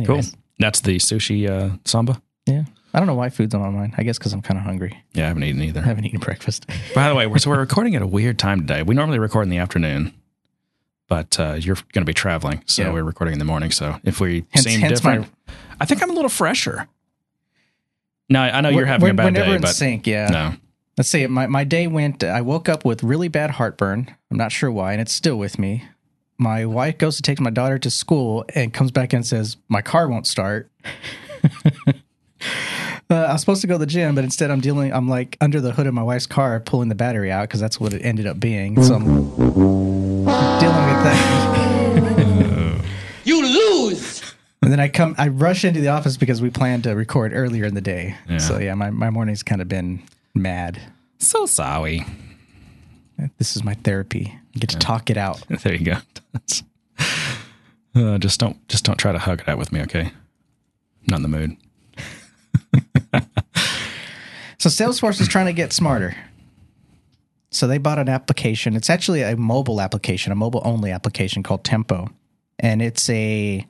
Cool. 0.05 0.21
That's 0.59 0.81
the 0.81 0.97
sushi 0.99 1.49
uh, 1.49 1.77
samba. 1.87 2.21
yeah. 2.45 2.65
I 2.93 2.99
don't 2.99 3.07
know 3.07 3.15
why 3.15 3.29
food's 3.31 3.55
on 3.55 3.61
my 3.63 3.69
mind. 3.71 3.95
I 3.99 4.03
guess 4.03 4.17
because 4.19 4.33
I'm 4.33 4.43
kind 4.43 4.59
of 4.59 4.65
hungry. 4.65 5.03
Yeah, 5.15 5.25
I 5.25 5.29
haven't 5.29 5.43
eaten 5.45 5.63
either. 5.63 5.81
I 5.81 5.85
haven't 5.85 6.05
eaten 6.07 6.19
breakfast. 6.21 6.67
By 6.95 7.09
the 7.09 7.15
way, 7.15 7.27
we're, 7.27 7.39
so 7.39 7.51
we're 7.51 7.59
recording 7.61 7.95
at 7.97 8.03
a 8.03 8.07
weird 8.07 8.39
time 8.39 8.61
today. 8.61 8.83
We 8.83 8.95
normally 8.95 9.19
record 9.19 9.43
in 9.43 9.49
the 9.51 9.59
afternoon, 9.59 10.15
but 11.09 11.39
uh, 11.41 11.55
you're 11.59 11.77
going 11.77 12.03
to 12.03 12.05
be 12.05 12.15
traveling, 12.15 12.63
so 12.67 12.83
Yeah. 12.83 12.93
we're 12.93 13.03
recording 13.05 13.33
in 13.35 13.39
the 13.39 13.45
morning. 13.45 13.71
So 13.71 13.99
if 14.05 14.21
we 14.21 14.45
Hence- 14.51 14.65
seem 14.67 14.81
hence 14.81 15.03
my- 15.03 15.13
different, 15.17 15.35
I 15.81 15.85
think 15.87 16.03
I'm 16.03 16.11
a 16.11 16.15
little 16.15 16.29
fresher. 16.31 16.89
No, 18.29 18.41
I 18.41 18.61
know 18.61 18.69
you're 18.71 18.79
We're- 18.79 18.89
having 18.89 19.05
we're, 19.05 19.11
a 19.11 19.15
bad 19.15 19.35
we're 19.37 19.45
day, 19.45 19.55
in 19.55 19.61
but 19.61 19.69
sync. 19.75 20.07
Yeah. 20.07 20.29
no. 20.29 20.55
Let's 20.99 21.11
see. 21.11 21.27
My 21.27 21.47
my 21.47 21.65
day 21.65 21.87
went. 21.87 22.25
I 22.25 22.41
woke 22.41 22.69
up 22.69 22.85
with 22.85 23.03
really 23.03 23.29
bad 23.29 23.51
heartburn. 23.53 24.15
I'm 24.31 24.37
not 24.39 24.51
sure 24.51 24.71
why, 24.71 24.93
and 24.93 25.01
it's 25.01 25.13
still 25.13 25.37
with 25.37 25.59
me. 25.59 25.85
My 26.39 26.65
wife 26.67 26.97
goes 26.99 27.17
to 27.17 27.23
take 27.23 27.39
my 27.41 27.51
daughter 27.51 27.79
to 27.79 27.91
school 27.91 28.45
and 28.55 28.73
comes 28.73 28.91
back 28.91 29.13
and 29.13 29.27
says 29.27 29.57
my 29.69 29.83
car 29.83 30.09
won't 30.09 30.27
start. 30.27 30.71
Uh, 33.09 33.15
I 33.15 33.33
was 33.35 33.41
supposed 33.41 33.61
to 33.61 33.69
go 33.69 33.75
to 33.75 33.79
the 33.79 33.87
gym, 33.87 34.17
but 34.17 34.25
instead 34.25 34.51
I'm 34.51 34.59
dealing. 34.61 34.93
I'm 34.93 35.09
like 35.09 35.37
under 35.41 35.61
the 35.61 35.71
hood 35.71 35.87
of 35.87 35.95
my 35.95 36.03
wife's 36.03 36.27
car, 36.27 36.59
pulling 36.59 36.89
the 36.89 36.97
battery 36.97 37.31
out 37.31 37.43
because 37.43 37.61
that's 37.61 37.79
what 37.79 37.93
it 37.93 38.01
ended 38.03 38.27
up 38.27 38.41
being. 38.41 38.83
So 38.83 38.95
I'm 38.97 39.05
And 44.67 44.73
then 44.73 44.81
I 44.81 44.89
come, 44.89 45.15
I 45.17 45.29
rush 45.29 45.65
into 45.65 45.81
the 45.81 45.87
office 45.91 46.17
because 46.17 46.43
we 46.43 46.51
planned 46.51 46.83
to 46.83 46.97
record 46.97 47.31
earlier 47.33 47.67
in 47.67 47.75
the 47.75 47.81
day. 47.81 48.17
Yeah. 48.29 48.39
So 48.39 48.59
yeah, 48.59 48.75
my, 48.75 48.91
my 48.91 49.11
morning's 49.11 49.45
kind 49.45 49.63
of 49.63 49.69
been 49.69 50.03
mad. 50.35 50.83
So 51.19 51.47
sorry. 51.47 52.05
This 53.39 53.55
is 53.55 53.63
my 53.63 53.75
therapy. 53.75 54.37
I 54.57 54.59
get 54.59 54.71
to 54.71 54.79
talk 54.79 55.09
it 55.09 55.17
out. 55.17 55.41
There 55.63 55.73
you 55.73 55.85
go. 55.85 55.99
Uh, 57.95 58.19
just 58.19 58.39
don't 58.41 58.69
just 58.69 58.85
don't 58.85 58.99
try 58.99 59.11
to 59.11 59.19
hug 59.19 59.41
it 59.41 59.49
out 59.49 59.57
with 59.57 59.73
me, 59.73 59.81
okay? 59.81 60.13
Not 61.09 61.21
in 61.21 61.23
the 61.23 61.29
mood. 61.29 61.57
So 64.59 64.69
Salesforce 64.69 65.21
is 65.21 65.29
trying 65.29 65.47
to 65.47 65.53
get 65.53 65.73
smarter. 65.73 66.17
So 67.51 67.67
they 67.67 67.79
bought 67.79 67.99
an 67.99 68.09
application. 68.09 68.75
It's 68.75 68.91
actually 68.91 69.23
a 69.23 69.37
mobile 69.37 69.81
application, 69.81 70.33
a 70.33 70.35
mobile 70.35 70.61
only 70.65 70.91
application 70.91 71.43
called 71.43 71.63
Tempo. 71.63 72.11
And 72.59 72.83
it's 72.83 73.09
a 73.09 73.65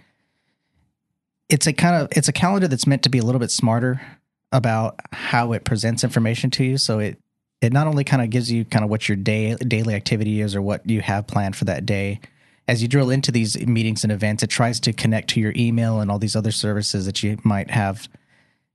it's 1.49 1.67
a 1.67 1.73
kind 1.73 1.97
of 1.97 2.09
it's 2.17 2.29
a 2.29 2.33
calendar 2.33 2.69
that's 2.69 2.87
meant 2.87 3.03
to 3.03 3.09
be 3.09 3.19
a 3.19 3.23
little 3.23 3.39
bit 3.39 3.51
smarter 3.51 4.01
about 4.53 4.99
how 5.13 5.53
it 5.53 5.65
presents 5.65 6.05
information 6.05 6.51
to 6.51 6.65
you. 6.65 6.79
So 6.79 6.99
it 6.99 7.19
it 7.61 7.73
not 7.73 7.87
only 7.87 8.05
kind 8.05 8.23
of 8.23 8.31
gives 8.31 8.51
you 8.51 8.65
kind 8.65 8.85
of 8.85 8.91
what 8.91 9.09
your 9.09 9.17
day 9.17 9.55
daily 9.57 9.95
activity 9.95 10.41
is 10.41 10.55
or 10.55 10.63
what 10.63 10.89
you 10.89 11.01
have 11.01 11.27
planned 11.27 11.57
for 11.57 11.65
that 11.67 11.87
day. 11.87 12.21
As 12.69 12.83
you 12.83 12.89
drill 12.89 13.11
into 13.11 13.31
these 13.31 13.57
meetings 13.65 14.03
and 14.03 14.13
events, 14.13 14.43
it 14.43 14.49
tries 14.49 14.81
to 14.81 14.93
connect 14.93 15.31
to 15.31 15.41
your 15.41 15.53
email 15.55 16.01
and 16.01 16.11
all 16.11 16.19
these 16.19 16.35
other 16.35 16.51
services 16.51 17.07
that 17.07 17.23
you 17.23 17.39
might 17.45 17.71
have 17.71 18.09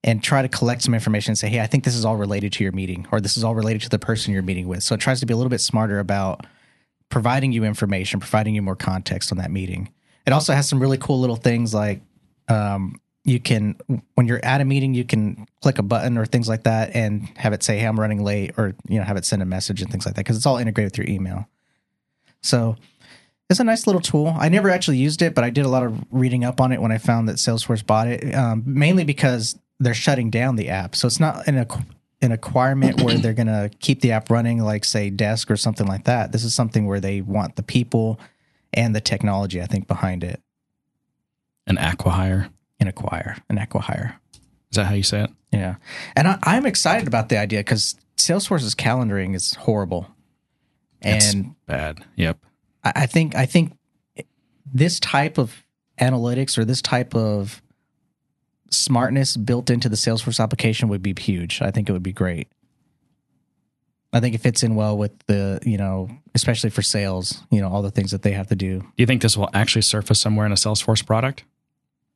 and 0.03 0.23
try 0.23 0.41
to 0.41 0.47
collect 0.47 0.81
some 0.81 0.93
information 0.93 1.31
and 1.31 1.37
say, 1.37 1.49
hey, 1.49 1.59
I 1.59 1.67
think 1.67 1.83
this 1.83 1.95
is 1.95 2.05
all 2.05 2.15
related 2.15 2.53
to 2.53 2.63
your 2.63 2.71
meeting 2.71 3.05
or 3.11 3.19
this 3.19 3.35
is 3.35 3.43
all 3.43 3.53
related 3.53 3.81
to 3.83 3.89
the 3.89 3.99
person 3.99 4.33
you're 4.33 4.41
meeting 4.41 4.67
with. 4.67 4.81
So 4.81 4.95
it 4.95 5.01
tries 5.01 5.19
to 5.19 5.25
be 5.25 5.33
a 5.33 5.37
little 5.37 5.49
bit 5.49 5.61
smarter 5.61 5.99
about 5.99 6.47
providing 7.09 7.51
you 7.51 7.65
information, 7.65 8.21
providing 8.21 8.55
you 8.55 8.61
more 8.61 8.77
context 8.77 9.31
on 9.31 9.37
that 9.39 9.51
meeting. 9.51 9.89
It 10.25 10.31
also 10.31 10.53
has 10.53 10.69
some 10.69 10.79
really 10.79 10.97
cool 10.97 11.19
little 11.19 11.35
things 11.35 11.73
like 11.73 12.01
um, 12.51 12.99
you 13.23 13.39
can, 13.39 13.75
when 14.15 14.27
you're 14.27 14.43
at 14.43 14.61
a 14.61 14.65
meeting, 14.65 14.93
you 14.93 15.03
can 15.03 15.47
click 15.61 15.77
a 15.77 15.83
button 15.83 16.17
or 16.17 16.25
things 16.25 16.49
like 16.49 16.63
that 16.63 16.95
and 16.95 17.29
have 17.37 17.53
it 17.53 17.63
say, 17.63 17.77
hey, 17.77 17.85
I'm 17.85 17.99
running 17.99 18.23
late 18.23 18.53
or, 18.57 18.75
you 18.87 18.97
know, 18.97 19.05
have 19.05 19.17
it 19.17 19.25
send 19.25 19.41
a 19.41 19.45
message 19.45 19.81
and 19.81 19.91
things 19.91 20.05
like 20.05 20.15
that 20.15 20.21
because 20.21 20.37
it's 20.37 20.45
all 20.45 20.57
integrated 20.57 20.93
through 20.93 21.05
email. 21.07 21.47
So 22.41 22.75
it's 23.49 23.59
a 23.59 23.63
nice 23.63 23.85
little 23.85 24.01
tool. 24.01 24.35
I 24.37 24.49
never 24.49 24.69
actually 24.69 24.97
used 24.97 25.21
it, 25.21 25.35
but 25.35 25.43
I 25.43 25.49
did 25.51 25.65
a 25.65 25.69
lot 25.69 25.83
of 25.83 26.03
reading 26.09 26.43
up 26.43 26.59
on 26.59 26.71
it 26.71 26.81
when 26.81 26.91
I 26.91 26.97
found 26.97 27.29
that 27.29 27.35
Salesforce 27.35 27.85
bought 27.85 28.07
it, 28.07 28.33
um, 28.33 28.63
mainly 28.65 29.03
because 29.03 29.57
they're 29.79 29.93
shutting 29.93 30.31
down 30.31 30.55
the 30.55 30.69
app. 30.69 30.95
So 30.95 31.05
it's 31.05 31.19
not 31.19 31.47
an, 31.47 31.67
an 32.21 32.31
acquirement 32.31 33.01
where 33.01 33.17
they're 33.17 33.33
going 33.33 33.47
to 33.47 33.69
keep 33.79 34.01
the 34.01 34.13
app 34.13 34.31
running, 34.31 34.59
like, 34.63 34.83
say, 34.83 35.09
Desk 35.09 35.51
or 35.51 35.57
something 35.57 35.85
like 35.85 36.05
that. 36.05 36.31
This 36.31 36.43
is 36.43 36.55
something 36.55 36.87
where 36.87 36.99
they 36.99 37.21
want 37.21 37.55
the 37.55 37.63
people 37.63 38.19
and 38.73 38.95
the 38.95 39.01
technology, 39.01 39.61
I 39.61 39.67
think, 39.67 39.87
behind 39.87 40.23
it 40.23 40.41
An 41.67 41.77
acquihire. 41.77 42.49
in 42.79 42.87
Acquire, 42.87 43.37
an 43.49 43.57
Acquihire. 43.57 44.15
Is 44.71 44.75
that 44.75 44.85
how 44.85 44.93
you 44.93 45.03
say 45.03 45.23
it? 45.23 45.29
Yeah. 45.51 45.75
And 46.15 46.27
I, 46.27 46.39
I'm 46.43 46.65
excited 46.65 47.07
about 47.07 47.29
the 47.29 47.37
idea 47.37 47.59
because 47.59 47.95
Salesforce's 48.17 48.73
calendaring 48.75 49.35
is 49.35 49.53
horrible. 49.53 50.07
It's 51.01 51.33
And 51.33 51.55
bad. 51.67 52.03
Yep. 52.15 52.39
I 52.83 52.91
I 52.95 53.05
think 53.05 53.35
I 53.35 53.45
think 53.45 53.73
this 54.73 54.99
type 54.99 55.37
of 55.37 55.63
analytics 55.99 56.57
or 56.57 56.65
this 56.65 56.81
type 56.81 57.15
of 57.15 57.61
smartness 58.69 59.35
built 59.37 59.69
into 59.69 59.89
the 59.89 59.95
Salesforce 59.97 60.39
application 60.41 60.87
would 60.89 61.01
be 61.01 61.13
huge. 61.17 61.61
I 61.61 61.71
think 61.71 61.89
it 61.89 61.91
would 61.91 62.03
be 62.03 62.13
great. 62.13 62.47
I 64.13 64.19
think 64.19 64.35
it 64.35 64.39
fits 64.39 64.61
in 64.63 64.75
well 64.75 64.97
with 64.97 65.17
the, 65.27 65.59
you 65.65 65.77
know, 65.77 66.09
especially 66.35 66.69
for 66.69 66.81
sales, 66.81 67.41
you 67.49 67.61
know, 67.61 67.69
all 67.69 67.81
the 67.81 67.91
things 67.91 68.11
that 68.11 68.23
they 68.23 68.33
have 68.33 68.47
to 68.47 68.55
do. 68.55 68.79
Do 68.79 68.87
you 68.97 69.05
think 69.05 69.21
this 69.21 69.37
will 69.37 69.49
actually 69.53 69.83
surface 69.83 70.19
somewhere 70.19 70.45
in 70.45 70.51
a 70.51 70.55
Salesforce 70.55 71.05
product? 71.05 71.43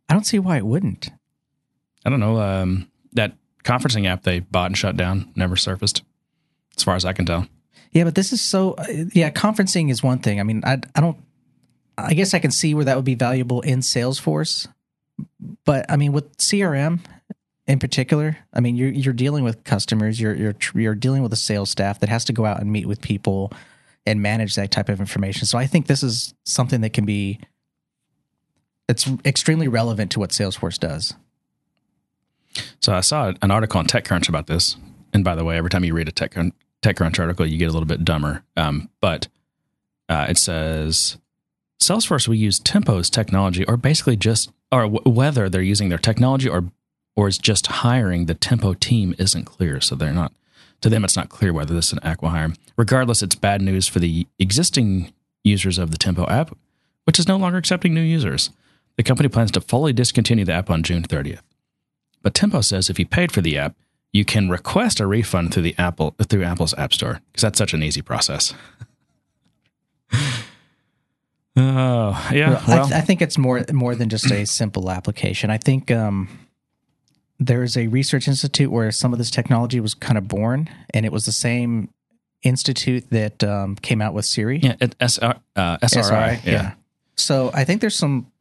I 0.10 0.14
don't 0.14 0.26
see 0.26 0.40
why 0.40 0.58
it 0.58 0.66
wouldn't. 0.66 1.10
I 2.06 2.10
don't 2.10 2.20
know. 2.20 2.40
Um, 2.40 2.90
that 3.14 3.34
conferencing 3.64 4.08
app 4.08 4.24
they 4.24 4.40
bought 4.40 4.68
and 4.68 4.78
shut 4.78 4.98
down 4.98 5.32
never 5.36 5.56
surfaced, 5.56 6.04
as 6.78 6.84
far 6.84 6.96
as 6.96 7.06
I 7.06 7.14
can 7.14 7.26
tell. 7.26 7.48
Yeah, 7.92 8.04
but 8.04 8.14
this 8.16 8.34
is 8.34 8.42
so. 8.42 8.74
uh, 8.74 8.86
Yeah, 9.14 9.32
conferencing 9.32 9.90
is 9.90 10.04
one 10.04 10.20
thing. 10.20 10.40
I 10.40 10.44
mean, 10.44 10.62
I 10.66 10.80
I 10.94 11.02
don't. 11.02 11.18
I 11.98 12.14
guess 12.14 12.34
I 12.34 12.40
can 12.40 12.52
see 12.52 12.76
where 12.76 12.84
that 12.86 12.98
would 12.98 13.06
be 13.06 13.16
valuable 13.16 13.62
in 13.62 13.80
Salesforce, 13.80 14.68
but 15.64 15.86
I 15.90 15.96
mean, 15.96 16.12
with 16.12 16.38
CRM 16.38 17.00
in 17.68 17.80
particular, 17.80 18.38
I 18.54 18.60
mean, 18.60 18.76
you're 18.76 18.90
you're 18.90 19.14
dealing 19.14 19.44
with 19.44 19.64
customers. 19.64 20.20
You're 20.20 20.36
you're 20.36 20.56
you're 20.74 20.96
dealing 20.96 21.24
with 21.24 21.34
a 21.34 21.38
sales 21.38 21.70
staff 21.70 22.00
that 22.00 22.10
has 22.10 22.26
to 22.26 22.34
go 22.34 22.46
out 22.46 22.62
and 22.62 22.72
meet 22.72 22.88
with 22.88 23.02
people 23.02 23.52
and 24.06 24.22
manage 24.22 24.56
that 24.56 24.72
type 24.72 24.90
of 24.90 25.00
information. 25.00 25.48
So 25.48 25.58
I 25.58 25.66
think 25.66 25.88
this 25.88 26.04
is 26.04 26.34
something 26.44 26.82
that 26.82 26.94
can 26.94 27.06
be. 27.06 27.40
It's 28.88 29.10
extremely 29.26 29.68
relevant 29.68 30.12
to 30.12 30.20
what 30.20 30.30
Salesforce 30.30 30.80
does. 30.80 31.16
So 32.80 32.94
I 32.94 33.02
saw 33.02 33.34
an 33.42 33.50
article 33.50 33.80
on 33.80 33.88
TechCrunch 33.88 34.30
about 34.30 34.46
this. 34.46 34.78
And 35.12 35.24
by 35.24 35.34
the 35.34 35.44
way, 35.44 35.58
every 35.58 35.70
time 35.70 35.84
you 35.84 35.94
read 35.94 36.08
a 36.08 36.12
Tech, 36.12 36.34
TechCrunch 36.34 37.20
article, 37.20 37.46
you 37.46 37.58
get 37.58 37.70
a 37.70 37.72
little 37.72 37.88
bit 37.88 38.06
dumber. 38.06 38.44
Um, 38.56 38.90
but 39.02 39.28
uh, 40.08 40.28
it 40.30 40.38
says 40.38 41.18
Salesforce 41.82 42.28
will 42.28 42.36
use 42.36 42.60
Tempo's 42.60 43.10
technology, 43.10 43.66
or 43.66 43.76
basically 43.76 44.18
just, 44.18 44.52
or 44.72 44.84
w- 44.84 45.02
whether 45.04 45.50
they're 45.50 45.62
using 45.62 45.90
their 45.90 45.98
technology 45.98 46.48
or 46.48 46.66
or 47.16 47.28
is 47.28 47.38
just 47.38 47.68
hiring 47.68 48.26
the 48.26 48.34
Tempo 48.34 48.74
team 48.74 49.16
isn't 49.18 49.46
clear. 49.46 49.80
So 49.82 49.96
they're 49.96 50.14
not. 50.14 50.34
To 50.82 50.90
them, 50.90 51.04
it's 51.04 51.16
not 51.16 51.30
clear 51.30 51.54
whether 51.54 51.74
this 51.74 51.88
is 51.88 51.94
an 51.94 52.00
acquihire. 52.00 52.56
Regardless, 52.78 53.24
it's 53.24 53.36
bad 53.36 53.62
news 53.62 53.88
for 53.88 54.00
the 54.00 54.28
existing 54.38 55.14
users 55.44 55.78
of 55.78 55.92
the 55.92 55.98
Tempo 55.98 56.28
app, 56.28 56.56
which 57.06 57.18
is 57.18 57.28
no 57.28 57.38
longer 57.38 57.58
accepting 57.58 57.94
new 57.94 58.02
users. 58.02 58.50
The 58.98 59.04
company 59.04 59.30
plans 59.30 59.52
to 59.52 59.62
fully 59.62 59.94
discontinue 59.94 60.46
the 60.46 60.54
app 60.54 60.70
on 60.70 60.84
June 60.84 61.04
30th. 61.04 61.42
But 62.22 62.34
Tempo 62.34 62.62
says 62.62 62.90
if 62.90 63.00
you 63.00 63.06
paid 63.06 63.32
for 63.32 63.42
the 63.42 63.58
app, 63.58 63.76
you 64.12 64.26
can 64.26 64.50
request 64.50 65.00
a 65.00 65.08
refund 65.08 65.54
through 65.54 65.64
the 65.64 65.76
Apple 65.78 66.16
through 66.22 66.44
Apple's 66.44 66.74
App 66.76 66.94
Store 66.94 67.20
because 67.32 67.42
that's 67.42 67.58
such 67.58 67.74
an 67.74 67.84
easy 67.84 68.02
process. 68.02 68.54
Oh 71.58 72.30
yeah, 72.34 72.62
well, 72.68 72.80
I, 72.80 72.82
th- 72.84 72.94
I 72.94 73.02
think 73.02 73.22
it's 73.22 73.38
more 73.38 73.64
more 73.72 73.96
than 73.96 74.10
just 74.10 74.30
a 74.30 74.46
simple 74.46 74.92
application. 74.92 75.50
I 75.50 75.58
think 75.58 75.90
um, 75.90 76.28
there's 77.40 77.76
a 77.78 77.88
research 77.88 78.28
institute 78.28 78.72
where 78.72 78.92
some 78.92 79.14
of 79.14 79.20
this 79.20 79.30
technology 79.30 79.80
was 79.80 79.94
kind 79.94 80.18
of 80.18 80.28
born, 80.28 80.70
and 80.94 81.06
it 81.06 81.12
was 81.12 81.26
the 81.26 81.32
same 81.32 81.90
institute 82.44 83.10
that 83.10 83.44
um, 83.44 83.76
came 83.76 84.02
out 84.02 84.14
with 84.14 84.26
Siri. 84.26 84.60
yeah, 84.60 84.76
SR, 85.02 85.36
uh, 85.56 85.78
SRI, 85.82 86.02
SRI, 86.02 86.42
yeah. 86.46 86.74
So 87.18 87.52
I 87.54 87.64
think 87.64 87.82
there's 87.82 87.96
some 87.96 88.32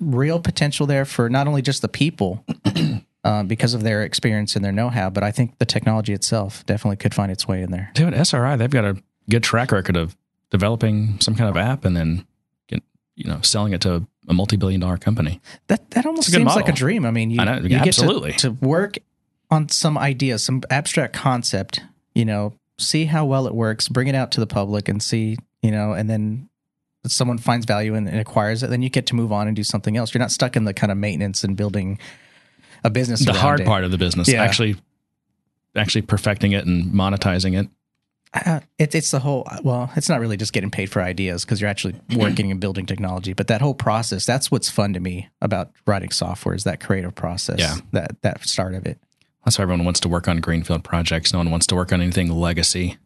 real 0.00 0.40
potential 0.40 0.86
there 0.86 1.04
for 1.04 1.28
not 1.28 1.46
only 1.46 1.62
just 1.62 1.82
the 1.82 1.88
people 1.88 2.44
uh, 3.24 3.42
because 3.44 3.74
of 3.74 3.82
their 3.82 4.02
experience 4.02 4.56
and 4.56 4.64
their 4.64 4.72
know-how, 4.72 5.10
but 5.10 5.22
I 5.22 5.30
think 5.30 5.58
the 5.58 5.66
technology 5.66 6.12
itself 6.12 6.66
definitely 6.66 6.96
could 6.96 7.14
find 7.14 7.30
its 7.30 7.46
way 7.46 7.62
in 7.62 7.70
there. 7.70 7.90
Dude, 7.94 8.14
SRI, 8.14 8.56
they've 8.56 8.70
got 8.70 8.84
a 8.84 8.96
good 9.30 9.42
track 9.42 9.72
record 9.72 9.96
of 9.96 10.16
developing 10.50 11.18
some 11.20 11.34
kind 11.34 11.48
of 11.48 11.56
app 11.56 11.84
and 11.84 11.96
then 11.96 12.26
you 13.16 13.28
know 13.28 13.40
selling 13.42 13.72
it 13.72 13.80
to 13.82 14.06
a 14.28 14.34
multi-billion 14.34 14.80
dollar 14.80 14.96
company. 14.96 15.40
That 15.66 15.90
that 15.92 16.06
almost 16.06 16.28
It's 16.28 16.36
a 16.36 16.38
good 16.38 16.46
seems 16.46 16.56
like 16.56 16.68
a 16.68 16.72
dream. 16.72 17.04
I 17.04 17.10
mean, 17.10 17.30
you, 17.30 17.40
I 17.40 17.44
know, 17.44 17.56
you 17.56 17.68
get 17.68 17.82
to- 17.82 17.88
absolutely. 17.88 18.32
to, 18.34 18.52
work 18.52 18.98
on 19.50 19.68
some 19.68 19.98
idea, 19.98 20.38
some 20.38 20.62
abstract 20.70 21.14
concept, 21.14 21.80
you 22.14 22.24
know, 22.24 22.54
see 22.78 23.04
how 23.04 23.24
well 23.24 23.46
it 23.46 23.54
works, 23.54 23.88
bring 23.88 24.08
it 24.08 24.14
out 24.14 24.32
to 24.32 24.40
the 24.40 24.46
public 24.46 24.88
and 24.88 25.02
see, 25.02 25.36
you 25.62 25.70
know, 25.70 25.92
and 25.92 26.08
then 26.08 26.48
someone 27.06 27.36
finds 27.38 27.66
value 27.66 27.94
and, 27.94 28.08
and 28.08 28.18
acquires 28.18 28.62
it, 28.62 28.70
then 28.70 28.80
you 28.82 28.88
get 28.88 29.06
to 29.06 29.14
move 29.14 29.30
on 29.30 29.46
and 29.46 29.54
do 29.54 29.62
something 29.62 29.96
else. 29.96 30.14
You're 30.14 30.20
not 30.20 30.30
stuck 30.30 30.56
in 30.56 30.64
the 30.64 30.72
kind 30.72 30.90
of 30.90 30.96
maintenance 30.96 31.44
and 31.44 31.56
building 31.56 31.98
a 32.82 32.90
business. 32.90 33.20
The 33.24 33.32
around 33.32 33.40
hard 33.40 33.60
it. 33.60 33.66
part 33.66 33.84
of 33.84 33.90
the 33.90 33.98
business, 33.98 34.26
Yeah. 34.26 34.42
actually, 34.42 34.76
actually 35.76 36.02
perfecting 36.02 36.52
it 36.52 36.64
and 36.64 36.92
monetizing 36.92 37.58
it. 37.60 37.68
Uh, 38.34 38.58
it, 38.78 38.94
it's 38.96 39.12
the 39.12 39.20
whole 39.20 39.46
well 39.62 39.90
it's 39.94 40.08
not 40.08 40.18
really 40.18 40.36
just 40.36 40.52
getting 40.52 40.70
paid 40.70 40.90
for 40.90 41.00
ideas 41.00 41.44
because 41.44 41.60
you're 41.60 41.70
actually 41.70 41.94
working 42.16 42.50
and 42.50 42.58
building 42.60 42.84
technology 42.84 43.32
but 43.32 43.46
that 43.46 43.60
whole 43.60 43.74
process 43.74 44.26
that's 44.26 44.50
what's 44.50 44.68
fun 44.68 44.92
to 44.92 44.98
me 44.98 45.28
about 45.40 45.70
writing 45.86 46.10
software 46.10 46.52
is 46.54 46.64
that 46.64 46.80
creative 46.80 47.14
process 47.14 47.60
Yeah. 47.60 47.76
that 47.92 48.20
that 48.22 48.44
start 48.44 48.74
of 48.74 48.86
it 48.86 48.98
That's 49.44 49.56
why 49.56 49.62
everyone 49.62 49.84
wants 49.84 50.00
to 50.00 50.08
work 50.08 50.26
on 50.26 50.38
greenfield 50.40 50.82
projects. 50.82 51.32
No 51.32 51.38
one 51.38 51.50
wants 51.52 51.66
to 51.68 51.76
work 51.76 51.92
on 51.92 52.00
anything 52.00 52.28
legacy. 52.28 52.96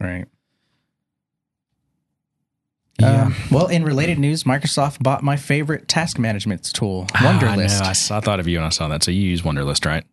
right 0.00 0.26
Yeah. 3.00 3.22
Um, 3.26 3.34
well 3.50 3.66
in 3.68 3.84
related 3.84 4.18
news 4.18 4.42
microsoft 4.44 5.02
bought 5.02 5.22
my 5.22 5.36
favorite 5.36 5.86
task 5.88 6.18
management 6.18 6.64
tool 6.72 7.06
wunderlist 7.14 7.80
Ah, 7.80 7.86
I. 7.86 7.90
I, 7.90 7.92
saw, 7.92 8.16
I 8.18 8.20
thought 8.20 8.40
of 8.40 8.48
you 8.48 8.58
when 8.58 8.66
I 8.66 8.70
saw 8.70 8.88
that. 8.88 9.02
So 9.04 9.10
you 9.12 9.22
use 9.22 9.42
Wunderlist, 9.42 9.86
right? 9.86 10.04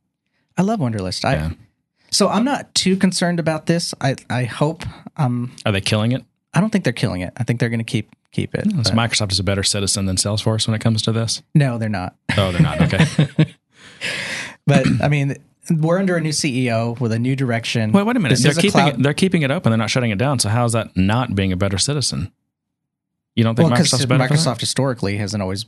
I 0.58 0.62
love 0.62 0.79
wunderlist 0.79 1.25
i 1.25 1.34
Yeah. 1.34 1.51
So 2.12 2.28
i'm 2.30 2.43
not 2.45 2.74
too 2.76 2.95
concerned 2.95 3.39
about 3.39 3.65
this 3.65 3.93
i 4.02 4.15
i 4.30 4.43
hope 4.43 4.84
um 5.17 5.52
Are 5.65 5.72
they 5.72 5.82
killing 5.82 6.12
it? 6.12 6.24
i 6.54 6.62
don't 6.62 6.69
think 6.72 6.84
they're 6.84 6.93
killing 6.93 7.22
it 7.22 7.34
i 7.38 7.43
think 7.43 7.60
they're 7.60 7.69
going 7.69 7.80
to 7.80 7.84
keep 7.84 8.15
keep 8.32 8.54
it 8.56 8.65
So 8.86 8.93
Microsoft 8.93 9.32
is 9.32 9.39
a 9.39 9.43
better 9.43 9.63
citizen 9.63 10.06
than 10.06 10.15
Salesforce 10.15 10.67
when 10.67 10.76
it 10.76 10.82
comes 10.82 11.02
to 11.04 11.12
this. 11.12 11.41
no 11.56 11.78
they're 11.78 11.89
not 11.89 12.15
Oh, 12.38 12.52
they're 12.52 12.62
not. 12.62 12.82
Okay. 12.82 13.06
But 14.67 14.86
I 15.02 15.08
mean, 15.08 15.36
we're 15.72 15.98
under 15.98 16.15
a 16.15 16.22
new 16.22 16.30
CEO 16.30 17.00
with 17.00 17.12
a 17.12 17.17
new 17.19 17.36
direction. 17.36 17.91
Wait, 17.91 18.04
wait 18.04 18.15
a 18.15 18.19
minute. 18.19 18.36
This 18.38 18.43
They're 18.43 18.54
keeping 18.54 18.72
cloud- 18.72 18.93
it, 19.00 19.04
they're 19.04 19.13
keeping 19.15 19.41
it 19.41 19.50
open. 19.52 19.72
They're 19.72 19.78
not 19.78 19.89
shutting 19.89 20.12
it 20.12 20.17
down. 20.19 20.38
So 20.39 20.48
how 20.50 20.63
is 20.65 20.74
that 20.74 20.95
not 20.95 21.34
being 21.36 21.52
a 21.52 21.58
better 21.58 21.78
citizen? 21.80 22.32
You 23.36 23.43
don't 23.43 23.56
think 23.56 23.69
well, 23.72 23.80
Microsoft's 23.80 24.06
better? 24.06 24.24
Microsoft 24.24 24.60
historically 24.60 25.17
hasn't 25.17 25.41
always. 25.41 25.65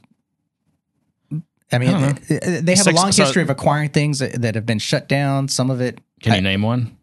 I 1.71 1.77
mean, 1.79 1.89
I 1.95 2.11
they 2.13 2.75
have 2.75 2.83
Six- 2.83 2.87
a 2.87 2.91
long 2.91 3.11
so- 3.11 3.23
history 3.23 3.41
of 3.41 3.49
acquiring 3.49 3.89
things 3.89 4.19
that, 4.19 4.41
that 4.41 4.55
have 4.55 4.65
been 4.65 4.79
shut 4.79 5.07
down. 5.09 5.47
Some 5.47 5.69
of 5.71 5.81
it 5.81 5.99
Can 6.21 6.33
you 6.33 6.37
I- 6.37 6.41
name 6.41 6.61
one? 6.61 6.97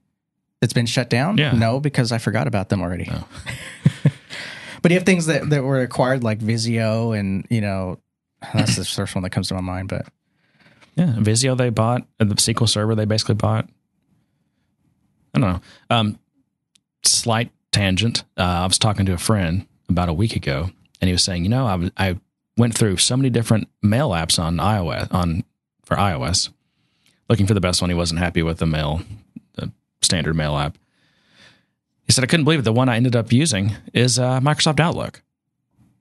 that's 0.60 0.72
been 0.72 0.86
shut 0.86 1.08
down. 1.08 1.38
Yeah. 1.38 1.52
No, 1.52 1.80
because 1.80 2.10
I 2.12 2.18
forgot 2.18 2.46
about 2.46 2.68
them 2.68 2.80
already. 2.82 3.08
Oh. 3.10 3.28
but 4.82 4.90
you 4.90 4.96
have 4.96 5.06
things 5.06 5.26
that, 5.26 5.48
that 5.50 5.62
were 5.62 5.80
acquired 5.80 6.24
like 6.24 6.38
Visio, 6.38 7.12
and 7.12 7.46
you 7.50 7.60
know, 7.60 7.98
that's 8.52 8.76
the 8.76 8.84
first 8.84 9.14
one 9.14 9.22
that 9.22 9.30
comes 9.30 9.48
to 9.48 9.54
my 9.54 9.60
mind. 9.60 9.88
But 9.88 10.06
Yeah, 10.96 11.14
Visio 11.18 11.54
they 11.54 11.70
bought, 11.70 12.06
the 12.18 12.24
SQL 12.26 12.68
Server 12.68 12.94
they 12.94 13.04
basically 13.04 13.36
bought. 13.36 13.68
I 15.34 15.38
don't 15.38 15.52
know. 15.52 15.60
Um, 15.90 16.18
slight 17.04 17.52
tangent. 17.70 18.24
Uh, 18.36 18.42
I 18.42 18.66
was 18.66 18.78
talking 18.78 19.06
to 19.06 19.12
a 19.12 19.18
friend 19.18 19.66
about 19.88 20.08
a 20.08 20.12
week 20.14 20.34
ago, 20.34 20.70
and 21.00 21.08
he 21.08 21.12
was 21.12 21.22
saying, 21.22 21.44
you 21.44 21.50
know, 21.50 21.66
I, 21.66 22.08
I 22.08 22.20
went 22.56 22.74
through 22.74 22.96
so 22.96 23.16
many 23.16 23.30
different 23.30 23.68
mail 23.82 24.10
apps 24.10 24.38
on 24.42 24.56
iOS 24.56 25.12
on 25.14 25.44
for 25.84 25.96
iOS, 25.96 26.50
looking 27.28 27.46
for 27.46 27.54
the 27.54 27.60
best 27.60 27.80
one. 27.80 27.90
He 27.90 27.94
wasn't 27.96 28.20
happy 28.20 28.42
with 28.42 28.58
the 28.58 28.66
mail, 28.66 29.02
the 29.54 29.70
standard 30.02 30.34
mail 30.34 30.56
app. 30.56 30.76
He 32.06 32.12
said, 32.12 32.24
I 32.24 32.26
couldn't 32.26 32.44
believe 32.44 32.60
it. 32.60 32.62
The 32.62 32.72
one 32.72 32.88
I 32.88 32.96
ended 32.96 33.14
up 33.14 33.32
using 33.32 33.72
is 33.92 34.18
uh, 34.18 34.40
Microsoft 34.40 34.80
Outlook. 34.80 35.22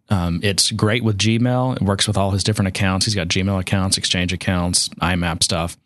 Um, 0.10 0.40
it's 0.42 0.72
great 0.72 1.04
with 1.04 1.18
Gmail. 1.18 1.76
It 1.76 1.82
works 1.82 2.08
with 2.08 2.16
all 2.18 2.32
his 2.32 2.44
different 2.44 2.70
accounts. 2.70 3.06
He's 3.06 3.16
got 3.16 3.28
Gmail 3.28 3.60
accounts, 3.60 3.98
Exchange 3.98 4.32
accounts, 4.32 4.88
IMAP 5.02 5.44
stuff, 5.44 5.78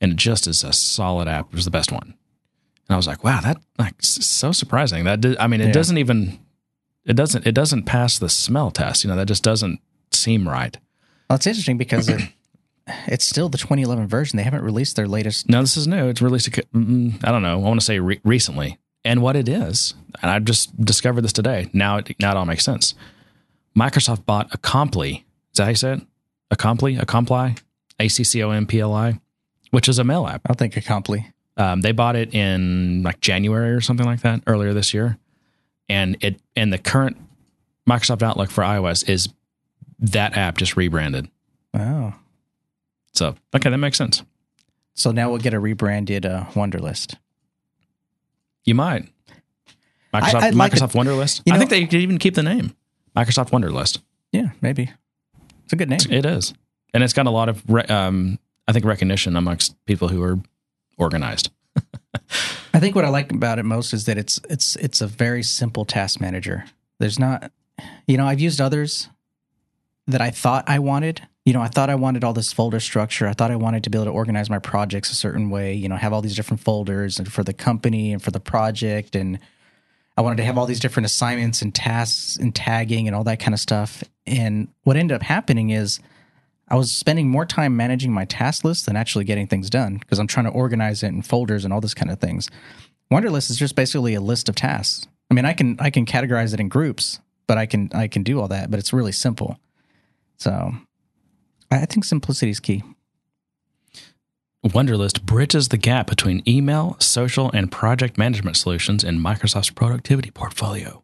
and 0.00 0.12
it 0.12 0.16
just 0.16 0.46
is 0.46 0.62
a 0.62 0.72
solid 0.72 1.26
app. 1.26 1.48
It 1.48 1.56
was 1.56 1.64
the 1.64 1.72
best 1.72 1.90
one. 1.90 2.14
And 2.86 2.94
I 2.94 2.96
was 2.96 3.08
like, 3.08 3.24
wow, 3.24 3.40
that 3.40 3.56
like 3.78 3.94
so 4.00 4.52
surprising. 4.52 5.04
That 5.04 5.20
did, 5.20 5.36
I 5.38 5.48
mean, 5.48 5.60
it 5.60 5.66
Yeah. 5.66 5.72
doesn't 5.72 5.98
even 5.98 6.38
it 7.04 7.14
doesn't 7.16 7.46
it 7.46 7.52
doesn't 7.52 7.82
pass 7.84 8.18
the 8.18 8.28
smell 8.28 8.70
test. 8.70 9.02
You 9.02 9.10
know, 9.10 9.16
that 9.16 9.26
just 9.26 9.42
doesn't 9.42 9.80
seem 10.12 10.46
right. 10.48 10.76
well, 11.28 11.34
it's 11.36 11.46
interesting 11.46 11.76
because 11.78 12.08
it, 12.08 12.20
it's 12.86 13.24
still 13.24 13.48
the 13.48 13.58
2011 13.58 14.08
version. 14.08 14.36
They 14.36 14.42
haven't 14.42 14.62
released 14.62 14.96
their 14.96 15.08
latest. 15.08 15.48
No, 15.48 15.60
this 15.60 15.76
is 15.76 15.86
new. 15.86 16.08
It's 16.08 16.20
released. 16.22 16.48
I 16.58 16.60
don't 16.72 17.42
know. 17.42 17.52
I 17.52 17.54
want 17.56 17.80
to 17.80 17.86
say 17.86 17.98
re- 17.98 18.20
recently, 18.24 18.78
and 19.04 19.22
what 19.22 19.36
it 19.36 19.48
is. 19.48 19.94
And 20.22 20.30
I 20.30 20.38
just 20.38 20.78
discovered 20.84 21.22
this 21.22 21.32
today. 21.32 21.70
Now, 21.72 21.98
it, 21.98 22.14
now 22.20 22.32
it 22.32 22.36
all 22.36 22.46
makes 22.46 22.64
sense. 22.64 22.94
Microsoft 23.76 24.26
bought 24.26 24.50
Acompli. 24.50 25.24
Is 25.52 25.56
that 25.56 25.64
how 25.64 25.70
you 25.70 25.76
say 25.76 25.92
it? 25.94 26.00
Acompli, 26.52 27.00
Acompli, 27.00 27.58
A 27.98 28.08
C 28.08 28.24
C 28.24 28.42
O 28.42 28.50
M 28.50 28.66
P 28.66 28.80
L 28.80 28.92
I, 28.92 29.20
which 29.70 29.88
is 29.88 29.98
a 29.98 30.04
mail 30.04 30.26
app. 30.26 30.42
I 30.44 30.48
don't 30.48 30.58
think 30.58 30.74
Acompli. 30.74 31.32
Um, 31.56 31.80
they 31.80 31.92
bought 31.92 32.16
it 32.16 32.34
in 32.34 33.02
like 33.02 33.20
January 33.20 33.70
or 33.70 33.80
something 33.80 34.06
like 34.06 34.20
that 34.22 34.42
earlier 34.46 34.74
this 34.74 34.92
year, 34.92 35.18
and 35.88 36.16
it 36.20 36.40
and 36.56 36.72
the 36.72 36.78
current 36.78 37.16
Microsoft 37.88 38.22
Outlook 38.22 38.50
for 38.50 38.62
iOS 38.62 39.08
is 39.08 39.28
that 39.98 40.36
app 40.36 40.58
just 40.58 40.76
rebranded. 40.76 41.28
Oh, 41.72 42.14
So 43.14 43.36
okay, 43.54 43.70
that 43.70 43.78
makes 43.78 43.96
sense. 43.98 44.22
so 44.94 45.10
now 45.12 45.28
we'll 45.30 45.38
get 45.38 45.54
a 45.54 45.60
rebranded 45.60 46.26
uh, 46.26 46.44
Wunderlist. 46.54 47.16
You 48.64 48.74
might. 48.74 49.08
Microsoft 50.12 50.54
like 50.54 50.72
Microsoft 50.72 50.92
to- 50.92 50.98
Wunderlist. 50.98 51.42
you 51.44 51.52
I 51.52 51.56
know- 51.56 51.58
think 51.60 51.70
they 51.70 51.84
could 51.86 52.00
even 52.00 52.18
keep 52.18 52.34
the 52.34 52.42
name 52.42 52.74
Microsoft 53.16 53.50
Wunderlist. 53.50 53.98
Yeah, 54.32 54.50
maybe. 54.60 54.90
It's 55.64 55.72
a 55.72 55.76
good 55.76 55.88
name. 55.90 56.00
It 56.10 56.26
is, 56.26 56.52
and 56.92 57.02
it's 57.02 57.12
got 57.12 57.26
a 57.26 57.30
lot 57.30 57.48
of 57.48 57.62
re- 57.68 57.84
um, 57.84 58.38
I 58.68 58.72
think 58.72 58.84
recognition 58.84 59.36
amongst 59.36 59.74
people 59.86 60.08
who 60.08 60.22
are 60.22 60.38
organized. 60.98 61.50
I 62.74 62.80
think 62.80 62.94
what 62.96 63.04
I 63.04 63.08
like 63.08 63.30
about 63.32 63.58
it 63.58 63.64
most 63.64 63.92
is 63.92 64.04
that 64.06 64.18
it's 64.18 64.40
it's 64.50 64.76
it's 64.76 65.00
a 65.00 65.06
very 65.06 65.42
simple 65.42 65.84
task 65.84 66.20
manager. 66.20 66.64
There's 66.98 67.18
not, 67.18 67.50
you 68.06 68.16
know, 68.16 68.26
I've 68.26 68.40
used 68.40 68.60
others 68.60 69.08
that 70.06 70.20
I 70.20 70.30
thought 70.30 70.64
I 70.68 70.78
wanted. 70.80 71.26
You 71.44 71.52
know, 71.52 71.60
I 71.60 71.68
thought 71.68 71.90
I 71.90 71.94
wanted 71.94 72.24
all 72.24 72.32
this 72.32 72.52
folder 72.52 72.80
structure. 72.80 73.28
I 73.28 73.34
thought 73.34 73.50
I 73.50 73.56
wanted 73.56 73.84
to 73.84 73.90
be 73.90 73.98
able 73.98 74.06
to 74.06 74.12
organize 74.12 74.48
my 74.48 74.58
projects 74.58 75.10
a 75.10 75.14
certain 75.14 75.50
way. 75.50 75.74
You 75.74 75.88
know, 75.88 75.96
have 75.96 76.12
all 76.12 76.22
these 76.22 76.36
different 76.36 76.60
folders 76.60 77.18
and 77.18 77.30
for 77.30 77.44
the 77.44 77.52
company 77.52 78.12
and 78.12 78.22
for 78.22 78.30
the 78.30 78.40
project, 78.40 79.14
and 79.14 79.38
I 80.16 80.22
wanted 80.22 80.36
to 80.36 80.44
have 80.44 80.56
all 80.56 80.66
these 80.66 80.80
different 80.80 81.06
assignments 81.06 81.60
and 81.60 81.74
tasks 81.74 82.36
and 82.36 82.54
tagging 82.54 83.08
and 83.08 83.16
all 83.16 83.24
that 83.24 83.40
kind 83.40 83.52
of 83.52 83.60
stuff. 83.60 84.04
And 84.26 84.68
what 84.84 84.96
ended 84.96 85.14
up 85.14 85.22
happening 85.22 85.70
is 85.70 86.00
I 86.68 86.76
was 86.76 86.90
spending 86.90 87.28
more 87.28 87.44
time 87.44 87.76
managing 87.76 88.12
my 88.12 88.24
task 88.24 88.64
list 88.64 88.86
than 88.86 88.96
actually 88.96 89.24
getting 89.24 89.46
things 89.46 89.68
done 89.68 89.98
because 89.98 90.18
I'm 90.18 90.26
trying 90.26 90.46
to 90.46 90.52
organize 90.52 91.02
it 91.02 91.08
in 91.08 91.22
folders 91.22 91.64
and 91.64 91.74
all 91.74 91.80
this 91.80 91.94
kind 91.94 92.10
of 92.10 92.20
things. 92.20 92.48
Wunderlist 93.12 93.50
is 93.50 93.58
just 93.58 93.76
basically 93.76 94.14
a 94.14 94.20
list 94.20 94.48
of 94.48 94.54
tasks. 94.54 95.06
I 95.30 95.34
mean, 95.34 95.44
I 95.44 95.52
can 95.52 95.76
I 95.78 95.90
can 95.90 96.06
categorize 96.06 96.54
it 96.54 96.60
in 96.60 96.68
groups, 96.68 97.18
but 97.46 97.58
I 97.58 97.66
can 97.66 97.90
I 97.92 98.08
can 98.08 98.22
do 98.22 98.40
all 98.40 98.48
that, 98.48 98.70
but 98.70 98.78
it's 98.78 98.92
really 98.92 99.12
simple. 99.12 99.58
So 100.38 100.72
I 101.70 101.86
think 101.86 102.04
simplicity 102.04 102.50
is 102.50 102.60
key. 102.60 102.82
Wunderlist 104.64 105.22
bridges 105.22 105.68
the 105.68 105.76
gap 105.76 106.06
between 106.06 106.42
email, 106.48 106.96
social, 106.98 107.50
and 107.52 107.70
project 107.70 108.16
management 108.16 108.56
solutions 108.56 109.04
in 109.04 109.18
Microsoft's 109.18 109.70
productivity 109.70 110.30
portfolio. 110.30 111.02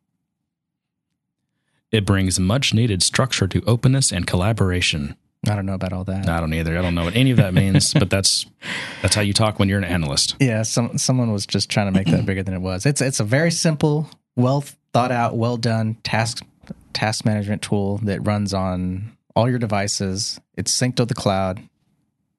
It 1.93 2.07
brings 2.07 2.41
much 2.41 2.73
needed 2.73 3.03
structure 3.03 3.47
to 3.49 3.63
openness 3.67 4.13
and 4.13 4.27
collaboration. 4.27 5.17
I 5.47 5.55
don't 5.55 5.67
know 5.67 5.75
about 5.75 5.93
all 5.93 6.05
that. 6.05 6.29
I 6.29 6.41
don't 6.41 6.55
either. 6.55 6.79
I 6.79 6.83
don't 6.83 6.95
know 6.95 7.05
what 7.05 7.17
any 7.17 7.31
of 7.33 7.39
that 7.39 7.53
means, 7.53 7.93
but 7.93 8.09
that's 8.09 8.47
that's 9.03 9.15
how 9.15 9.23
you 9.23 9.33
talk 9.33 9.59
when 9.59 9.69
you're 9.69 9.79
an 9.79 9.85
analyst. 9.85 10.37
Yeah, 10.41 10.63
some 10.63 10.97
someone 10.97 11.33
was 11.33 11.47
just 11.47 11.69
trying 11.69 11.93
to 11.93 11.99
make 11.99 12.07
that 12.09 12.25
bigger 12.25 12.43
than 12.43 12.55
it 12.55 12.61
was. 12.61 12.87
It's 12.87 13.01
it's 13.01 13.21
a 13.21 13.25
very 13.25 13.51
simple, 13.51 14.09
well 14.37 14.65
thought 14.93 15.11
out, 15.11 15.37
well 15.37 15.57
done 15.57 15.97
task 16.03 16.45
task 16.93 17.25
management 17.25 17.63
tool 17.63 17.99
that 17.99 18.27
runs 18.27 18.55
on 18.55 19.17
all 19.35 19.49
your 19.49 19.59
devices. 19.59 20.41
It's 20.57 20.77
synced 20.77 20.97
to 20.97 21.05
the 21.05 21.15
cloud. 21.15 21.63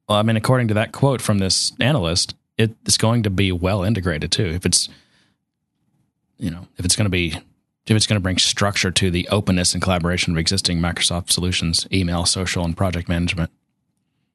Well, 0.08 0.18
I 0.18 0.24
mean, 0.24 0.36
according 0.38 0.68
to 0.70 0.74
that 0.76 0.92
quote 0.92 1.22
from 1.22 1.38
this 1.40 1.72
analyst, 1.80 2.36
it's 2.58 2.98
going 2.98 3.24
to 3.24 3.30
be 3.30 3.52
well 3.52 3.84
integrated 3.84 4.32
too. 4.32 4.46
If 4.46 4.66
it's 4.66 4.90
you 6.38 6.52
know 6.52 6.68
if 6.78 6.86
it's 6.86 6.96
going 6.96 7.06
to 7.06 7.10
be 7.10 7.36
if 7.88 7.96
it's 7.96 8.08
going 8.08 8.18
to 8.18 8.22
bring 8.22 8.38
structure 8.38 8.92
to 8.92 9.10
the 9.12 9.28
openness 9.30 9.74
and 9.74 9.82
collaboration 9.82 10.34
of 10.34 10.38
existing 10.38 10.80
Microsoft 10.80 11.32
solutions, 11.32 11.88
email, 11.92 12.26
social, 12.26 12.64
and 12.64 12.78
project 12.78 13.10
management. 13.10 13.50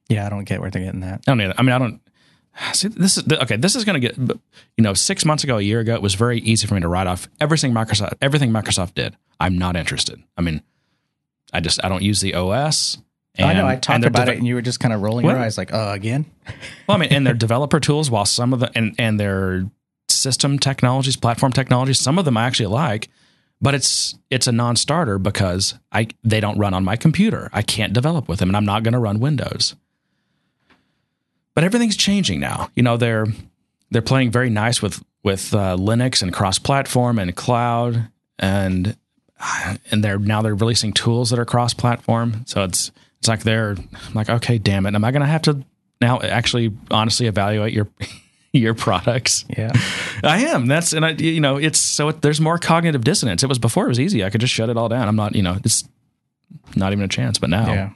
Yeah, 0.08 0.26
I 0.26 0.28
don't 0.28 0.44
get 0.44 0.60
where 0.60 0.70
they're 0.70 0.82
getting 0.82 1.00
that. 1.00 1.22
I 1.26 1.34
don't. 1.34 1.40
I 1.58 1.62
mean, 1.62 1.72
I 1.72 1.78
don't. 1.78 2.00
See, 2.72 2.88
this 2.88 3.18
is 3.18 3.24
okay. 3.30 3.56
This 3.56 3.76
is 3.76 3.84
going 3.84 4.00
to 4.00 4.08
get. 4.08 4.16
You 4.16 4.82
know, 4.82 4.94
six 4.94 5.24
months 5.24 5.44
ago, 5.44 5.58
a 5.58 5.62
year 5.62 5.80
ago, 5.80 5.94
it 5.94 6.02
was 6.02 6.14
very 6.14 6.38
easy 6.40 6.66
for 6.66 6.74
me 6.74 6.80
to 6.80 6.88
write 6.88 7.06
off 7.06 7.28
everything 7.40 7.72
Microsoft. 7.72 8.14
Everything 8.20 8.50
Microsoft 8.50 8.94
did, 8.94 9.16
I'm 9.40 9.58
not 9.58 9.76
interested. 9.76 10.22
I 10.36 10.42
mean, 10.42 10.62
I 11.52 11.60
just 11.60 11.82
I 11.84 11.88
don't 11.88 12.02
use 12.02 12.20
the 12.20 12.34
OS. 12.34 12.98
And, 13.38 13.48
I 13.48 13.52
know. 13.52 13.66
I 13.66 13.76
talked 13.76 14.04
about 14.04 14.26
deve- 14.26 14.34
it, 14.34 14.38
and 14.38 14.46
you 14.46 14.54
were 14.54 14.62
just 14.62 14.80
kind 14.80 14.94
of 14.94 15.02
rolling 15.02 15.26
your 15.26 15.36
eyes, 15.36 15.58
like, 15.58 15.70
"Oh, 15.72 15.92
again." 15.92 16.24
Well, 16.88 16.96
I 16.96 17.00
mean, 17.00 17.12
and 17.12 17.26
their 17.26 17.34
developer 17.34 17.80
tools, 17.80 18.10
while 18.10 18.24
some 18.24 18.52
of 18.54 18.60
the 18.60 18.70
and 18.74 18.94
and 18.98 19.20
their 19.20 19.66
system 20.08 20.58
technologies, 20.58 21.16
platform 21.16 21.52
technologies, 21.52 21.98
some 21.98 22.18
of 22.18 22.24
them 22.24 22.36
I 22.36 22.44
actually 22.46 22.68
like, 22.68 23.10
but 23.60 23.74
it's 23.74 24.14
it's 24.30 24.46
a 24.46 24.52
non-starter 24.52 25.18
because 25.18 25.74
I 25.92 26.08
they 26.24 26.40
don't 26.40 26.58
run 26.58 26.72
on 26.72 26.84
my 26.84 26.96
computer. 26.96 27.50
I 27.52 27.62
can't 27.62 27.92
develop 27.92 28.28
with 28.28 28.38
them, 28.38 28.48
and 28.48 28.56
I'm 28.56 28.64
not 28.64 28.82
going 28.82 28.92
to 28.92 28.98
run 28.98 29.20
Windows. 29.20 29.74
But 31.54 31.64
everything's 31.64 31.96
changing 31.96 32.40
now. 32.40 32.70
You 32.74 32.82
know, 32.82 32.96
they're 32.96 33.26
they're 33.90 34.02
playing 34.02 34.30
very 34.30 34.50
nice 34.50 34.80
with 34.80 35.02
with 35.22 35.52
uh, 35.52 35.76
Linux 35.76 36.22
and 36.22 36.32
cross-platform 36.32 37.18
and 37.18 37.34
cloud, 37.34 38.08
and 38.38 38.96
and 39.90 40.02
they're 40.04 40.18
now 40.18 40.42
they're 40.42 40.54
releasing 40.54 40.92
tools 40.92 41.30
that 41.30 41.38
are 41.38 41.44
cross-platform. 41.44 42.44
So 42.46 42.64
it's 42.64 42.90
it's 43.18 43.28
like 43.28 43.42
they're 43.42 43.70
I'm 43.70 44.14
like, 44.14 44.28
okay, 44.28 44.58
damn 44.58 44.86
it, 44.86 44.94
am 44.94 45.04
I 45.04 45.10
going 45.10 45.20
to 45.22 45.26
have 45.26 45.42
to 45.42 45.62
now 46.00 46.20
actually 46.20 46.72
honestly 46.90 47.26
evaluate 47.26 47.72
your 47.72 47.88
your 48.52 48.74
products? 48.74 49.44
Yeah. 49.56 49.72
I 50.22 50.44
am. 50.46 50.66
That's 50.66 50.92
and 50.92 51.04
I 51.04 51.10
you 51.10 51.40
know 51.40 51.56
it's 51.56 51.78
so 51.78 52.08
it, 52.08 52.22
there's 52.22 52.40
more 52.40 52.58
cognitive 52.58 53.04
dissonance. 53.04 53.42
It 53.42 53.48
was 53.48 53.58
before 53.58 53.86
it 53.86 53.88
was 53.88 54.00
easy. 54.00 54.24
I 54.24 54.30
could 54.30 54.40
just 54.40 54.52
shut 54.54 54.68
it 54.70 54.76
all 54.76 54.88
down. 54.88 55.08
I'm 55.08 55.16
not 55.16 55.34
you 55.34 55.42
know 55.42 55.56
it's 55.64 55.84
not 56.74 56.92
even 56.92 57.04
a 57.04 57.08
chance. 57.08 57.38
But 57.38 57.50
now 57.50 57.72
Yeah. 57.72 57.90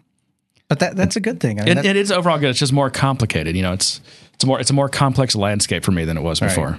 But 0.68 0.79
that 0.79 0.94
that's 0.96 1.16
a 1.16 1.20
good 1.20 1.40
thing. 1.40 1.61
I 1.61 1.64
mean, 1.64 1.79
it, 1.79 1.85
it 1.85 1.96
is 1.96 2.12
overall 2.12 2.38
good. 2.38 2.50
It's 2.50 2.59
just 2.61 2.72
more 2.72 2.90
complicated. 2.90 3.57
You 3.57 3.62
know, 3.62 3.72
it's 3.72 4.00
it's 4.35 4.44
more 4.44 4.61
it's 4.61 4.70
a 4.70 4.74
more 4.74 4.88
complex 4.88 5.35
landscape 5.35 5.83
for 5.85 5.90
me 5.90 6.05
than 6.05 6.16
it 6.16 6.22
was 6.22 6.40
Right. 6.40 6.48
before. 6.48 6.79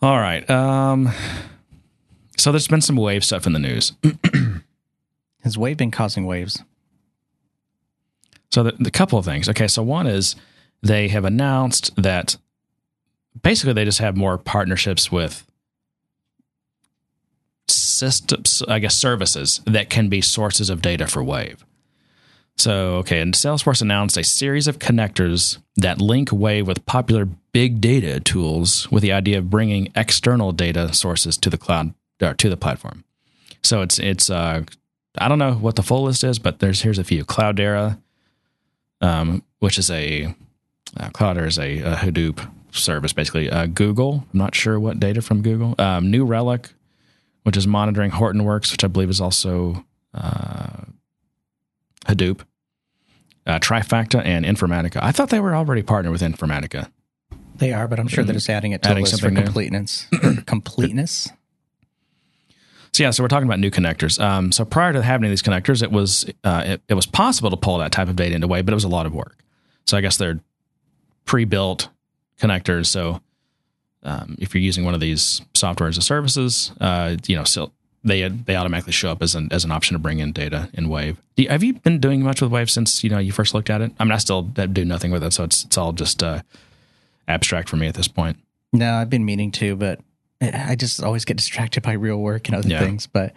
All 0.00 0.18
right. 0.18 0.48
Um, 0.48 1.10
so 2.36 2.52
there's 2.52 2.68
been 2.68 2.80
some 2.80 2.96
wave 2.96 3.24
stuff 3.24 3.46
in 3.46 3.52
the 3.52 3.58
news. 3.58 3.92
has 5.42 5.58
Wave 5.58 5.76
been 5.76 5.90
causing 5.90 6.24
waves? 6.24 6.62
So 8.50 8.62
the, 8.62 8.72
the 8.78 8.90
couple 8.90 9.18
of 9.18 9.24
things. 9.24 9.48
Okay, 9.48 9.68
so 9.68 9.82
one 9.82 10.06
is 10.06 10.36
they 10.82 11.08
have 11.08 11.24
announced 11.24 11.94
that 11.96 12.36
basically 13.42 13.72
they 13.72 13.84
just 13.84 13.98
have 13.98 14.16
more 14.16 14.38
partnerships 14.38 15.10
with 15.10 15.44
systems, 17.66 18.62
I 18.68 18.78
guess 18.78 18.94
services 18.94 19.60
that 19.66 19.90
can 19.90 20.08
be 20.08 20.20
sources 20.20 20.70
of 20.70 20.80
data 20.80 21.06
for 21.06 21.22
Wave. 21.22 21.64
So, 22.56 22.96
okay, 22.96 23.20
and 23.20 23.34
Salesforce 23.34 23.82
announced 23.82 24.16
a 24.16 24.24
series 24.24 24.66
of 24.66 24.78
connectors 24.78 25.58
that 25.78 26.00
link 26.00 26.30
Wave 26.32 26.66
with 26.66 26.84
popular 26.86 27.28
big 27.52 27.80
data 27.80 28.20
tools 28.20 28.90
with 28.90 29.02
the 29.02 29.12
idea 29.12 29.38
of 29.38 29.48
bringing 29.48 29.90
external 29.94 30.52
data 30.52 30.92
sources 30.92 31.36
to 31.38 31.48
the 31.48 31.56
cloud 31.56 31.94
or 32.20 32.34
to 32.34 32.50
the 32.50 32.56
platform. 32.56 33.04
So 33.62 33.82
it's 33.82 33.98
it's 33.98 34.28
uh 34.28 34.62
I 35.16 35.28
don't 35.28 35.38
know 35.38 35.54
what 35.54 35.76
the 35.76 35.82
full 35.82 36.04
list 36.04 36.24
is, 36.24 36.38
but 36.38 36.58
there's 36.58 36.82
here's 36.82 36.98
a 36.98 37.04
few. 37.04 37.24
Cloudera, 37.24 37.98
um, 39.00 39.42
which 39.60 39.78
is 39.78 39.90
a 39.90 40.34
uh, 40.96 41.10
Cloudera 41.10 41.46
is 41.46 41.58
a, 41.58 41.78
a 41.78 41.94
Hadoop 41.96 42.48
service, 42.72 43.12
basically. 43.12 43.50
Uh, 43.50 43.66
Google, 43.66 44.24
I'm 44.32 44.38
not 44.38 44.54
sure 44.54 44.78
what 44.78 45.00
data 45.00 45.22
from 45.22 45.42
Google. 45.42 45.74
Um, 45.78 46.10
New 46.10 46.24
Relic, 46.24 46.70
which 47.42 47.56
is 47.56 47.66
monitoring 47.66 48.10
Hortonworks, 48.10 48.72
which 48.72 48.84
I 48.84 48.88
believe 48.88 49.10
is 49.10 49.20
also 49.20 49.84
uh, 50.14 50.84
Hadoop. 52.06 52.40
Uh, 53.48 53.58
Trifacta 53.58 54.22
and 54.24 54.44
Informatica. 54.44 54.98
I 55.02 55.10
thought 55.10 55.30
they 55.30 55.40
were 55.40 55.56
already 55.56 55.82
partnered 55.82 56.12
with 56.12 56.20
Informatica. 56.20 56.90
They 57.56 57.72
are, 57.72 57.88
but 57.88 57.98
I'm 57.98 58.06
sure 58.06 58.22
they're 58.22 58.34
just 58.34 58.50
adding 58.50 58.72
it 58.72 58.82
to 58.82 58.90
Adding 58.90 59.06
for 59.06 59.30
completeness. 59.30 60.06
completeness. 60.46 61.30
So 62.92 63.02
yeah, 63.02 63.10
so 63.10 63.22
we're 63.22 63.28
talking 63.28 63.48
about 63.48 63.58
new 63.58 63.70
connectors. 63.70 64.20
Um, 64.20 64.52
so 64.52 64.64
prior 64.64 64.92
to 64.92 65.02
having 65.02 65.28
these 65.30 65.42
connectors, 65.42 65.82
it 65.82 65.90
was 65.90 66.30
uh, 66.44 66.62
it, 66.66 66.82
it 66.88 66.94
was 66.94 67.06
possible 67.06 67.50
to 67.50 67.56
pull 67.56 67.78
that 67.78 67.90
type 67.90 68.08
of 68.08 68.16
data 68.16 68.34
into 68.34 68.46
Wave, 68.46 68.66
but 68.66 68.72
it 68.72 68.76
was 68.76 68.84
a 68.84 68.88
lot 68.88 69.06
of 69.06 69.14
work. 69.14 69.38
So 69.86 69.96
I 69.96 70.00
guess 70.00 70.16
they're 70.16 70.40
pre-built 71.24 71.88
connectors. 72.40 72.86
So 72.86 73.20
um, 74.02 74.36
if 74.38 74.54
you're 74.54 74.62
using 74.62 74.84
one 74.84 74.94
of 74.94 75.00
these 75.00 75.42
software 75.54 75.88
as 75.88 75.98
a 75.98 76.02
services, 76.02 76.72
uh, 76.80 77.16
you 77.26 77.36
know, 77.36 77.44
so 77.44 77.72
they 78.04 78.26
they 78.28 78.54
automatically 78.56 78.92
show 78.92 79.10
up 79.10 79.22
as 79.22 79.34
an 79.34 79.48
as 79.50 79.64
an 79.64 79.70
option 79.72 79.94
to 79.94 79.98
bring 79.98 80.18
in 80.20 80.32
data 80.32 80.68
in 80.72 80.88
Wave. 80.88 81.16
Do 81.36 81.42
you- 81.42 81.48
have 81.48 81.62
you 81.62 81.74
been 81.74 81.98
doing 82.00 82.22
much 82.22 82.40
with 82.40 82.50
Wave 82.50 82.70
since 82.70 83.02
you 83.04 83.10
know 83.10 83.18
you 83.18 83.32
first 83.32 83.54
looked 83.54 83.70
at 83.70 83.80
it? 83.80 83.92
I 83.98 84.04
mean, 84.04 84.12
I 84.12 84.18
still 84.18 84.42
do 84.42 84.84
nothing 84.84 85.10
with 85.10 85.22
it, 85.24 85.32
so 85.32 85.44
it's 85.44 85.64
it's 85.64 85.76
all 85.78 85.92
just 85.92 86.22
uh, 86.22 86.42
abstract 87.26 87.68
for 87.68 87.76
me 87.76 87.86
at 87.86 87.94
this 87.94 88.08
point. 88.08 88.36
No, 88.72 88.94
I've 88.94 89.10
been 89.10 89.24
meaning 89.24 89.50
to, 89.52 89.76
but 89.76 90.00
I 90.40 90.76
just 90.76 91.02
always 91.02 91.24
get 91.24 91.36
distracted 91.36 91.82
by 91.82 91.92
real 91.92 92.18
work 92.18 92.48
and 92.48 92.56
other 92.56 92.68
Yeah. 92.68 92.80
things. 92.80 93.06
But 93.06 93.32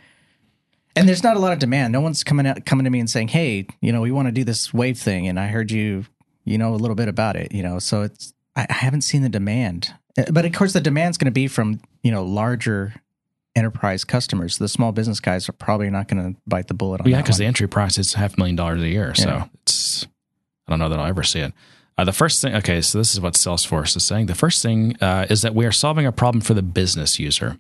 and 0.96 1.08
there's 1.08 1.24
not 1.24 1.38
a 1.38 1.40
lot 1.40 1.54
of 1.54 1.60
demand. 1.60 1.94
No 1.94 2.02
one's 2.02 2.24
coming 2.24 2.46
out 2.46 2.66
coming 2.66 2.84
to 2.84 2.90
me 2.90 3.00
and 3.00 3.10
saying, 3.10 3.30
"Hey, 3.30 3.66
you 3.82 3.92
know, 3.92 4.02
we 4.02 4.12
want 4.12 4.28
to 4.28 4.32
do 4.32 4.44
this 4.44 4.74
wave 4.74 4.98
thing," 4.98 5.28
and 5.28 5.40
I 5.40 5.48
heard 5.48 5.72
you, 5.72 6.06
you 6.46 6.58
know, 6.58 6.74
a 6.74 6.78
little 6.78 6.96
bit 6.96 7.08
about 7.08 7.36
it. 7.36 7.54
You 7.54 7.64
know, 7.64 7.80
so 7.80 8.02
it's 8.04 8.34
I, 8.56 8.68
I 8.70 8.74
haven't 8.74 9.02
seen 9.02 9.22
the 9.22 9.30
demand. 9.30 9.94
Uh, 10.18 10.24
But 10.32 10.46
of 10.46 10.52
course, 10.54 10.74
the 10.74 10.82
demand's 10.82 11.18
going 11.18 11.26
to 11.26 11.32
be 11.32 11.48
from 11.48 11.80
you 12.04 12.12
know 12.12 12.24
larger 12.24 12.94
enterprise 13.56 14.04
customers. 14.04 14.58
The 14.58 14.68
small 14.68 14.92
business 14.92 15.20
guys 15.20 15.48
are 15.50 15.54
probably 15.54 15.90
not 15.90 16.08
going 16.08 16.34
to 16.34 16.40
bite 16.48 16.68
the 16.68 16.74
bullet 16.74 17.02
on 17.02 17.06
Well, 17.06 17.12
yeah, 17.12 17.22
because 17.22 17.38
the 17.38 17.46
entry 17.46 17.68
price 17.68 17.98
is 17.98 18.14
half 18.14 18.36
a 18.36 18.40
million 18.40 18.56
dollars 18.56 18.82
a 18.82 18.88
year. 18.88 19.14
So 19.16 19.28
Yeah. 19.30 19.46
it's, 19.62 20.06
I 20.68 20.72
don't 20.72 20.80
know 20.80 20.90
that 20.90 21.00
I'll 21.00 21.08
ever 21.08 21.24
see 21.24 21.40
it. 21.40 21.54
Uh, 21.98 22.06
the 22.06 22.14
first 22.14 22.42
thing, 22.42 22.56
okay, 22.56 22.82
so 22.82 22.98
this 22.98 23.14
is 23.14 23.20
what 23.20 23.34
Salesforce 23.34 23.96
is 23.98 24.06
saying. 24.06 24.28
The 24.28 24.36
first 24.36 24.62
thing 24.64 24.96
uh, 25.02 25.26
is 25.30 25.42
that 25.42 25.54
we 25.54 25.66
are 25.66 25.72
solving 25.72 26.06
a 26.06 26.12
problem 26.12 26.42
for 26.42 26.54
the 26.54 26.62
business 26.64 27.20
user. 27.20 27.58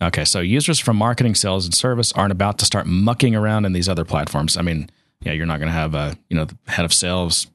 Okay, 0.00 0.24
so 0.24 0.40
users 0.40 0.78
from 0.78 0.96
marketing, 0.96 1.34
sales, 1.34 1.64
and 1.64 1.74
service 1.74 2.12
aren't 2.12 2.32
about 2.32 2.58
to 2.58 2.64
start 2.64 2.86
mucking 2.86 3.34
around 3.36 3.64
in 3.64 3.72
these 3.72 3.88
other 3.88 4.04
platforms. 4.04 4.56
I 4.56 4.62
mean, 4.62 4.88
yeah, 5.20 5.32
you're 5.32 5.46
not 5.46 5.58
going 5.58 5.68
to 5.68 5.72
have 5.72 5.94
a, 5.94 6.16
you 6.28 6.36
know, 6.36 6.44
the 6.46 6.56
head 6.68 6.84
of 6.84 6.92
sales 6.92 7.46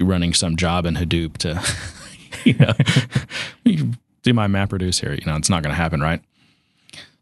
running 0.00 0.34
some 0.34 0.56
job 0.56 0.84
in 0.86 0.94
Hadoop 0.94 1.36
to, 1.38 1.62
you 2.44 2.54
know, 2.54 3.86
do 4.22 4.32
my 4.34 4.46
map 4.46 4.72
reduce 4.72 4.98
here. 5.00 5.12
You 5.12 5.24
know, 5.26 5.36
it's 5.36 5.48
not 5.50 5.62
going 5.62 5.70
to 5.70 5.76
happen, 5.80 6.00
right? 6.00 6.20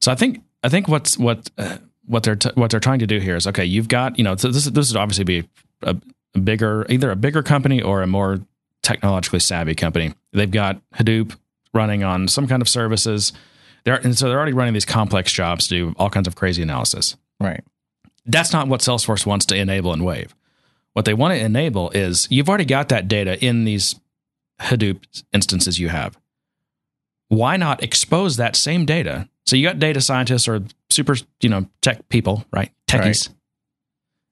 So 0.02 0.10
I 0.10 0.14
think 0.16 0.42
I 0.62 0.68
think 0.68 0.88
what's 0.88 1.16
what 1.16 1.50
uh, 1.56 1.78
what 2.04 2.24
they're 2.24 2.36
t- 2.36 2.50
what 2.54 2.70
they're 2.70 2.80
trying 2.80 2.98
to 2.98 3.06
do 3.06 3.18
here 3.20 3.36
is 3.36 3.46
okay. 3.46 3.64
You've 3.64 3.88
got 3.88 4.18
you 4.18 4.24
know 4.24 4.36
so 4.36 4.48
this 4.48 4.64
this 4.66 4.92
would 4.92 5.00
obviously 5.00 5.24
be 5.24 5.48
a, 5.82 5.96
a 6.34 6.38
bigger 6.40 6.84
either 6.88 7.10
a 7.10 7.16
bigger 7.16 7.42
company 7.42 7.80
or 7.80 8.02
a 8.02 8.06
more 8.06 8.40
technologically 8.82 9.38
savvy 9.38 9.74
company. 9.74 10.12
They've 10.32 10.50
got 10.50 10.80
Hadoop 10.94 11.36
running 11.72 12.02
on 12.02 12.28
some 12.28 12.48
kind 12.48 12.60
of 12.60 12.68
services. 12.68 13.32
They're 13.84 13.94
and 13.94 14.18
so 14.18 14.28
they're 14.28 14.36
already 14.36 14.52
running 14.52 14.74
these 14.74 14.84
complex 14.84 15.32
jobs 15.32 15.68
to 15.68 15.74
do 15.74 15.94
all 15.96 16.10
kinds 16.10 16.26
of 16.26 16.34
crazy 16.34 16.62
analysis. 16.62 17.16
right. 17.40 17.64
That's 18.24 18.52
not 18.52 18.68
what 18.68 18.80
Salesforce 18.80 19.26
wants 19.26 19.46
to 19.46 19.56
enable 19.56 19.92
in 19.92 20.04
Wave. 20.04 20.34
What 20.92 21.06
they 21.06 21.14
want 21.14 21.34
to 21.34 21.44
enable 21.44 21.90
is 21.90 22.28
you've 22.30 22.48
already 22.48 22.64
got 22.64 22.88
that 22.90 23.08
data 23.08 23.42
in 23.44 23.64
these 23.64 23.96
Hadoop 24.60 25.00
instances 25.32 25.80
you 25.80 25.88
have. 25.88 26.16
Why 27.26 27.56
not 27.56 27.82
expose 27.82 28.36
that 28.36 28.54
same 28.54 28.86
data? 28.86 29.28
So 29.46 29.56
you 29.56 29.66
got 29.66 29.78
data 29.78 30.00
scientists 30.00 30.46
or 30.48 30.62
super, 30.90 31.16
you 31.40 31.48
know, 31.48 31.66
tech 31.80 32.08
people, 32.08 32.44
right? 32.52 32.70
Techies 32.88 33.28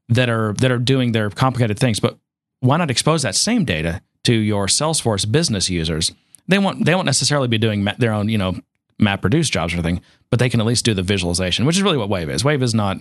that 0.09 0.29
are 0.29 0.53
that 0.55 0.70
are 0.70 0.79
doing 0.79 1.12
their 1.12 1.31
complicated 1.31 1.79
things, 1.79 2.01
but 2.01 2.18
why 2.61 2.77
not 2.77 2.90
expose 2.90 3.23
that 3.23 3.35
same 3.35 3.64
data 3.64 4.03
to 4.25 4.35
your 4.35 4.66
Salesforce 4.66 5.31
business 5.31 5.70
users? 5.70 6.12
They 6.49 6.59
won't 6.59 6.85
they 6.85 6.94
won't 6.94 7.07
necessarily 7.07 7.49
be 7.49 7.59
doing 7.59 7.85
ma- 7.85 7.94
their 7.99 8.12
own, 8.12 8.29
you 8.29 8.38
know, 8.38 8.59
map 8.99 9.25
reduce 9.25 9.49
jobs 9.49 9.73
or 9.73 9.77
anything, 9.77 10.03
but 10.31 10.38
they 10.38 10.49
can 10.49 10.61
at 10.61 10.66
least 10.66 10.85
do 10.85 10.94
the 10.94 11.03
visualization, 11.03 11.64
which 11.64 11.77
is 11.77 11.83
really 11.83 11.96
what 11.96 12.09
Wave 12.09 12.29
is. 12.29 12.44
Wave 12.44 12.62
is 12.62 12.75
not 12.75 12.99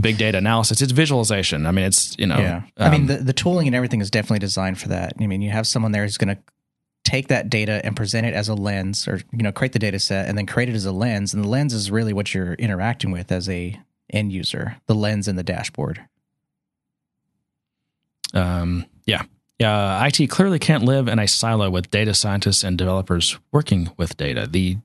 big 0.00 0.16
data 0.16 0.38
analysis; 0.38 0.80
it's 0.80 0.92
visualization. 0.92 1.66
I 1.66 1.70
mean, 1.70 1.84
it's 1.84 2.16
you 2.18 2.26
know, 2.26 2.38
Yeah. 2.38 2.62
I 2.78 2.90
mean, 2.90 3.02
um, 3.02 3.06
the, 3.08 3.16
the 3.18 3.32
tooling 3.32 3.66
and 3.66 3.74
everything 3.76 4.00
is 4.00 4.10
definitely 4.10 4.38
designed 4.38 4.78
for 4.80 4.88
that. 4.88 5.14
I 5.20 5.26
mean, 5.26 5.42
you 5.42 5.50
have 5.50 5.66
someone 5.66 5.92
there 5.92 6.02
who's 6.04 6.18
going 6.18 6.34
to 6.36 6.42
take 7.06 7.28
that 7.28 7.48
data 7.48 7.80
and 7.84 7.96
present 7.96 8.26
it 8.26 8.34
as 8.34 8.48
a 8.48 8.54
lens 8.54 9.06
or, 9.06 9.20
you 9.32 9.42
know, 9.42 9.52
create 9.52 9.72
the 9.72 9.78
data 9.78 9.98
set 9.98 10.28
and 10.28 10.36
then 10.36 10.44
create 10.44 10.68
it 10.68 10.74
as 10.74 10.84
a 10.84 10.92
lens. 10.92 11.32
And 11.32 11.44
the 11.44 11.48
lens 11.48 11.72
is 11.72 11.90
really 11.90 12.12
what 12.12 12.34
you're 12.34 12.54
interacting 12.54 13.12
with 13.12 13.30
as 13.30 13.48
a 13.48 13.80
end 14.12 14.32
user, 14.32 14.76
the 14.86 14.94
lens 14.94 15.28
in 15.28 15.36
the 15.36 15.44
dashboard. 15.44 16.04
Um, 18.34 18.86
yeah. 19.06 19.22
Yeah. 19.58 20.04
IT 20.06 20.26
clearly 20.28 20.58
can't 20.58 20.84
live 20.84 21.06
in 21.06 21.18
a 21.18 21.28
silo 21.28 21.70
with 21.70 21.90
data 21.90 22.12
scientists 22.12 22.64
and 22.64 22.76
developers 22.76 23.38
working 23.52 23.90
with 23.96 24.16
data. 24.16 24.46
The 24.50 24.78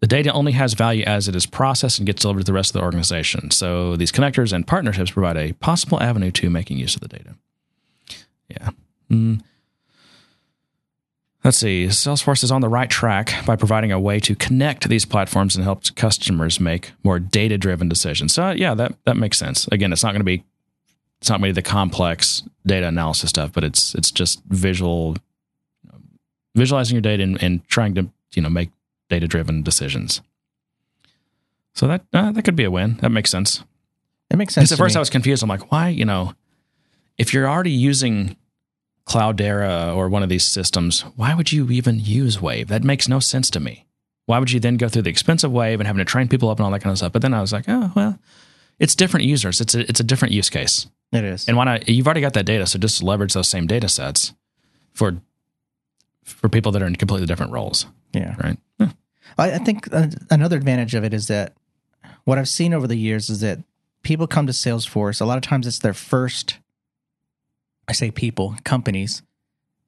the 0.00 0.06
data 0.06 0.32
only 0.32 0.52
has 0.52 0.72
value 0.72 1.04
as 1.04 1.28
it 1.28 1.36
is 1.36 1.44
processed 1.44 1.98
and 1.98 2.06
gets 2.06 2.22
delivered 2.22 2.40
to 2.40 2.46
the 2.46 2.54
rest 2.54 2.70
of 2.70 2.80
the 2.80 2.84
organization. 2.84 3.50
So 3.50 3.96
these 3.96 4.10
connectors 4.10 4.50
and 4.50 4.66
partnerships 4.66 5.10
provide 5.10 5.36
a 5.36 5.52
possible 5.54 6.00
avenue 6.00 6.30
to 6.30 6.48
making 6.48 6.78
use 6.78 6.94
of 6.94 7.02
the 7.02 7.08
data. 7.08 7.34
Yeah. 8.48 8.70
Mm. 9.10 9.42
Let's 11.44 11.58
see. 11.58 11.86
Salesforce 11.86 12.42
is 12.42 12.50
on 12.50 12.62
the 12.62 12.70
right 12.70 12.88
track 12.88 13.34
by 13.44 13.54
providing 13.54 13.92
a 13.92 14.00
way 14.00 14.18
to 14.20 14.34
connect 14.34 14.88
these 14.88 15.04
platforms 15.04 15.54
and 15.54 15.62
help 15.62 15.82
customers 15.94 16.58
make 16.58 16.92
more 17.02 17.18
data 17.18 17.58
driven 17.58 17.86
decisions. 17.86 18.32
So, 18.32 18.52
yeah, 18.52 18.72
that, 18.74 18.94
that 19.04 19.18
makes 19.18 19.38
sense. 19.38 19.68
Again, 19.70 19.92
it's 19.92 20.02
not 20.02 20.12
going 20.12 20.20
to 20.20 20.24
be 20.24 20.42
it's 21.20 21.30
not 21.30 21.40
going 21.40 21.54
to 21.54 21.54
be 21.54 21.62
the 21.62 21.70
complex 21.70 22.42
data 22.66 22.86
analysis 22.86 23.30
stuff, 23.30 23.52
but 23.52 23.64
it's 23.64 23.94
it's 23.94 24.10
just 24.10 24.42
visual 24.48 25.16
visualizing 26.54 26.94
your 26.94 27.02
data 27.02 27.22
and, 27.22 27.42
and 27.42 27.66
trying 27.68 27.94
to 27.94 28.10
you 28.34 28.42
know 28.42 28.50
make 28.50 28.70
data 29.08 29.26
driven 29.26 29.62
decisions. 29.62 30.20
So 31.74 31.88
that 31.88 32.04
uh, 32.12 32.32
that 32.32 32.42
could 32.42 32.56
be 32.56 32.64
a 32.64 32.70
win. 32.70 32.98
That 33.00 33.10
makes 33.10 33.30
sense. 33.30 33.64
It 34.30 34.36
makes 34.36 34.54
sense. 34.54 34.68
Because 34.68 34.78
at 34.78 34.84
first 34.84 34.94
me. 34.94 34.98
I 34.98 35.00
was 35.00 35.10
confused. 35.10 35.42
I'm 35.42 35.48
like, 35.48 35.72
why? 35.72 35.88
You 35.88 36.04
know, 36.04 36.34
if 37.16 37.32
you're 37.32 37.48
already 37.48 37.70
using 37.70 38.36
Cloudera 39.06 39.94
or 39.94 40.08
one 40.08 40.22
of 40.22 40.28
these 40.28 40.44
systems, 40.44 41.02
why 41.16 41.34
would 41.34 41.52
you 41.52 41.70
even 41.70 42.00
use 42.00 42.40
Wave? 42.40 42.68
That 42.68 42.84
makes 42.84 43.08
no 43.08 43.20
sense 43.20 43.50
to 43.50 43.60
me. 43.60 43.86
Why 44.26 44.38
would 44.38 44.50
you 44.50 44.60
then 44.60 44.78
go 44.78 44.88
through 44.88 45.02
the 45.02 45.10
expensive 45.10 45.52
Wave 45.52 45.80
and 45.80 45.86
having 45.86 45.98
to 45.98 46.04
train 46.04 46.28
people 46.28 46.48
up 46.48 46.58
and 46.58 46.64
all 46.64 46.72
that 46.72 46.80
kind 46.80 46.92
of 46.92 46.98
stuff? 46.98 47.12
But 47.12 47.22
then 47.22 47.34
I 47.34 47.40
was 47.40 47.52
like, 47.52 47.66
oh 47.68 47.92
well, 47.94 48.18
it's 48.78 48.94
different 48.94 49.26
users. 49.26 49.60
It's 49.60 49.74
a 49.74 49.80
it's 49.88 50.00
a 50.00 50.04
different 50.04 50.32
use 50.32 50.48
case. 50.48 50.86
it 51.12 51.24
is. 51.24 51.46
And 51.46 51.56
why 51.56 51.64
not? 51.64 51.88
You've 51.88 52.06
already 52.06 52.22
got 52.22 52.32
that 52.34 52.46
data, 52.46 52.66
so 52.66 52.78
just 52.78 53.02
leverage 53.02 53.34
those 53.34 53.48
same 53.48 53.66
data 53.66 53.88
sets 53.88 54.32
for 54.94 55.16
for 56.24 56.48
people 56.48 56.72
that 56.72 56.82
are 56.82 56.86
in 56.86 56.96
completely 56.96 57.26
different 57.26 57.52
roles, 57.52 57.86
yeah. 58.14 58.34
right? 58.42 58.56
I, 59.38 59.52
I 59.52 59.58
think 59.58 59.92
uh, 59.92 60.08
another 60.30 60.56
advantage 60.56 60.94
of 60.94 61.04
it 61.04 61.14
is 61.14 61.28
that 61.28 61.54
what 62.24 62.38
I've 62.38 62.48
seen 62.48 62.74
over 62.74 62.86
the 62.86 62.96
years 62.96 63.30
is 63.30 63.40
that 63.40 63.60
people 64.02 64.26
come 64.26 64.46
to 64.46 64.52
Salesforce. 64.52 65.20
A 65.20 65.24
lot 65.24 65.36
of 65.36 65.42
times, 65.42 65.66
it's 65.66 65.78
their 65.78 65.94
first. 65.94 66.58
I 67.88 67.92
say 67.92 68.10
people, 68.10 68.56
companies. 68.64 69.22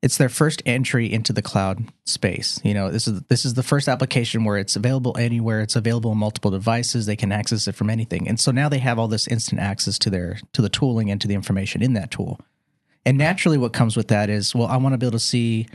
It's 0.02 0.18
their 0.18 0.28
first 0.28 0.62
entry 0.66 1.10
into 1.10 1.32
the 1.32 1.42
cloud 1.42 1.92
space. 2.04 2.60
You 2.62 2.74
know, 2.74 2.90
this 2.90 3.08
is 3.08 3.22
this 3.22 3.44
is 3.44 3.54
the 3.54 3.62
first 3.62 3.88
application 3.88 4.44
where 4.44 4.58
it's 4.58 4.76
available 4.76 5.16
anywhere. 5.18 5.60
It's 5.62 5.74
available 5.74 6.10
on 6.10 6.18
multiple 6.18 6.50
devices. 6.50 7.06
They 7.06 7.16
can 7.16 7.32
access 7.32 7.66
it 7.66 7.74
from 7.74 7.90
anything, 7.90 8.28
and 8.28 8.38
so 8.38 8.52
now 8.52 8.68
they 8.68 8.78
have 8.78 8.98
all 8.98 9.08
this 9.08 9.26
instant 9.26 9.60
access 9.60 9.98
to 10.00 10.10
their 10.10 10.38
to 10.52 10.62
the 10.62 10.68
tooling 10.68 11.10
and 11.10 11.20
to 11.20 11.26
the 11.28 11.34
information 11.34 11.82
in 11.82 11.94
that 11.94 12.10
tool. 12.10 12.38
And 13.04 13.16
naturally, 13.16 13.58
what 13.58 13.72
comes 13.72 13.96
with 13.96 14.08
that 14.08 14.28
is, 14.28 14.54
well, 14.54 14.66
I 14.66 14.76
want 14.76 14.92
to 14.92 14.98
be 14.98 15.06
able 15.06 15.18
to 15.18 15.24
see 15.24 15.66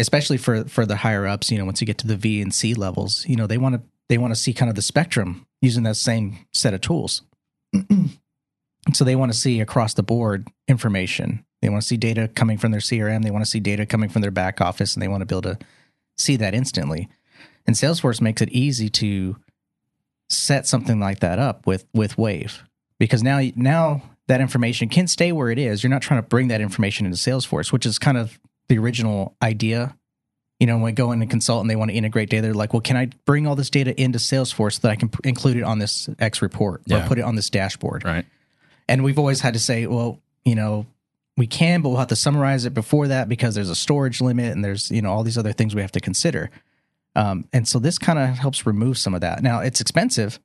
especially 0.00 0.38
for 0.38 0.64
for 0.64 0.86
the 0.86 0.96
higher 0.96 1.26
ups 1.26 1.50
you 1.50 1.58
know 1.58 1.64
once 1.64 1.80
you 1.80 1.86
get 1.86 1.98
to 1.98 2.06
the 2.06 2.16
v 2.16 2.40
and 2.40 2.54
c 2.54 2.74
levels 2.74 3.24
you 3.28 3.36
know 3.36 3.46
they 3.46 3.58
want 3.58 3.74
to 3.74 3.82
they 4.08 4.18
want 4.18 4.32
to 4.32 4.40
see 4.40 4.52
kind 4.52 4.68
of 4.68 4.74
the 4.74 4.82
spectrum 4.82 5.46
using 5.60 5.82
that 5.82 5.96
same 5.96 6.38
set 6.52 6.74
of 6.74 6.80
tools 6.80 7.22
so 8.96 9.04
they 9.04 9.16
want 9.16 9.32
to 9.32 9.38
see 9.38 9.60
across 9.60 9.94
the 9.94 10.02
board 10.02 10.48
information 10.68 11.44
they 11.62 11.68
want 11.68 11.82
to 11.82 11.86
see 11.86 11.96
data 11.96 12.28
coming 12.34 12.56
from 12.58 12.70
their 12.72 12.80
crm 12.80 13.22
they 13.22 13.30
want 13.30 13.44
to 13.44 13.50
see 13.50 13.60
data 13.60 13.84
coming 13.86 14.08
from 14.08 14.22
their 14.22 14.30
back 14.30 14.60
office 14.60 14.94
and 14.94 15.02
they 15.02 15.08
want 15.08 15.20
to 15.20 15.26
be 15.26 15.34
able 15.34 15.42
to 15.42 15.58
see 16.16 16.36
that 16.36 16.54
instantly 16.54 17.08
and 17.66 17.76
salesforce 17.76 18.20
makes 18.20 18.40
it 18.42 18.48
easy 18.50 18.88
to 18.88 19.36
set 20.28 20.66
something 20.66 21.00
like 21.00 21.20
that 21.20 21.38
up 21.38 21.66
with 21.66 21.84
with 21.92 22.16
wave 22.16 22.62
because 22.98 23.22
now 23.22 23.40
now 23.56 24.02
that 24.28 24.40
information 24.40 24.88
can 24.88 25.06
stay 25.08 25.32
where 25.32 25.50
it 25.50 25.58
is 25.58 25.82
you're 25.82 25.90
not 25.90 26.02
trying 26.02 26.22
to 26.22 26.28
bring 26.28 26.48
that 26.48 26.60
information 26.60 27.04
into 27.06 27.18
salesforce 27.18 27.72
which 27.72 27.84
is 27.84 27.98
kind 27.98 28.16
of 28.16 28.38
the 28.68 28.78
original 28.78 29.34
idea. 29.42 29.96
You 30.60 30.66
know, 30.68 30.76
when 30.76 30.84
we 30.84 30.92
go 30.92 31.10
in 31.10 31.20
and 31.22 31.28
consult 31.28 31.62
and 31.62 31.68
they 31.68 31.74
want 31.74 31.90
to 31.90 31.96
integrate 31.96 32.30
data, 32.30 32.42
they're 32.42 32.54
like, 32.54 32.72
well, 32.72 32.80
can 32.82 32.96
I 32.96 33.08
bring 33.24 33.46
all 33.48 33.56
this 33.56 33.68
data 33.68 34.00
into 34.00 34.18
Salesforce 34.20 34.74
so 34.74 34.80
that 34.82 34.90
I 34.92 34.94
can 34.94 35.08
p- 35.08 35.18
include 35.24 35.56
it 35.56 35.64
on 35.64 35.80
this 35.80 36.08
X 36.20 36.40
report 36.40 36.82
or 36.82 36.98
Yeah. 36.98 37.08
put 37.08 37.18
it 37.18 37.22
on 37.22 37.34
this 37.34 37.50
dashboard? 37.50 38.04
Right. 38.04 38.24
And 38.90 39.02
we've 39.04 39.18
always 39.18 39.40
had 39.40 39.54
to 39.54 39.60
say, 39.60 39.86
well, 39.86 40.18
you 40.44 40.54
know, 40.54 40.84
we 41.36 41.46
can, 41.46 41.80
but 41.80 41.88
we'll 41.88 41.98
have 41.98 42.08
to 42.08 42.16
summarize 42.16 42.64
it 42.66 42.74
before 42.74 43.08
that 43.08 43.28
because 43.28 43.54
there's 43.54 43.70
a 43.70 43.74
storage 43.74 44.20
limit 44.20 44.52
and 44.52 44.64
there's, 44.64 44.90
you 44.90 45.00
know, 45.00 45.10
all 45.10 45.22
these 45.22 45.38
other 45.38 45.52
things 45.52 45.74
we 45.74 45.80
have 45.80 45.92
to 45.92 46.00
consider. 46.00 46.50
Um, 47.16 47.46
and 47.52 47.66
so 47.66 47.78
this 47.78 47.98
kind 47.98 48.18
of 48.18 48.38
helps 48.38 48.66
remove 48.66 48.98
some 48.98 49.14
of 49.14 49.22
that. 49.22 49.42
Now 49.42 49.60
it's 49.60 49.80
expensive, 49.80 50.38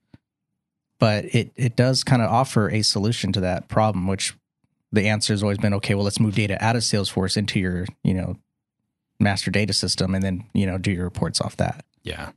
but 0.99 1.25
it 1.25 1.51
it 1.55 1.75
does 1.75 2.03
kind 2.03 2.21
of 2.21 2.31
offer 2.31 2.69
a 2.69 2.81
solution 2.81 3.33
to 3.33 3.41
that 3.41 3.67
problem, 3.67 4.07
which 4.07 4.33
the 4.91 5.07
answer 5.07 5.33
has 5.33 5.43
always 5.43 5.57
been 5.57 5.73
okay 5.73 5.93
well 5.93 6.05
let's 6.05 6.19
move 6.19 6.35
data 6.35 6.63
out 6.63 6.75
of 6.75 6.81
salesforce 6.81 7.35
into 7.35 7.59
your 7.59 7.85
you 8.03 8.13
know 8.13 8.37
master 9.19 9.51
data 9.51 9.73
system 9.73 10.15
and 10.15 10.23
then 10.23 10.45
you 10.53 10.65
know 10.65 10.77
do 10.77 10.91
your 10.91 11.03
reports 11.03 11.41
off 11.41 11.57
that 11.57 11.83
Yeah. 12.03 12.31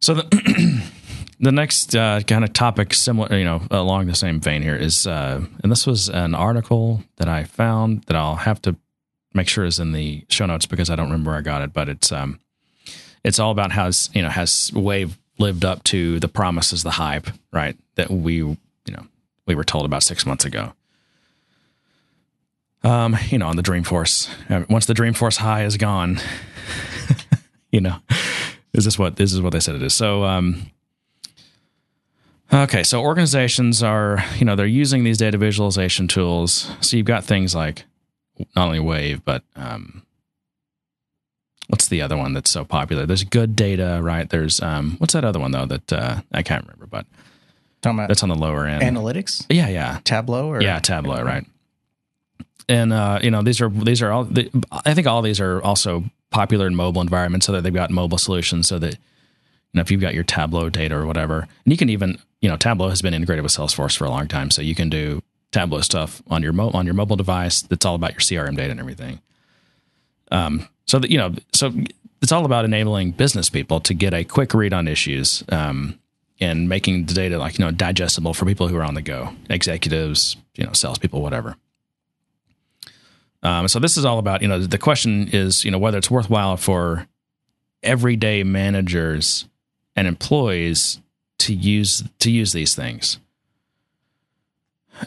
So 0.00 0.14
the 0.14 0.82
the 1.40 1.52
next 1.52 1.94
uh, 1.94 2.20
kind 2.26 2.44
of 2.44 2.52
topic, 2.52 2.94
similar, 2.94 3.36
you 3.36 3.44
know, 3.44 3.62
along 3.70 4.06
the 4.06 4.14
same 4.14 4.40
vein 4.40 4.62
here 4.62 4.76
is, 4.76 5.06
uh, 5.06 5.44
and 5.62 5.70
this 5.70 5.86
was 5.86 6.08
an 6.08 6.34
article 6.34 7.02
that 7.16 7.28
I 7.28 7.44
found 7.44 8.02
that 8.04 8.16
I'll 8.16 8.36
have 8.36 8.60
to 8.62 8.76
make 9.34 9.48
sure 9.48 9.64
is 9.64 9.78
in 9.78 9.92
the 9.92 10.24
show 10.28 10.46
notes 10.46 10.66
because 10.66 10.90
I 10.90 10.96
don't 10.96 11.06
remember 11.06 11.30
where 11.30 11.38
I 11.38 11.42
got 11.42 11.62
it, 11.62 11.72
but 11.72 11.88
it's 11.88 12.10
um, 12.10 12.40
it's 13.24 13.38
all 13.38 13.50
about 13.50 13.72
how 13.72 13.90
you 14.12 14.22
know 14.22 14.30
has 14.30 14.72
Wave 14.72 15.18
lived 15.38 15.64
up 15.64 15.84
to 15.84 16.18
the 16.18 16.28
promises, 16.28 16.82
the 16.82 16.90
hype, 16.90 17.28
right? 17.52 17.76
That 17.94 18.10
we 18.10 18.36
you 18.36 18.56
know 18.88 19.06
we 19.46 19.54
were 19.54 19.64
told 19.64 19.84
about 19.84 20.02
six 20.02 20.26
months 20.26 20.44
ago. 20.44 20.72
Um, 22.84 23.16
you 23.28 23.38
know, 23.38 23.48
on 23.48 23.56
the 23.56 23.62
Dreamforce. 23.62 24.28
Uh, 24.48 24.64
Once 24.68 24.86
the 24.86 24.94
Dreamforce 24.94 25.38
high 25.38 25.64
is 25.64 25.76
gone, 25.76 26.20
you 27.72 27.80
know, 27.80 27.96
is 28.72 28.84
this 28.84 28.98
what 28.98 29.16
this 29.16 29.32
is 29.32 29.40
what 29.40 29.52
they 29.52 29.60
said 29.60 29.74
it 29.74 29.82
is? 29.82 29.94
So, 29.94 30.24
um, 30.24 30.70
okay, 32.52 32.82
so 32.82 33.02
organizations 33.02 33.82
are 33.82 34.24
you 34.38 34.44
know 34.44 34.56
they're 34.56 34.66
using 34.66 35.04
these 35.04 35.18
data 35.18 35.38
visualization 35.38 36.08
tools. 36.08 36.70
So 36.80 36.96
you've 36.96 37.06
got 37.06 37.24
things 37.24 37.54
like 37.54 37.84
not 38.54 38.66
only 38.66 38.80
Wave, 38.80 39.24
but 39.24 39.42
um, 39.56 40.02
what's 41.68 41.88
the 41.88 42.02
other 42.02 42.16
one 42.16 42.32
that's 42.32 42.50
so 42.50 42.64
popular? 42.64 43.06
There's 43.06 43.24
GoodData, 43.24 44.02
right? 44.02 44.28
There's 44.28 44.60
um, 44.60 44.96
what's 44.98 45.12
that 45.12 45.24
other 45.24 45.38
one 45.38 45.50
though 45.52 45.66
that 45.66 45.92
uh, 45.92 46.20
I 46.32 46.42
can't 46.42 46.64
remember, 46.64 46.86
but 46.86 47.06
talking 47.82 47.98
about 47.98 48.08
that's 48.08 48.22
on 48.22 48.28
the 48.28 48.34
lower 48.34 48.66
end. 48.66 48.82
analytics 48.82 49.46
yeah, 49.48 49.68
yeah, 49.68 50.00
tableau 50.04 50.48
or 50.48 50.62
yeah, 50.62 50.78
Tableau, 50.80 51.22
right? 51.22 51.44
And 52.68 52.92
uh, 52.92 53.20
you 53.22 53.30
know 53.30 53.42
these 53.42 53.60
are 53.60 53.68
these 53.68 54.02
are 54.02 54.12
all. 54.12 54.24
The, 54.24 54.50
I 54.84 54.94
think 54.94 55.06
all 55.06 55.22
these 55.22 55.40
are 55.40 55.62
also 55.62 56.04
popular 56.30 56.66
in 56.66 56.74
mobile 56.74 57.00
environments, 57.00 57.46
so 57.46 57.52
that 57.52 57.62
they've 57.62 57.72
got 57.72 57.90
mobile 57.90 58.18
solutions, 58.18 58.68
so 58.68 58.78
that 58.78 58.98
you 59.72 59.78
know 59.78 59.82
if 59.82 59.90
you've 59.90 60.00
got 60.00 60.14
your 60.14 60.24
Tableau 60.24 60.68
data 60.68 60.94
or 60.94 61.06
whatever, 61.06 61.40
and 61.40 61.72
you 61.72 61.76
can 61.76 61.88
even 61.88 62.18
you 62.40 62.48
know 62.48 62.56
Tableau 62.56 62.88
has 62.88 63.02
been 63.02 63.14
integrated 63.14 63.42
with 63.42 63.52
Salesforce 63.52 63.96
for 63.96 64.04
a 64.04 64.10
long 64.10 64.28
time, 64.28 64.50
so 64.50 64.62
you 64.62 64.74
can 64.74 64.88
do 64.88 65.22
Tableau 65.52 65.80
stuff 65.80 66.22
on 66.28 66.42
your 66.42 66.52
mo- 66.52 66.70
on 66.70 66.84
your 66.84 66.94
mobile 66.94 67.16
device. 67.16 67.62
That's 67.62 67.84
all 67.84 67.94
about 67.94 68.12
your 68.12 68.20
CRM 68.20 68.56
data 68.56 68.70
and 68.70 68.80
everything. 68.80 69.20
Um, 70.30 70.68
so 70.86 70.98
that 70.98 71.10
you 71.10 71.18
know, 71.18 71.34
so 71.52 71.72
it's 72.22 72.32
all 72.32 72.44
about 72.44 72.64
enabling 72.64 73.12
business 73.12 73.50
people 73.50 73.80
to 73.80 73.94
get 73.94 74.14
a 74.14 74.24
quick 74.24 74.54
read 74.54 74.72
on 74.72 74.88
issues. 74.88 75.44
Um, 75.50 75.98
and 76.40 76.68
making 76.68 77.06
the 77.06 77.14
data 77.14 77.38
like 77.38 77.58
you 77.58 77.64
know 77.64 77.70
digestible 77.70 78.34
for 78.34 78.46
people 78.46 78.68
who 78.68 78.76
are 78.76 78.84
on 78.84 78.94
the 78.94 79.02
go, 79.02 79.30
executives, 79.50 80.36
you 80.54 80.64
know, 80.64 80.72
salespeople, 80.72 81.20
whatever. 81.20 81.56
Um, 83.42 83.68
so 83.68 83.78
this 83.78 83.96
is 83.96 84.04
all 84.04 84.18
about 84.18 84.42
you 84.42 84.48
know 84.48 84.60
the 84.60 84.78
question 84.78 85.28
is 85.32 85.64
you 85.64 85.70
know 85.70 85.78
whether 85.78 85.98
it's 85.98 86.10
worthwhile 86.10 86.56
for 86.56 87.06
everyday 87.82 88.42
managers 88.42 89.46
and 89.98 90.06
employees 90.06 91.00
to 91.38 91.52
use 91.52 92.04
to 92.20 92.30
use 92.30 92.52
these 92.52 92.76
things, 92.76 93.18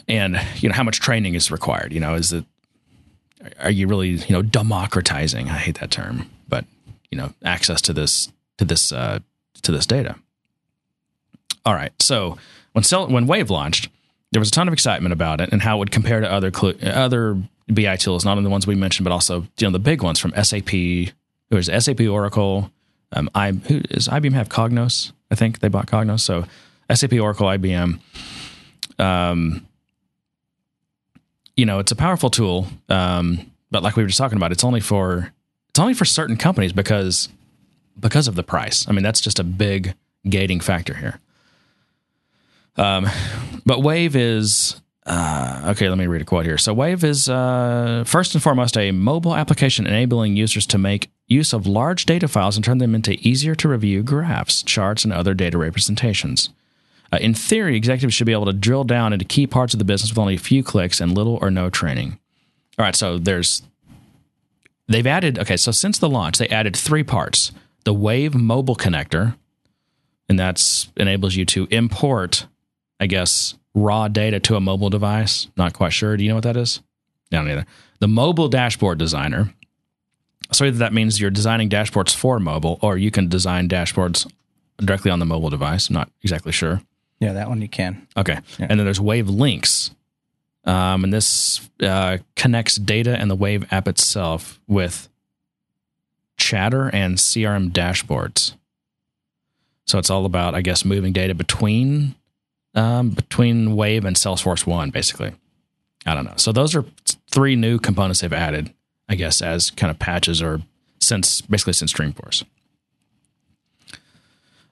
and 0.06 0.38
you 0.56 0.68
know 0.68 0.74
how 0.74 0.82
much 0.82 1.00
training 1.00 1.34
is 1.34 1.50
required. 1.50 1.94
You 1.94 2.00
know, 2.00 2.14
is 2.14 2.30
it 2.34 2.44
are 3.58 3.70
you 3.70 3.86
really 3.86 4.10
you 4.10 4.32
know 4.32 4.42
democratizing? 4.42 5.48
I 5.48 5.56
hate 5.56 5.80
that 5.80 5.90
term, 5.90 6.30
but 6.46 6.66
you 7.10 7.16
know 7.16 7.32
access 7.42 7.80
to 7.82 7.94
this 7.94 8.30
to 8.58 8.66
this 8.66 8.92
uh, 8.92 9.20
to 9.62 9.72
this 9.72 9.86
data. 9.86 10.16
All 11.64 11.72
right. 11.72 11.92
So 11.98 12.36
when 12.72 12.84
when 13.10 13.26
Wave 13.26 13.48
launched, 13.48 13.88
there 14.32 14.40
was 14.40 14.48
a 14.48 14.52
ton 14.52 14.68
of 14.68 14.74
excitement 14.74 15.14
about 15.14 15.40
it 15.40 15.48
and 15.52 15.62
how 15.62 15.76
it 15.76 15.78
would 15.78 15.90
compare 15.90 16.20
to 16.20 16.30
other 16.30 16.52
cl- 16.52 16.74
other 16.82 17.42
BI 17.66 17.96
tools, 17.96 18.26
not 18.26 18.32
only 18.32 18.44
the 18.44 18.50
ones 18.50 18.66
we 18.66 18.74
mentioned, 18.74 19.04
but 19.04 19.12
also 19.12 19.46
you 19.56 19.66
know 19.66 19.70
the 19.70 19.78
big 19.78 20.02
ones 20.02 20.18
from 20.18 20.34
SAP. 20.42 21.14
There's 21.48 21.84
SAP, 21.84 22.00
Oracle. 22.02 22.70
Um, 23.12 23.30
I 23.34 23.52
who 23.52 23.80
does 23.80 24.08
IBM 24.08 24.32
have 24.32 24.48
Cognos? 24.48 25.12
I 25.30 25.34
think 25.34 25.60
they 25.60 25.68
bought 25.68 25.86
Cognos. 25.86 26.20
So 26.20 26.44
SAP, 26.92 27.14
Oracle, 27.14 27.46
IBM. 27.46 28.00
Um, 28.98 29.66
you 31.56 31.66
know, 31.66 31.78
it's 31.78 31.92
a 31.92 31.96
powerful 31.96 32.30
tool, 32.30 32.66
um, 32.88 33.50
but 33.70 33.82
like 33.82 33.96
we 33.96 34.02
were 34.02 34.08
just 34.08 34.18
talking 34.18 34.36
about, 34.36 34.52
it's 34.52 34.64
only 34.64 34.80
for 34.80 35.32
it's 35.70 35.78
only 35.78 35.94
for 35.94 36.04
certain 36.04 36.36
companies 36.36 36.72
because 36.72 37.28
because 37.98 38.28
of 38.28 38.34
the 38.34 38.42
price. 38.42 38.86
I 38.88 38.92
mean, 38.92 39.02
that's 39.02 39.20
just 39.20 39.38
a 39.38 39.44
big 39.44 39.94
gating 40.28 40.60
factor 40.60 40.94
here. 40.94 41.20
Um, 42.76 43.08
but 43.64 43.82
Wave 43.82 44.16
is 44.16 44.81
uh, 45.06 45.64
okay. 45.70 45.88
Let 45.88 45.98
me 45.98 46.06
read 46.06 46.22
a 46.22 46.24
quote 46.24 46.44
here. 46.44 46.58
So 46.58 46.72
Wave 46.72 47.02
is 47.02 47.28
uh, 47.28 48.04
first 48.06 48.34
and 48.34 48.42
foremost 48.42 48.76
a 48.76 48.92
mobile 48.92 49.34
application 49.34 49.86
enabling 49.86 50.36
users 50.36 50.66
to 50.66 50.78
make 50.78 51.10
use 51.26 51.52
of 51.52 51.66
large 51.66 52.06
data 52.06 52.28
files 52.28 52.56
and 52.56 52.64
turn 52.64 52.78
them 52.78 52.94
into 52.94 53.12
easier 53.26 53.54
to 53.56 53.68
review 53.68 54.02
graphs, 54.02 54.62
charts, 54.62 55.04
and 55.04 55.12
other 55.12 55.34
data 55.34 55.58
representations. 55.58 56.50
Uh, 57.12 57.18
in 57.20 57.34
theory, 57.34 57.76
executives 57.76 58.14
should 58.14 58.26
be 58.26 58.32
able 58.32 58.46
to 58.46 58.52
drill 58.52 58.84
down 58.84 59.12
into 59.12 59.24
key 59.24 59.46
parts 59.46 59.74
of 59.74 59.78
the 59.78 59.84
business 59.84 60.10
with 60.10 60.18
only 60.18 60.34
a 60.34 60.38
few 60.38 60.62
clicks 60.62 61.00
and 61.00 61.14
little 61.14 61.38
or 61.42 61.50
no 61.50 61.68
training. 61.68 62.18
All 62.78 62.84
right, 62.84 62.96
so 62.96 63.18
there's 63.18 63.62
they've 64.88 65.06
added 65.06 65.38
okay, 65.38 65.56
so 65.56 65.72
since 65.72 65.98
the 65.98 66.08
launch, 66.08 66.38
they 66.38 66.48
added 66.48 66.76
three 66.76 67.02
parts: 67.02 67.52
the 67.84 67.92
Wave 67.92 68.34
mobile 68.34 68.76
connector, 68.76 69.36
and 70.28 70.38
that's 70.38 70.90
enables 70.96 71.34
you 71.34 71.44
to 71.46 71.66
import, 71.70 72.46
I 72.98 73.06
guess, 73.06 73.54
raw 73.74 74.08
data 74.08 74.40
to 74.40 74.56
a 74.56 74.60
mobile 74.60 74.90
device. 74.90 75.48
Not 75.56 75.72
quite 75.72 75.92
sure. 75.92 76.16
Do 76.16 76.22
you 76.22 76.28
know 76.28 76.36
what 76.36 76.44
that 76.44 76.56
is? 76.56 76.80
I 77.32 77.36
don't. 77.36 77.66
The 78.00 78.08
mobile 78.08 78.48
dashboard 78.48 78.98
designer. 78.98 79.54
So 80.52 80.66
either 80.66 80.78
that 80.78 80.92
means 80.92 81.20
you're 81.20 81.30
designing 81.30 81.70
dashboards 81.70 82.14
for 82.14 82.38
mobile, 82.38 82.78
or 82.82 82.98
you 82.98 83.10
can 83.10 83.28
design 83.28 83.68
dashboards 83.68 84.30
directly 84.78 85.10
on 85.10 85.18
the 85.18 85.24
mobile 85.24 85.50
device. 85.50 85.88
I'm 85.88 85.94
not 85.94 86.10
exactly 86.22 86.52
sure. 86.52 86.82
Yeah, 87.20 87.32
that 87.34 87.48
one 87.48 87.62
you 87.62 87.68
can. 87.68 88.06
Okay. 88.16 88.38
Yeah. 88.58 88.66
And 88.68 88.78
then 88.78 88.84
there's 88.84 89.00
Wave 89.00 89.28
Links. 89.28 89.92
Um, 90.64 91.04
and 91.04 91.12
this 91.12 91.68
uh, 91.82 92.18
connects 92.36 92.76
data 92.76 93.16
and 93.16 93.30
the 93.30 93.36
Wave 93.36 93.72
app 93.72 93.88
itself 93.88 94.60
with 94.66 95.08
chatter 96.36 96.88
and 96.92 97.16
CRM 97.16 97.70
dashboards. 97.70 98.54
So 99.86 99.98
it's 99.98 100.10
all 100.10 100.26
about, 100.26 100.54
I 100.54 100.60
guess, 100.60 100.84
moving 100.84 101.12
data 101.12 101.34
between 101.34 102.14
um, 102.74 103.10
between 103.10 103.76
Wave 103.76 104.04
and 104.04 104.16
Salesforce 104.16 104.66
One, 104.66 104.90
basically. 104.90 105.32
I 106.06 106.14
don't 106.14 106.24
know. 106.24 106.34
So 106.36 106.52
those 106.52 106.74
are 106.74 106.84
three 107.30 107.56
new 107.56 107.78
components 107.78 108.20
they've 108.20 108.32
added, 108.32 108.72
I 109.08 109.14
guess, 109.14 109.40
as 109.40 109.70
kind 109.70 109.90
of 109.90 109.98
patches 109.98 110.42
or 110.42 110.60
since 111.00 111.40
basically 111.40 111.74
since 111.74 111.92
Dreamforce. 111.92 112.44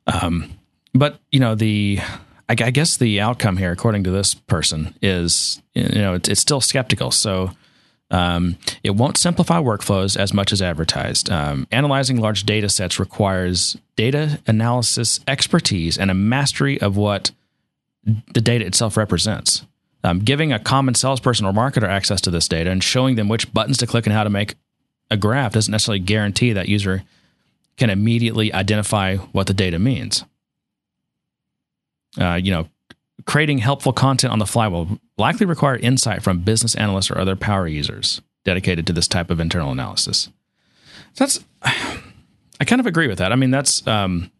Um, 0.06 0.58
but 0.92 1.20
you 1.30 1.38
know 1.38 1.54
the 1.54 2.00
I, 2.48 2.52
I 2.52 2.70
guess 2.70 2.96
the 2.96 3.20
outcome 3.20 3.58
here, 3.58 3.70
according 3.70 4.04
to 4.04 4.10
this 4.10 4.34
person, 4.34 4.94
is 5.00 5.62
you 5.74 6.00
know 6.00 6.14
it's, 6.14 6.28
it's 6.28 6.40
still 6.40 6.60
skeptical. 6.60 7.10
So 7.10 7.50
um, 8.10 8.56
it 8.82 8.96
won't 8.96 9.16
simplify 9.16 9.60
workflows 9.60 10.16
as 10.16 10.34
much 10.34 10.52
as 10.52 10.60
advertised. 10.60 11.30
Um, 11.30 11.66
analyzing 11.70 12.16
large 12.16 12.44
data 12.44 12.68
sets 12.68 12.98
requires 12.98 13.76
data 13.94 14.40
analysis 14.46 15.20
expertise 15.28 15.96
and 15.96 16.10
a 16.10 16.14
mastery 16.14 16.80
of 16.80 16.96
what 16.96 17.30
the 18.34 18.40
data 18.40 18.66
itself 18.66 18.96
represents. 18.96 19.64
Um, 20.02 20.20
giving 20.20 20.52
a 20.52 20.58
common 20.58 20.94
salesperson 20.94 21.44
or 21.44 21.52
marketer 21.52 21.88
access 21.88 22.20
to 22.22 22.30
this 22.30 22.48
data 22.48 22.70
and 22.70 22.82
showing 22.82 23.16
them 23.16 23.28
which 23.28 23.52
buttons 23.52 23.76
to 23.78 23.86
click 23.86 24.06
and 24.06 24.14
how 24.14 24.24
to 24.24 24.30
make 24.30 24.54
a 25.10 25.16
graph 25.16 25.52
doesn't 25.52 25.70
necessarily 25.70 25.98
guarantee 25.98 26.52
that 26.52 26.68
user 26.68 27.02
can 27.76 27.90
immediately 27.90 28.52
identify 28.52 29.16
what 29.16 29.46
the 29.46 29.54
data 29.54 29.78
means. 29.78 30.24
Uh, 32.18 32.34
you 32.34 32.50
know, 32.50 32.68
creating 33.26 33.58
helpful 33.58 33.92
content 33.92 34.32
on 34.32 34.38
the 34.38 34.46
fly 34.46 34.68
will 34.68 34.98
likely 35.18 35.46
require 35.46 35.76
insight 35.76 36.22
from 36.22 36.40
business 36.40 36.74
analysts 36.74 37.10
or 37.10 37.18
other 37.18 37.36
power 37.36 37.66
users 37.66 38.20
dedicated 38.44 38.86
to 38.86 38.92
this 38.92 39.06
type 39.06 39.30
of 39.30 39.40
internal 39.40 39.70
analysis. 39.70 40.30
So 41.14 41.24
that's, 41.24 41.44
I 41.62 42.64
kind 42.64 42.80
of 42.80 42.86
agree 42.86 43.06
with 43.06 43.18
that. 43.18 43.32
I 43.32 43.36
mean, 43.36 43.50
that's, 43.50 43.86
um, 43.86 44.30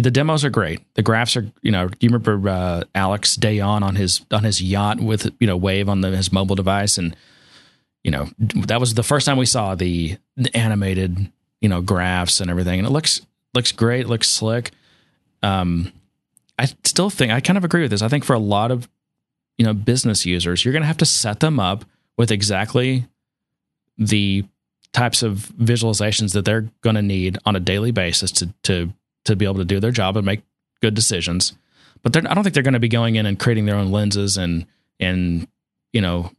the 0.00 0.10
demos 0.10 0.44
are 0.44 0.50
great. 0.50 0.80
The 0.94 1.02
graphs 1.02 1.36
are, 1.36 1.50
you 1.62 1.70
know, 1.70 1.88
do 1.88 1.96
you 2.00 2.10
remember 2.10 2.48
uh, 2.48 2.84
Alex 2.94 3.36
Dayon 3.36 3.82
on 3.82 3.96
his 3.96 4.24
on 4.30 4.44
his 4.44 4.62
yacht 4.62 5.00
with 5.00 5.30
you 5.40 5.46
know 5.46 5.56
Wave 5.56 5.88
on 5.88 6.00
the, 6.00 6.16
his 6.16 6.32
mobile 6.32 6.56
device, 6.56 6.98
and 6.98 7.16
you 8.04 8.10
know 8.10 8.28
that 8.38 8.80
was 8.80 8.94
the 8.94 9.02
first 9.02 9.26
time 9.26 9.38
we 9.38 9.46
saw 9.46 9.74
the, 9.74 10.16
the 10.36 10.54
animated 10.56 11.30
you 11.60 11.68
know 11.68 11.80
graphs 11.80 12.40
and 12.40 12.50
everything, 12.50 12.78
and 12.78 12.86
it 12.86 12.90
looks 12.90 13.20
looks 13.54 13.72
great, 13.72 14.06
looks 14.06 14.28
slick. 14.28 14.72
Um, 15.42 15.92
I 16.58 16.66
still 16.84 17.10
think 17.10 17.32
I 17.32 17.40
kind 17.40 17.56
of 17.56 17.64
agree 17.64 17.82
with 17.82 17.90
this. 17.90 18.02
I 18.02 18.08
think 18.08 18.24
for 18.24 18.34
a 18.34 18.40
lot 18.40 18.70
of 18.70 18.88
you 19.56 19.64
know 19.64 19.74
business 19.74 20.26
users, 20.26 20.64
you're 20.64 20.72
going 20.72 20.82
to 20.82 20.88
have 20.88 20.98
to 20.98 21.06
set 21.06 21.40
them 21.40 21.58
up 21.58 21.84
with 22.16 22.30
exactly 22.30 23.06
the 23.96 24.44
types 24.92 25.22
of 25.22 25.52
visualizations 25.60 26.32
that 26.32 26.44
they're 26.44 26.68
going 26.80 26.96
to 26.96 27.02
need 27.02 27.38
on 27.44 27.56
a 27.56 27.60
daily 27.60 27.90
basis 27.90 28.30
to 28.32 28.52
to 28.62 28.92
to 29.28 29.36
be 29.36 29.44
able 29.44 29.56
to 29.56 29.64
do 29.64 29.80
their 29.80 29.90
job 29.90 30.16
and 30.16 30.26
make 30.26 30.42
good 30.82 30.94
decisions. 30.94 31.54
But 32.02 32.16
I 32.16 32.34
don't 32.34 32.42
think 32.42 32.54
they're 32.54 32.62
going 32.62 32.74
to 32.74 32.80
be 32.80 32.88
going 32.88 33.16
in 33.16 33.26
and 33.26 33.38
creating 33.38 33.66
their 33.66 33.76
own 33.76 33.90
lenses 33.90 34.36
and 34.36 34.66
and 35.00 35.46
you 35.92 36.00
know 36.00 36.32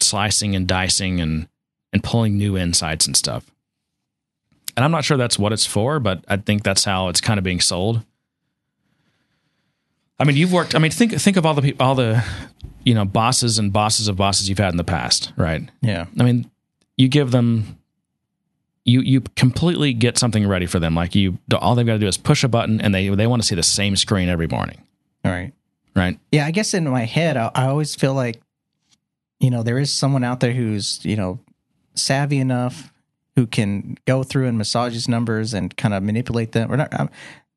slicing 0.00 0.54
and 0.54 0.66
dicing 0.66 1.20
and 1.20 1.48
and 1.92 2.02
pulling 2.02 2.36
new 2.36 2.56
insights 2.56 3.06
and 3.06 3.16
stuff. 3.16 3.50
And 4.76 4.84
I'm 4.84 4.90
not 4.90 5.04
sure 5.04 5.16
that's 5.16 5.38
what 5.38 5.52
it's 5.52 5.66
for, 5.66 6.00
but 6.00 6.24
I 6.28 6.38
think 6.38 6.62
that's 6.62 6.84
how 6.84 7.08
it's 7.08 7.20
kind 7.20 7.38
of 7.38 7.44
being 7.44 7.60
sold. 7.60 8.04
I 10.18 10.24
mean, 10.24 10.36
you've 10.36 10.52
worked. 10.52 10.74
I 10.74 10.78
mean, 10.78 10.90
think 10.90 11.12
think 11.12 11.36
of 11.36 11.44
all 11.44 11.54
the 11.54 11.62
people, 11.62 11.84
all 11.84 11.94
the 11.94 12.24
you 12.84 12.94
know 12.94 13.04
bosses 13.04 13.58
and 13.58 13.72
bosses 13.72 14.08
of 14.08 14.16
bosses 14.16 14.48
you've 14.48 14.58
had 14.58 14.72
in 14.72 14.76
the 14.76 14.84
past, 14.84 15.32
right? 15.36 15.68
Yeah. 15.82 16.06
I 16.18 16.22
mean, 16.22 16.50
you 16.96 17.08
give 17.08 17.30
them 17.30 17.78
you 18.84 19.00
you 19.00 19.20
completely 19.36 19.92
get 19.92 20.18
something 20.18 20.46
ready 20.46 20.66
for 20.66 20.78
them. 20.80 20.94
Like 20.94 21.14
you, 21.14 21.38
all 21.54 21.74
they've 21.74 21.86
got 21.86 21.94
to 21.94 21.98
do 21.98 22.06
is 22.08 22.16
push 22.16 22.42
a 22.44 22.48
button, 22.48 22.80
and 22.80 22.94
they 22.94 23.08
they 23.08 23.26
want 23.26 23.42
to 23.42 23.46
see 23.48 23.54
the 23.54 23.62
same 23.62 23.96
screen 23.96 24.28
every 24.28 24.48
morning, 24.48 24.82
All 25.24 25.30
right. 25.30 25.52
right? 25.94 26.18
Yeah, 26.32 26.46
I 26.46 26.50
guess 26.50 26.74
in 26.74 26.88
my 26.88 27.04
head, 27.04 27.36
I, 27.36 27.50
I 27.54 27.66
always 27.66 27.94
feel 27.94 28.14
like, 28.14 28.40
you 29.40 29.50
know, 29.50 29.62
there 29.62 29.78
is 29.78 29.92
someone 29.92 30.24
out 30.24 30.40
there 30.40 30.52
who's, 30.52 31.04
you 31.04 31.16
know, 31.16 31.38
savvy 31.94 32.38
enough 32.38 32.92
who 33.36 33.46
can 33.46 33.96
go 34.06 34.22
through 34.22 34.46
and 34.46 34.58
massage 34.58 34.92
these 34.92 35.08
numbers 35.08 35.54
and 35.54 35.76
kind 35.76 35.94
of 35.94 36.02
manipulate 36.02 36.52
them. 36.52 36.70
Or 36.72 36.76
not, 36.76 36.98
um, 36.98 37.08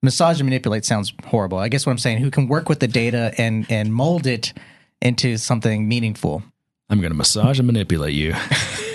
massage 0.03 0.39
and 0.39 0.47
manipulate 0.47 0.85
sounds 0.85 1.11
horrible. 1.25 1.57
I 1.57 1.67
guess 1.69 1.85
what 1.85 1.91
I'm 1.91 1.97
saying, 1.97 2.19
who 2.19 2.29
can 2.31 2.47
work 2.47 2.69
with 2.69 2.79
the 2.79 2.87
data 2.87 3.33
and 3.37 3.65
and 3.69 3.93
mold 3.93 4.27
it 4.27 4.53
into 5.01 5.37
something 5.37 5.87
meaningful. 5.87 6.43
I'm 6.89 6.99
going 7.01 7.11
to 7.11 7.17
massage 7.17 7.57
and 7.59 7.65
manipulate 7.65 8.13
you. 8.13 8.35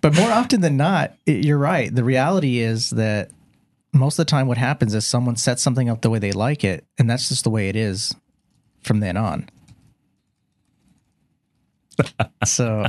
But 0.00 0.14
more 0.14 0.30
often 0.30 0.60
than 0.60 0.76
not, 0.76 1.14
it, 1.26 1.44
you're 1.44 1.58
right. 1.58 1.94
The 1.94 2.04
reality 2.04 2.58
is 2.60 2.90
that 2.90 3.30
most 3.92 4.18
of 4.18 4.26
the 4.26 4.30
time, 4.30 4.46
what 4.46 4.58
happens 4.58 4.94
is 4.94 5.06
someone 5.06 5.36
sets 5.36 5.62
something 5.62 5.88
up 5.88 6.00
the 6.00 6.10
way 6.10 6.18
they 6.18 6.32
like 6.32 6.64
it, 6.64 6.84
and 6.98 7.10
that's 7.10 7.28
just 7.28 7.44
the 7.44 7.50
way 7.50 7.68
it 7.68 7.76
is 7.76 8.14
from 8.82 9.00
then 9.00 9.16
on. 9.16 9.48
so 12.44 12.86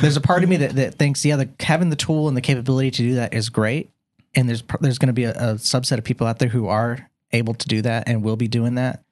there's 0.00 0.16
a 0.16 0.20
part 0.20 0.42
of 0.42 0.48
me 0.48 0.56
that, 0.58 0.76
that 0.76 0.94
thinks, 0.94 1.24
yeah, 1.24 1.36
the, 1.36 1.48
having 1.60 1.90
the 1.90 1.96
tool 1.96 2.28
and 2.28 2.36
the 2.36 2.42
capability 2.42 2.90
to 2.90 3.02
do 3.02 3.14
that 3.14 3.34
is 3.34 3.48
great, 3.48 3.90
and 4.34 4.48
there's 4.48 4.62
there's 4.80 4.98
going 4.98 5.08
to 5.08 5.12
be 5.12 5.24
a, 5.24 5.32
a 5.32 5.54
subset 5.54 5.98
of 5.98 6.04
people 6.04 6.26
out 6.26 6.38
there 6.38 6.48
who 6.48 6.68
are 6.68 7.10
able 7.32 7.54
to 7.54 7.68
do 7.68 7.82
that 7.82 8.08
and 8.08 8.22
will 8.22 8.36
be 8.36 8.48
doing 8.48 8.74
that. 8.76 9.02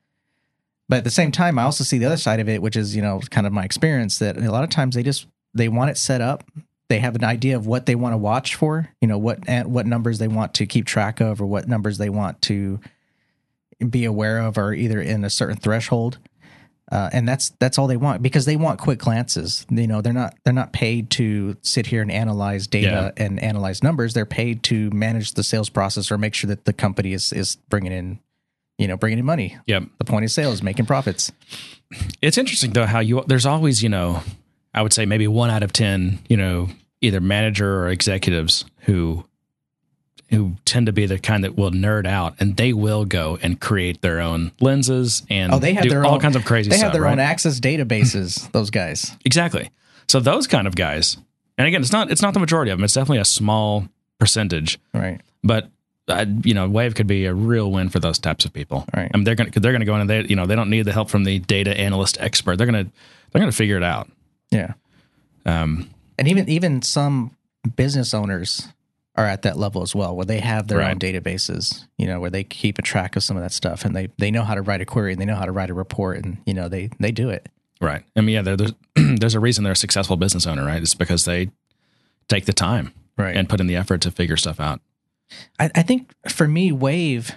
But 0.89 0.99
at 0.99 1.05
the 1.05 1.11
same 1.11 1.33
time, 1.33 1.59
I 1.59 1.62
also 1.62 1.85
see 1.85 1.99
the 1.99 2.07
other 2.07 2.16
side 2.16 2.41
of 2.41 2.49
it, 2.49 2.62
which 2.62 2.77
is 2.77 2.95
you 2.95 3.03
know 3.03 3.21
kind 3.31 3.47
of 3.47 3.53
my 3.53 3.64
experience 3.64 4.18
that 4.18 4.37
a 4.37 4.53
lot 4.53 4.64
of 4.64 4.71
times 4.71 4.95
they 4.95 5.03
just 5.03 5.27
they 5.55 5.69
want 5.69 5.91
it 5.91 5.97
set 5.97 6.21
up. 6.21 6.45
They 6.89 6.99
have 6.99 7.15
an 7.15 7.25
idea 7.25 7.57
of 7.57 7.67
what 7.67 7.87
they 7.87 7.95
want 7.95 8.15
to 8.15 8.17
watch 8.19 8.57
for, 8.57 8.89
you 9.01 9.07
know, 9.07 9.19
what 9.19 9.41
what 9.67 9.87
numbers 9.87 10.19
they 10.19 10.29
want 10.29 10.55
to 10.55 10.67
keep 10.67 10.87
track 10.87 11.21
of, 11.21 11.41
or 11.41 11.47
what 11.47 11.69
numbers 11.69 11.99
they 11.99 12.11
want 12.11 12.43
to 12.43 12.81
be 13.89 14.05
aware 14.05 14.41
of, 14.41 14.59
or 14.59 14.75
either 14.75 15.01
in 15.01 15.25
a 15.25 15.31
certain 15.31 15.57
threshold. 15.57 16.19
Uh, 16.91 17.09
and 17.13 17.29
that's 17.29 17.51
that's 17.61 17.79
all 17.79 17.87
they 17.87 17.97
want 17.97 18.21
because 18.21 18.47
they 18.47 18.57
want 18.57 18.81
quick 18.81 18.99
glances. 18.99 19.65
You 19.71 19.87
know, 19.87 20.01
they're 20.01 20.13
not 20.13 20.35
they're 20.45 20.53
not 20.53 20.73
paid 20.73 21.11
to 21.11 21.57
sit 21.63 21.87
here 21.87 22.03
and 22.03 22.11
analyze 22.11 22.67
data 22.67 23.13
and 23.17 23.39
analyze 23.41 23.85
numbers. 23.85 24.13
They're 24.13 24.27
paid 24.27 24.65
to 24.65 24.91
manage 24.91 25.35
the 25.35 25.45
sales 25.45 25.69
process 25.69 26.11
or 26.11 26.19
make 26.19 26.35
sure 26.35 26.49
that 26.49 26.65
the 26.65 26.73
company 26.73 27.13
is 27.13 27.33
is 27.33 27.57
bringing 27.69 27.93
in, 27.93 28.19
you 28.79 28.89
know, 28.89 28.97
bringing 28.97 29.21
in 29.21 29.25
money. 29.25 29.57
Yep. 29.69 29.85
The 29.99 30.05
point 30.05 30.25
of 30.25 30.33
sale 30.33 30.51
is 30.51 30.65
making 30.65 30.87
profits. 30.87 31.31
It's 32.21 32.37
interesting 32.37 32.73
though 32.73 32.87
how 32.87 32.99
you 32.99 33.23
there's 33.29 33.47
always 33.47 33.85
you 33.85 33.89
know 33.89 34.25
I 34.75 34.83
would 34.83 34.93
say 34.93 35.07
maybe 35.07 35.27
one 35.29 35.51
out 35.51 35.62
of 35.62 35.73
ten 35.73 36.18
you 36.29 36.37
know 36.37 36.68
either 37.01 37.21
manager 37.21 37.83
or 37.83 37.89
executives 37.89 38.64
who 38.81 39.25
who 40.31 40.55
tend 40.64 40.87
to 40.87 40.93
be 40.93 41.07
the 41.07 41.18
kind 41.18 41.43
that 41.43 41.57
will 41.57 41.73
nerd 41.73 42.07
out 42.07 42.35
and 42.39 42.57
they 42.57 42.73
will 42.73 43.05
go 43.05 43.37
and 43.43 43.61
create 43.61 44.01
their 44.01 44.21
own 44.21 44.53
lenses 44.61 45.25
and 45.29 45.53
Oh, 45.53 45.59
they 45.59 45.75
have 45.75 45.89
their 45.89 46.05
all 46.05 46.14
own 46.14 46.21
kinds 46.21 46.37
of 46.37 46.45
crazy 46.45 46.71
They 46.71 46.77
stuff. 46.77 46.87
have 46.89 46.93
their 46.93 47.03
right? 47.03 47.12
own 47.12 47.18
access 47.18 47.59
databases. 47.59 48.51
those 48.53 48.71
guys. 48.71 49.16
Exactly. 49.25 49.71
So 50.07 50.21
those 50.21 50.47
kind 50.47 50.66
of 50.68 50.77
guys, 50.77 51.16
and 51.59 51.66
again, 51.66 51.81
it's 51.83 51.91
not 51.93 52.11
it's 52.12 52.23
not 52.23 52.35
the 52.35 52.41
majority 52.41 52.71
of 52.71 52.79
them. 52.79 52.85
It's 52.85 52.95
definitely 52.95 53.18
a 53.18 53.25
small 53.25 53.89
percentage, 54.18 54.79
Right. 54.95 55.21
but 55.43 55.68
uh, 56.09 56.27
you 56.45 56.55
know, 56.55 56.68
Wave 56.68 56.95
could 56.95 57.07
be 57.07 57.25
a 57.27 57.35
real 57.35 57.71
win 57.71 57.89
for 57.89 58.01
those 58.01 58.18
types 58.18 58.45
of 58.45 58.53
people. 58.53 58.85
Right. 58.95 59.11
I 59.12 59.16
mean, 59.16 59.25
they're 59.25 59.35
gonna 59.37 59.51
they're 59.51 59.73
gonna 59.73 59.85
go 59.85 59.95
in 59.97 60.01
and 60.03 60.11
they 60.11 60.25
you 60.29 60.37
know 60.37 60.47
they 60.47 60.57
don't 60.57 60.71
need 60.71 60.83
the 60.83 60.93
help 60.93 61.11
from 61.11 61.25
the 61.25 61.39
data 61.41 61.77
analyst 61.77 62.18
expert. 62.21 62.57
They're 62.57 62.66
gonna 62.66 62.87
they're 63.33 63.41
gonna 63.41 63.53
figure 63.53 63.77
it 63.77 63.83
out. 63.85 64.09
Yeah. 64.51 64.75
Um, 65.47 65.91
And 66.19 66.29
even 66.29 66.49
even 66.49 66.83
some 66.83 67.37
business 67.77 68.13
owners 68.15 68.69
are 69.17 69.27
at 69.27 69.43
that 69.43 69.59
level 69.59 69.83
as 69.83 69.95
well, 69.95 70.15
where 70.17 70.25
they 70.27 70.41
have 70.41 70.69
their 70.69 70.79
Right. 70.79 70.91
own 70.93 70.99
databases, 70.99 71.87
you 71.99 72.07
know, 72.07 72.21
where 72.21 72.31
they 72.31 72.45
keep 72.45 72.79
a 72.79 72.83
track 72.83 73.17
of 73.17 73.23
some 73.23 73.37
of 73.37 73.43
that 73.43 73.53
stuff 73.53 73.85
and 73.85 73.95
they 73.95 74.09
they 74.19 74.31
know 74.31 74.45
how 74.45 74.55
to 74.55 74.63
write 74.63 74.81
a 74.81 74.85
query 74.87 75.13
and 75.13 75.21
they 75.21 75.25
know 75.27 75.35
how 75.37 75.45
to 75.47 75.53
write 75.53 75.71
a 75.71 75.75
report 75.75 76.25
and 76.25 76.39
you 76.47 76.55
know 76.55 76.69
they 76.69 76.91
they 77.01 77.11
do 77.13 77.29
it. 77.31 77.49
right. 77.81 78.03
I 78.17 78.21
mean, 78.21 78.35
yeah, 78.45 78.55
there's 78.57 78.73
there's 78.95 79.35
a 79.35 79.41
reason 79.41 79.65
they're 79.65 79.73
a 79.73 79.77
successful 79.77 80.17
business 80.17 80.47
owner, 80.47 80.65
right? 80.65 80.83
It's 80.83 80.95
because 80.95 81.25
they 81.25 81.51
take 82.29 82.45
the 82.47 82.53
time 82.53 82.93
Right. 83.17 83.37
and 83.37 83.49
put 83.49 83.61
in 83.61 83.67
the 83.67 83.77
effort 83.77 84.01
to 84.03 84.11
figure 84.11 84.37
stuff 84.37 84.61
out. 84.61 84.81
I, 85.59 85.71
I 85.75 85.83
think 85.83 86.13
for 86.29 86.47
me, 86.49 86.73
Wave, 86.73 87.33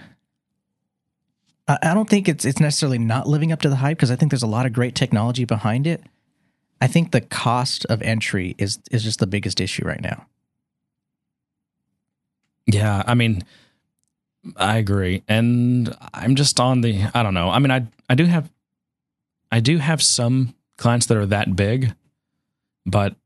I 1.68 1.78
I 1.82 1.94
don't 1.94 2.08
think 2.08 2.28
it's 2.28 2.44
it's 2.44 2.60
necessarily 2.60 2.98
not 2.98 3.26
living 3.26 3.52
up 3.52 3.60
to 3.62 3.68
the 3.68 3.76
hype 3.76 3.96
because 3.98 4.10
I 4.10 4.16
think 4.16 4.30
there's 4.30 4.42
a 4.42 4.46
lot 4.48 4.66
of 4.66 4.72
great 4.72 4.94
technology 4.94 5.44
behind 5.44 5.86
it. 5.86 6.02
I 6.80 6.86
think 6.86 7.12
the 7.12 7.20
cost 7.20 7.84
of 7.86 8.02
entry 8.02 8.54
is 8.58 8.78
is 8.90 9.02
just 9.02 9.20
the 9.20 9.26
biggest 9.26 9.60
issue 9.60 9.84
right 9.84 10.00
now. 10.00 10.26
Yeah, 12.66 13.02
I 13.06 13.14
mean, 13.14 13.44
I 14.56 14.78
agree, 14.78 15.22
and 15.28 15.94
I'm 16.12 16.34
just 16.34 16.60
on 16.60 16.80
the. 16.80 17.04
I 17.14 17.22
don't 17.22 17.34
know. 17.34 17.50
I 17.50 17.58
mean, 17.58 17.70
I 17.70 17.86
I 18.08 18.14
do 18.14 18.24
have, 18.26 18.50
I 19.50 19.60
do 19.60 19.78
have 19.78 20.02
some 20.02 20.54
clients 20.76 21.06
that 21.06 21.16
are 21.16 21.26
that 21.26 21.56
big, 21.56 21.94
but 22.84 23.16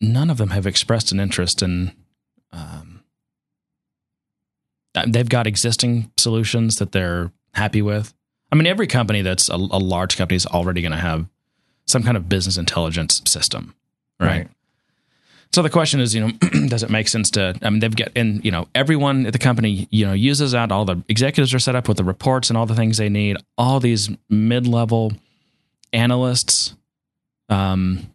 none 0.00 0.30
of 0.30 0.38
them 0.38 0.50
have 0.50 0.66
expressed 0.66 1.12
an 1.12 1.20
interest 1.20 1.62
in. 1.62 1.92
Um, 2.52 3.02
uh, 4.94 5.06
they've 5.08 5.28
got 5.28 5.46
existing 5.46 6.12
solutions 6.16 6.76
that 6.76 6.92
they're 6.92 7.32
happy 7.52 7.82
with. 7.82 8.14
I 8.52 8.56
mean, 8.56 8.66
every 8.66 8.86
company 8.86 9.22
that's 9.22 9.48
a, 9.48 9.54
a 9.54 9.80
large 9.80 10.16
company 10.16 10.36
is 10.36 10.46
already 10.46 10.82
going 10.82 10.92
to 10.92 10.98
have 10.98 11.26
some 11.86 12.02
kind 12.02 12.16
of 12.16 12.28
business 12.28 12.56
intelligence 12.56 13.22
system, 13.26 13.74
right? 14.18 14.28
Right. 14.28 14.48
So 15.52 15.62
the 15.62 15.70
question 15.70 16.00
is, 16.00 16.14
you 16.16 16.20
know, 16.20 16.32
does 16.66 16.82
it 16.82 16.90
make 16.90 17.06
sense 17.06 17.30
to? 17.32 17.56
I 17.62 17.70
mean, 17.70 17.78
they've 17.78 17.94
got, 17.94 18.08
and 18.16 18.44
you 18.44 18.50
know, 18.50 18.66
everyone 18.74 19.24
at 19.26 19.32
the 19.32 19.38
company, 19.38 19.86
you 19.90 20.04
know, 20.04 20.12
uses 20.12 20.50
that. 20.50 20.72
All 20.72 20.84
the 20.84 21.00
executives 21.08 21.54
are 21.54 21.60
set 21.60 21.76
up 21.76 21.86
with 21.86 21.96
the 21.96 22.02
reports 22.02 22.50
and 22.50 22.56
all 22.56 22.66
the 22.66 22.74
things 22.74 22.96
they 22.96 23.08
need. 23.08 23.36
All 23.56 23.78
these 23.78 24.10
mid-level 24.28 25.12
analysts, 25.92 26.74
um, 27.48 28.10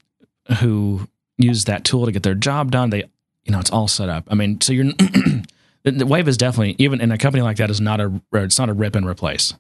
who 0.60 1.08
use 1.38 1.64
that 1.66 1.86
tool 1.86 2.06
to 2.06 2.12
get 2.12 2.24
their 2.24 2.36
job 2.36 2.72
done. 2.72 2.90
They, 2.90 3.06
you 3.46 3.52
know, 3.52 3.60
it's 3.60 3.72
all 3.72 3.88
set 3.88 4.10
up. 4.10 4.26
I 4.28 4.36
mean, 4.36 4.60
so 4.60 4.74
you're 4.74 4.86
the, 5.84 5.92
the 5.92 6.06
wave 6.06 6.28
is 6.28 6.36
definitely 6.36 6.76
even 6.78 7.00
in 7.00 7.12
a 7.12 7.18
company 7.18 7.42
like 7.42 7.58
that 7.58 7.70
is 7.70 7.80
not 7.80 8.02
a 8.02 8.22
it's 8.34 8.60
not 8.60 8.68
a 8.68 8.74
rip 8.74 8.96
and 8.96 9.08
replace. 9.08 9.54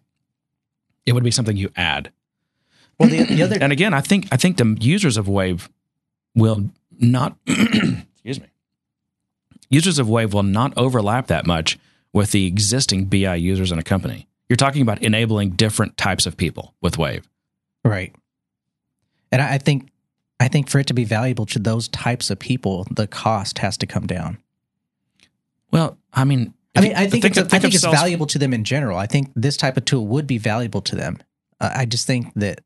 It 1.05 1.14
would 1.14 1.24
be 1.24 1.32
something 1.32 1.55
you 1.55 1.70
add. 1.78 2.12
Well, 2.99 3.09
the, 3.09 3.23
the 3.23 3.43
other 3.43 3.57
And 3.61 3.71
again, 3.71 3.93
I 3.93 4.01
think 4.01 4.27
I 4.31 4.37
think 4.37 4.57
the 4.57 4.77
users 4.79 5.17
of 5.17 5.27
Wave 5.27 5.69
will 6.35 6.69
not 6.99 7.37
excuse 7.47 8.39
me. 8.39 8.47
Users 9.69 9.99
of 9.99 10.09
Wave 10.09 10.33
will 10.33 10.43
not 10.43 10.73
overlap 10.77 11.27
that 11.27 11.45
much 11.45 11.77
with 12.11 12.31
the 12.31 12.47
existing 12.47 13.05
BI 13.05 13.35
users 13.35 13.71
in 13.71 13.79
a 13.79 13.83
company. 13.83 14.27
You're 14.49 14.57
talking 14.57 14.81
about 14.81 15.01
enabling 15.03 15.51
different 15.51 15.95
types 15.95 16.25
of 16.25 16.35
people 16.35 16.73
with 16.81 16.97
Wave. 16.97 17.29
Right. 17.83 18.15
And 19.31 19.41
I 19.41 19.59
think 19.59 19.89
I 20.39 20.47
think 20.47 20.69
for 20.69 20.79
it 20.79 20.87
to 20.87 20.93
be 20.93 21.03
valuable 21.03 21.45
to 21.47 21.59
those 21.59 21.87
types 21.87 22.29
of 22.29 22.39
people, 22.39 22.87
the 22.91 23.07
cost 23.07 23.59
has 23.59 23.77
to 23.77 23.85
come 23.85 24.07
down. 24.07 24.37
Well, 25.71 25.97
I 26.13 26.23
mean, 26.23 26.53
I 26.75 26.81
mean, 26.81 26.93
I 26.95 27.07
think, 27.07 27.25
it's, 27.25 27.37
of- 27.37 27.53
I 27.53 27.59
think 27.59 27.73
it's 27.75 27.83
valuable 27.83 28.25
to 28.27 28.39
them 28.39 28.53
in 28.53 28.63
general. 28.63 28.97
I 28.97 29.05
think 29.05 29.31
this 29.35 29.57
type 29.57 29.77
of 29.77 29.85
tool 29.85 30.07
would 30.07 30.25
be 30.27 30.37
valuable 30.37 30.81
to 30.81 30.95
them. 30.95 31.17
Uh, 31.59 31.71
I 31.75 31.85
just 31.85 32.07
think 32.07 32.33
that 32.35 32.61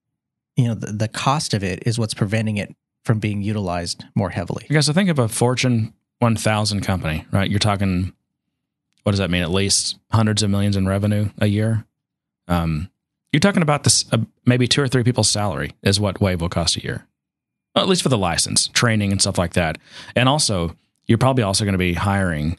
you 0.55 0.67
know 0.67 0.73
the, 0.75 0.91
the 0.91 1.07
cost 1.07 1.53
of 1.53 1.63
it 1.63 1.83
is 1.85 1.97
what's 1.97 2.13
preventing 2.13 2.57
it 2.57 2.75
from 3.03 3.19
being 3.19 3.41
utilized 3.41 4.05
more 4.15 4.29
heavily. 4.29 4.65
Because 4.67 4.89
I 4.89 4.93
think 4.93 5.09
of 5.09 5.19
a 5.19 5.27
Fortune 5.27 5.93
1000 6.19 6.81
company, 6.81 7.25
right? 7.31 7.49
You're 7.49 7.59
talking, 7.59 8.13
what 9.03 9.11
does 9.11 9.19
that 9.19 9.29
mean? 9.29 9.43
At 9.43 9.51
least 9.51 9.97
hundreds 10.11 10.41
of 10.41 10.49
millions 10.49 10.77
in 10.77 10.87
revenue 10.87 11.29
a 11.39 11.47
year. 11.47 11.85
Um, 12.47 12.89
you're 13.31 13.41
talking 13.41 13.61
about 13.61 13.83
this, 13.83 14.05
uh, 14.13 14.19
maybe 14.45 14.67
two 14.67 14.81
or 14.81 14.87
three 14.87 15.03
people's 15.03 15.29
salary 15.29 15.73
is 15.81 15.99
what 15.99 16.21
Wave 16.21 16.39
will 16.39 16.49
cost 16.49 16.77
a 16.77 16.83
year, 16.83 17.07
Well, 17.75 17.83
at 17.83 17.89
least 17.89 18.03
for 18.03 18.09
the 18.09 18.17
license, 18.17 18.67
training, 18.67 19.11
and 19.11 19.19
stuff 19.19 19.37
like 19.37 19.53
that. 19.53 19.77
And 20.15 20.29
also, 20.29 20.75
you're 21.07 21.17
probably 21.17 21.43
also 21.43 21.65
going 21.65 21.73
to 21.73 21.79
be 21.79 21.93
hiring 21.93 22.57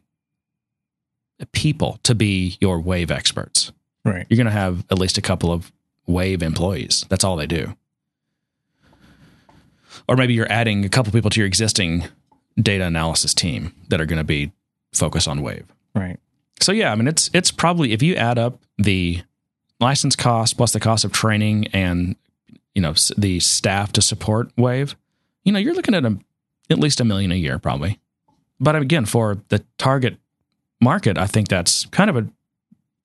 people 1.52 1.98
to 2.02 2.14
be 2.14 2.58
your 2.60 2.80
Wave 2.80 3.10
experts. 3.10 3.72
Right. 4.04 4.26
You're 4.28 4.36
going 4.36 4.46
to 4.46 4.52
have 4.52 4.84
at 4.90 4.98
least 4.98 5.16
a 5.16 5.22
couple 5.22 5.50
of 5.50 5.72
Wave 6.06 6.42
employees. 6.42 7.06
That's 7.08 7.24
all 7.24 7.36
they 7.36 7.46
do. 7.46 7.74
Or 10.08 10.16
maybe 10.16 10.34
you're 10.34 10.50
adding 10.50 10.84
a 10.84 10.88
couple 10.88 11.12
people 11.12 11.30
to 11.30 11.40
your 11.40 11.46
existing 11.46 12.04
data 12.60 12.84
analysis 12.84 13.34
team 13.34 13.74
that 13.88 14.00
are 14.00 14.06
going 14.06 14.18
to 14.18 14.24
be 14.24 14.52
focused 14.92 15.28
on 15.28 15.42
Wave. 15.42 15.66
Right. 15.94 16.18
So 16.60 16.72
yeah, 16.72 16.92
I 16.92 16.94
mean 16.94 17.08
it's 17.08 17.30
it's 17.34 17.50
probably 17.50 17.92
if 17.92 18.02
you 18.02 18.14
add 18.14 18.38
up 18.38 18.60
the 18.78 19.22
license 19.80 20.16
cost 20.16 20.56
plus 20.56 20.72
the 20.72 20.80
cost 20.80 21.04
of 21.04 21.12
training 21.12 21.66
and 21.68 22.16
you 22.74 22.82
know 22.82 22.94
the 23.16 23.40
staff 23.40 23.92
to 23.92 24.02
support 24.02 24.50
Wave, 24.56 24.96
you 25.44 25.52
know 25.52 25.58
you're 25.58 25.74
looking 25.74 25.94
at 25.94 26.04
a, 26.04 26.18
at 26.70 26.78
least 26.78 27.00
a 27.00 27.04
million 27.04 27.32
a 27.32 27.36
year 27.36 27.58
probably. 27.58 27.98
But 28.60 28.76
again, 28.76 29.04
for 29.04 29.38
the 29.48 29.64
target 29.78 30.16
market, 30.80 31.18
I 31.18 31.26
think 31.26 31.48
that's 31.48 31.86
kind 31.86 32.08
of 32.08 32.16
a, 32.16 32.28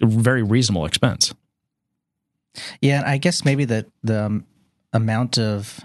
very 0.02 0.44
reasonable 0.44 0.86
expense. 0.86 1.34
Yeah, 2.82 3.00
and 3.00 3.06
I 3.06 3.18
guess 3.18 3.44
maybe 3.44 3.66
the 3.66 3.86
the 4.04 4.26
um, 4.26 4.46
amount 4.94 5.38
of 5.38 5.82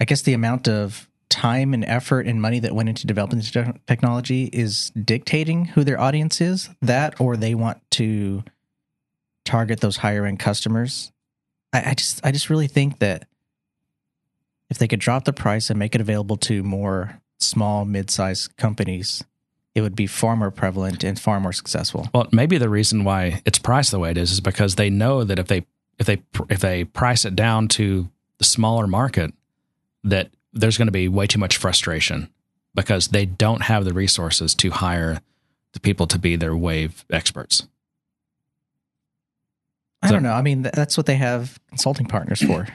I 0.00 0.04
guess 0.04 0.22
the 0.22 0.34
amount 0.34 0.68
of 0.68 1.08
time 1.28 1.74
and 1.74 1.84
effort 1.84 2.26
and 2.26 2.40
money 2.40 2.60
that 2.60 2.74
went 2.74 2.88
into 2.88 3.06
developing 3.06 3.38
this 3.38 3.50
technology 3.86 4.44
is 4.52 4.90
dictating 4.90 5.66
who 5.66 5.84
their 5.84 6.00
audience 6.00 6.40
is. 6.40 6.70
That 6.80 7.20
or 7.20 7.36
they 7.36 7.54
want 7.54 7.80
to 7.92 8.44
target 9.44 9.80
those 9.80 9.98
higher 9.98 10.24
end 10.26 10.38
customers. 10.38 11.12
I, 11.72 11.90
I 11.90 11.94
just 11.94 12.24
I 12.24 12.32
just 12.32 12.50
really 12.50 12.68
think 12.68 12.98
that 13.00 13.26
if 14.70 14.78
they 14.78 14.88
could 14.88 15.00
drop 15.00 15.24
the 15.24 15.32
price 15.32 15.70
and 15.70 15.78
make 15.78 15.94
it 15.94 16.00
available 16.00 16.36
to 16.38 16.62
more 16.62 17.20
small, 17.38 17.84
mid 17.84 18.10
sized 18.10 18.56
companies, 18.56 19.24
it 19.74 19.82
would 19.82 19.96
be 19.96 20.06
far 20.06 20.36
more 20.36 20.50
prevalent 20.50 21.04
and 21.04 21.18
far 21.18 21.38
more 21.40 21.52
successful. 21.52 22.08
Well, 22.14 22.28
maybe 22.32 22.58
the 22.58 22.68
reason 22.68 23.04
why 23.04 23.42
it's 23.44 23.58
priced 23.58 23.90
the 23.90 23.98
way 23.98 24.10
it 24.10 24.18
is 24.18 24.32
is 24.32 24.40
because 24.40 24.74
they 24.74 24.90
know 24.90 25.24
that 25.24 25.38
if 25.38 25.46
they 25.48 25.66
if 25.98 26.06
they 26.06 26.22
if 26.48 26.60
they 26.60 26.84
price 26.84 27.24
it 27.24 27.36
down 27.36 27.68
to 27.68 28.08
the 28.38 28.44
smaller 28.44 28.86
market, 28.86 29.32
that 30.06 30.30
there's 30.52 30.78
going 30.78 30.86
to 30.88 30.92
be 30.92 31.08
way 31.08 31.26
too 31.26 31.38
much 31.38 31.56
frustration 31.58 32.30
because 32.74 33.08
they 33.08 33.26
don't 33.26 33.62
have 33.62 33.84
the 33.84 33.92
resources 33.92 34.54
to 34.54 34.70
hire 34.70 35.20
the 35.72 35.80
people 35.80 36.06
to 36.06 36.18
be 36.18 36.36
their 36.36 36.56
wave 36.56 37.04
experts. 37.10 37.66
I 40.02 40.08
So- 40.08 40.14
don't 40.14 40.22
know. 40.22 40.32
I 40.32 40.42
mean, 40.42 40.62
that's 40.62 40.96
what 40.96 41.06
they 41.06 41.16
have 41.16 41.58
consulting 41.68 42.06
partners 42.06 42.42
for. 42.42 42.66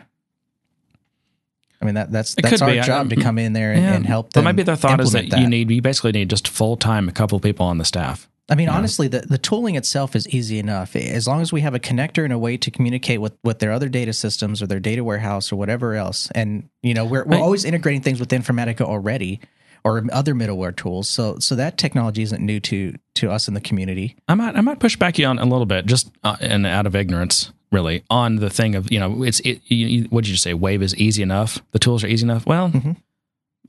I 1.82 1.86
mean, 1.86 1.96
that 1.96 2.12
that's 2.12 2.36
that's 2.36 2.62
our 2.62 2.70
be. 2.70 2.80
Job 2.82 3.10
to 3.10 3.16
come 3.16 3.40
in 3.40 3.54
there 3.54 3.72
and, 3.74 3.82
Yeah. 3.82 3.94
and 3.96 4.06
help 4.06 4.28
But 4.34 4.42
them. 4.42 4.44
maybe 4.46 4.62
their 4.64 4.76
thought 4.76 5.00
is 5.00 5.14
that, 5.14 5.24
implement 5.24 5.42
you 5.44 5.50
need 5.50 5.72
you 5.72 5.82
basically 5.82 6.12
need 6.12 6.30
just 6.30 6.48
full 6.48 6.78
time 6.78 7.10
a 7.10 7.12
couple 7.12 7.36
of 7.36 7.42
people 7.42 7.66
on 7.66 7.80
the 7.80 7.86
staff. 7.86 8.30
I 8.50 8.56
mean, 8.56 8.68
Yeah. 8.68 8.76
honestly, 8.76 9.08
the, 9.08 9.22
the 9.22 9.38
tooling 9.38 9.76
itself 9.76 10.16
is 10.16 10.28
easy 10.30 10.60
enough. 10.60 10.96
As 10.96 11.28
long 11.28 11.42
as 11.42 11.54
we 11.54 11.62
have 11.62 11.74
a 11.74 11.80
connector 11.80 12.24
and 12.24 12.34
a 12.34 12.38
way 12.38 12.58
to 12.58 12.70
communicate 12.72 13.22
with, 13.22 13.34
with 13.44 13.60
their 13.60 13.72
other 13.72 13.88
data 13.88 14.12
systems 14.14 14.62
or 14.62 14.68
their 14.68 14.80
data 14.80 15.04
warehouse 15.04 15.52
or 15.52 15.56
whatever 15.56 15.96
else. 15.96 16.30
And, 16.36 16.68
you 16.82 16.94
know, 16.94 17.06
we're, 17.06 17.24
we're 17.24 17.34
Right. 17.38 17.42
always 17.42 17.64
integrating 17.64 18.02
things 18.02 18.20
with 18.20 18.30
Informatica 18.30 18.82
already 18.82 19.40
or 19.84 20.04
other 20.12 20.36
middleware 20.36 20.76
tools. 20.76 21.08
So 21.08 21.40
so 21.40 21.56
that 21.56 21.78
technology 21.78 22.22
isn't 22.22 22.40
new 22.44 22.60
to 22.60 22.94
to 23.16 23.32
us 23.32 23.48
in 23.48 23.54
the 23.56 23.62
community. 23.62 24.16
I 24.28 24.36
might 24.36 24.56
I 24.56 24.62
might 24.62 24.80
push 24.80 24.96
back 24.96 25.18
you 25.18 25.26
on 25.26 25.40
a 25.40 25.46
little 25.46 25.66
bit, 25.66 25.86
just 25.88 26.12
uh, 26.24 26.36
and 26.40 26.68
out 26.68 26.86
of 26.86 26.96
ignorance, 26.96 27.52
really, 27.72 28.04
on 28.10 28.36
the 28.36 28.52
thing 28.52 28.76
of 28.76 28.92
you 28.92 29.00
know 29.00 29.24
it's 29.24 29.40
it. 29.40 29.60
You, 29.66 30.04
what 30.12 30.24
did 30.26 30.30
you 30.30 30.38
say? 30.38 30.54
Wave 30.54 30.84
is 30.84 30.96
easy 30.98 31.24
enough. 31.24 31.58
The 31.72 31.80
tools 31.80 32.04
are 32.04 32.08
easy 32.08 32.26
enough. 32.26 32.46
Well, 32.46 32.70
Mhm. 32.70 32.96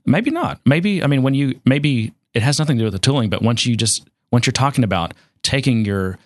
maybe 0.05 0.29
not. 0.29 0.59
Maybe 0.65 1.01
I 1.03 1.07
mean 1.07 1.23
when 1.23 1.33
you 1.33 1.59
maybe 1.65 2.13
it 2.35 2.43
has 2.43 2.59
nothing 2.59 2.77
to 2.77 2.81
do 2.81 2.85
with 2.85 2.93
the 2.93 2.99
tooling, 2.99 3.31
but 3.31 3.41
once 3.41 3.65
you 3.65 3.75
just 3.75 4.07
once 4.33 4.47
you're 4.47 4.51
talking 4.51 4.83
about 4.83 5.13
taking 5.43 5.85
your 5.85 6.17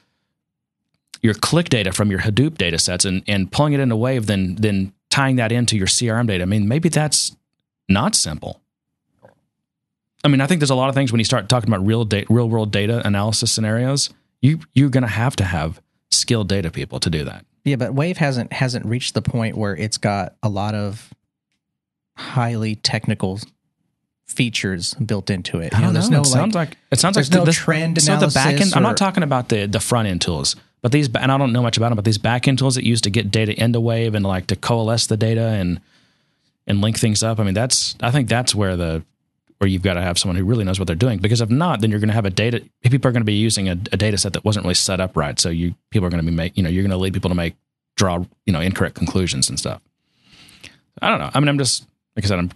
your 1.22 1.34
click 1.34 1.68
data 1.68 1.92
from 1.92 2.10
your 2.10 2.22
Hadoop 2.22 2.58
data 2.58 2.80
sets 2.80 3.04
and 3.04 3.22
and 3.28 3.52
pulling 3.52 3.74
it 3.74 3.82
into 3.82 3.98
Wave, 3.98 4.26
then 4.26 4.56
then 4.56 4.94
tying 5.10 5.36
that 5.36 5.52
into 5.52 5.78
your 5.78 5.88
CRM 5.88 6.26
data. 6.26 6.44
I 6.44 6.46
mean, 6.46 6.68
maybe 6.68 6.90
that's 6.90 7.36
not 7.90 8.16
simple. 8.16 8.62
I 10.24 10.30
mean, 10.30 10.42
I 10.42 10.48
think 10.48 10.62
there's 10.62 10.70
a 10.70 10.76
lot 10.76 10.90
of 10.90 10.96
things 10.96 11.12
when 11.12 11.20
you 11.20 11.26
start 11.26 11.50
talking 11.50 11.70
about 11.70 11.86
real 11.86 12.08
real 12.30 12.50
world 12.50 12.72
data 12.72 13.06
analysis 13.06 13.52
scenarios, 13.52 14.10
you 14.42 14.62
you're 14.74 14.90
going 14.90 15.04
to 15.04 15.10
have 15.10 15.36
to 15.36 15.44
have 15.44 15.82
skilled 16.10 16.48
data 16.48 16.72
people 16.72 17.02
to 17.02 17.10
do 17.10 17.26
that. 17.26 17.46
Yeah, 17.66 17.76
but 17.76 17.94
Wave 17.94 18.18
hasn't 18.18 18.54
hasn't 18.54 18.86
reached 18.86 19.16
the 19.16 19.22
point 19.22 19.58
where 19.58 19.76
it's 19.76 19.98
got 19.98 20.36
a 20.42 20.48
lot 20.48 20.76
of 20.76 21.14
highly 22.16 22.76
technical 22.76 23.40
features 24.28 24.94
built 24.96 25.30
into 25.30 25.60
it. 25.60 25.74
You 25.74 25.80
know, 25.80 25.86
don't 25.86 25.94
there's 25.94 26.10
know. 26.10 26.18
no 26.18 26.22
it 26.22 26.28
sounds 26.28 26.56
like 26.56 26.78
it 26.92 27.00
sounds 27.00 27.16
like 27.16 27.32
no 27.32 27.46
this, 27.46 27.56
trend 27.56 28.02
So 28.02 28.18
the 28.18 28.28
back 28.28 28.48
end. 28.48 28.56
analysis 28.56 28.76
I'm 28.76 28.84
not 28.84 28.98
talking 28.98 29.24
about 29.24 29.50
the 29.50 29.66
the 29.66 29.80
front 29.80 30.08
end 30.08 30.22
tools, 30.22 30.56
but 30.82 30.92
these 30.92 31.10
and 31.16 31.32
I 31.32 31.38
don't 31.38 31.54
know 31.54 31.62
much 31.62 31.78
about 31.78 31.90
them. 31.90 31.96
But 31.96 32.06
these 32.06 32.18
back 32.18 32.48
end 32.48 32.60
tools 32.60 32.76
that 32.76 32.86
used 32.86 33.04
to 33.06 33.10
get 33.10 33.32
data 33.32 33.60
into 33.62 33.80
Wave 33.80 34.16
and 34.16 34.26
like 34.26 34.48
to 34.48 34.56
coalesce 34.56 35.08
the 35.08 35.18
data 35.18 35.48
and 35.48 35.80
and 36.68 36.82
link 36.82 37.00
things 37.00 37.24
up. 37.24 37.40
I 37.40 37.44
mean, 37.44 37.54
that's 37.54 37.96
I 38.02 38.12
think 38.12 38.28
that's 38.28 38.54
where 38.54 38.76
the 38.76 39.04
where 39.60 39.68
you've 39.68 39.82
got 39.82 39.96
to 39.96 40.02
have 40.02 40.20
someone 40.20 40.36
who 40.36 40.46
really 40.46 40.64
knows 40.64 40.80
what 40.80 40.86
they're 40.86 40.96
doing. 40.96 41.18
Because 41.18 41.42
if 41.42 41.50
not, 41.50 41.82
then 41.82 41.90
you're 41.90 42.00
going 42.00 42.10
to 42.10 42.14
have 42.14 42.26
a 42.26 42.30
data. 42.30 42.64
People 42.84 43.10
are 43.10 43.12
going 43.12 43.22
to 43.22 43.26
be 43.26 43.34
using 43.34 43.70
a, 43.70 43.72
a 43.72 43.98
data 43.98 44.18
set 44.18 44.34
that 44.34 44.46
wasn't 44.46 44.64
really 44.64 44.76
set 44.76 45.00
up 45.00 45.18
right. 45.18 45.40
So 45.40 45.50
you 45.50 45.74
people 45.90 46.06
are 46.06 46.12
going 46.12 46.24
to 46.24 46.30
be 46.30 46.36
make 46.36 46.56
you 46.58 46.64
know 46.64 46.70
you're 46.70 46.84
going 46.84 46.92
to 46.92 46.98
lead 46.98 47.14
people 47.14 47.30
to 47.30 47.36
make 47.36 47.56
draw 47.96 48.24
you 48.46 48.54
know 48.54 48.60
incorrect 48.60 48.96
conclusions 48.96 49.50
and 49.50 49.58
stuff. 49.58 49.82
I 51.02 51.10
don't 51.10 51.20
know. 51.20 51.32
I 51.34 51.40
mean, 51.40 51.48
I'm 51.50 51.58
just 51.58 51.88
like 52.16 52.26
I 52.26 52.28
said, 52.28 52.40
I'm 52.40 52.52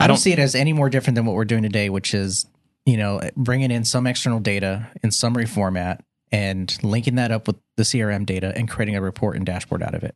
I 0.00 0.06
don't 0.06 0.16
see 0.16 0.32
it 0.32 0.38
as 0.38 0.54
any 0.54 0.72
more 0.72 0.88
different 0.90 1.16
than 1.16 1.26
what 1.26 1.34
we're 1.34 1.44
doing 1.44 1.62
today, 1.62 1.90
which 1.90 2.14
is 2.14 2.46
you 2.88 2.96
know, 2.96 3.20
bringing 3.36 3.70
in 3.70 3.84
some 3.84 4.06
external 4.06 4.40
data 4.40 4.88
in 5.02 5.10
summary 5.10 5.44
format 5.44 6.02
and 6.32 6.74
linking 6.82 7.16
that 7.16 7.30
up 7.30 7.46
with 7.46 7.56
the 7.76 7.82
CRM 7.82 8.24
data 8.24 8.50
and 8.56 8.66
creating 8.66 8.96
a 8.96 9.02
report 9.02 9.36
and 9.36 9.44
dashboard 9.44 9.82
out 9.82 9.94
of 9.94 10.02
it. 10.02 10.14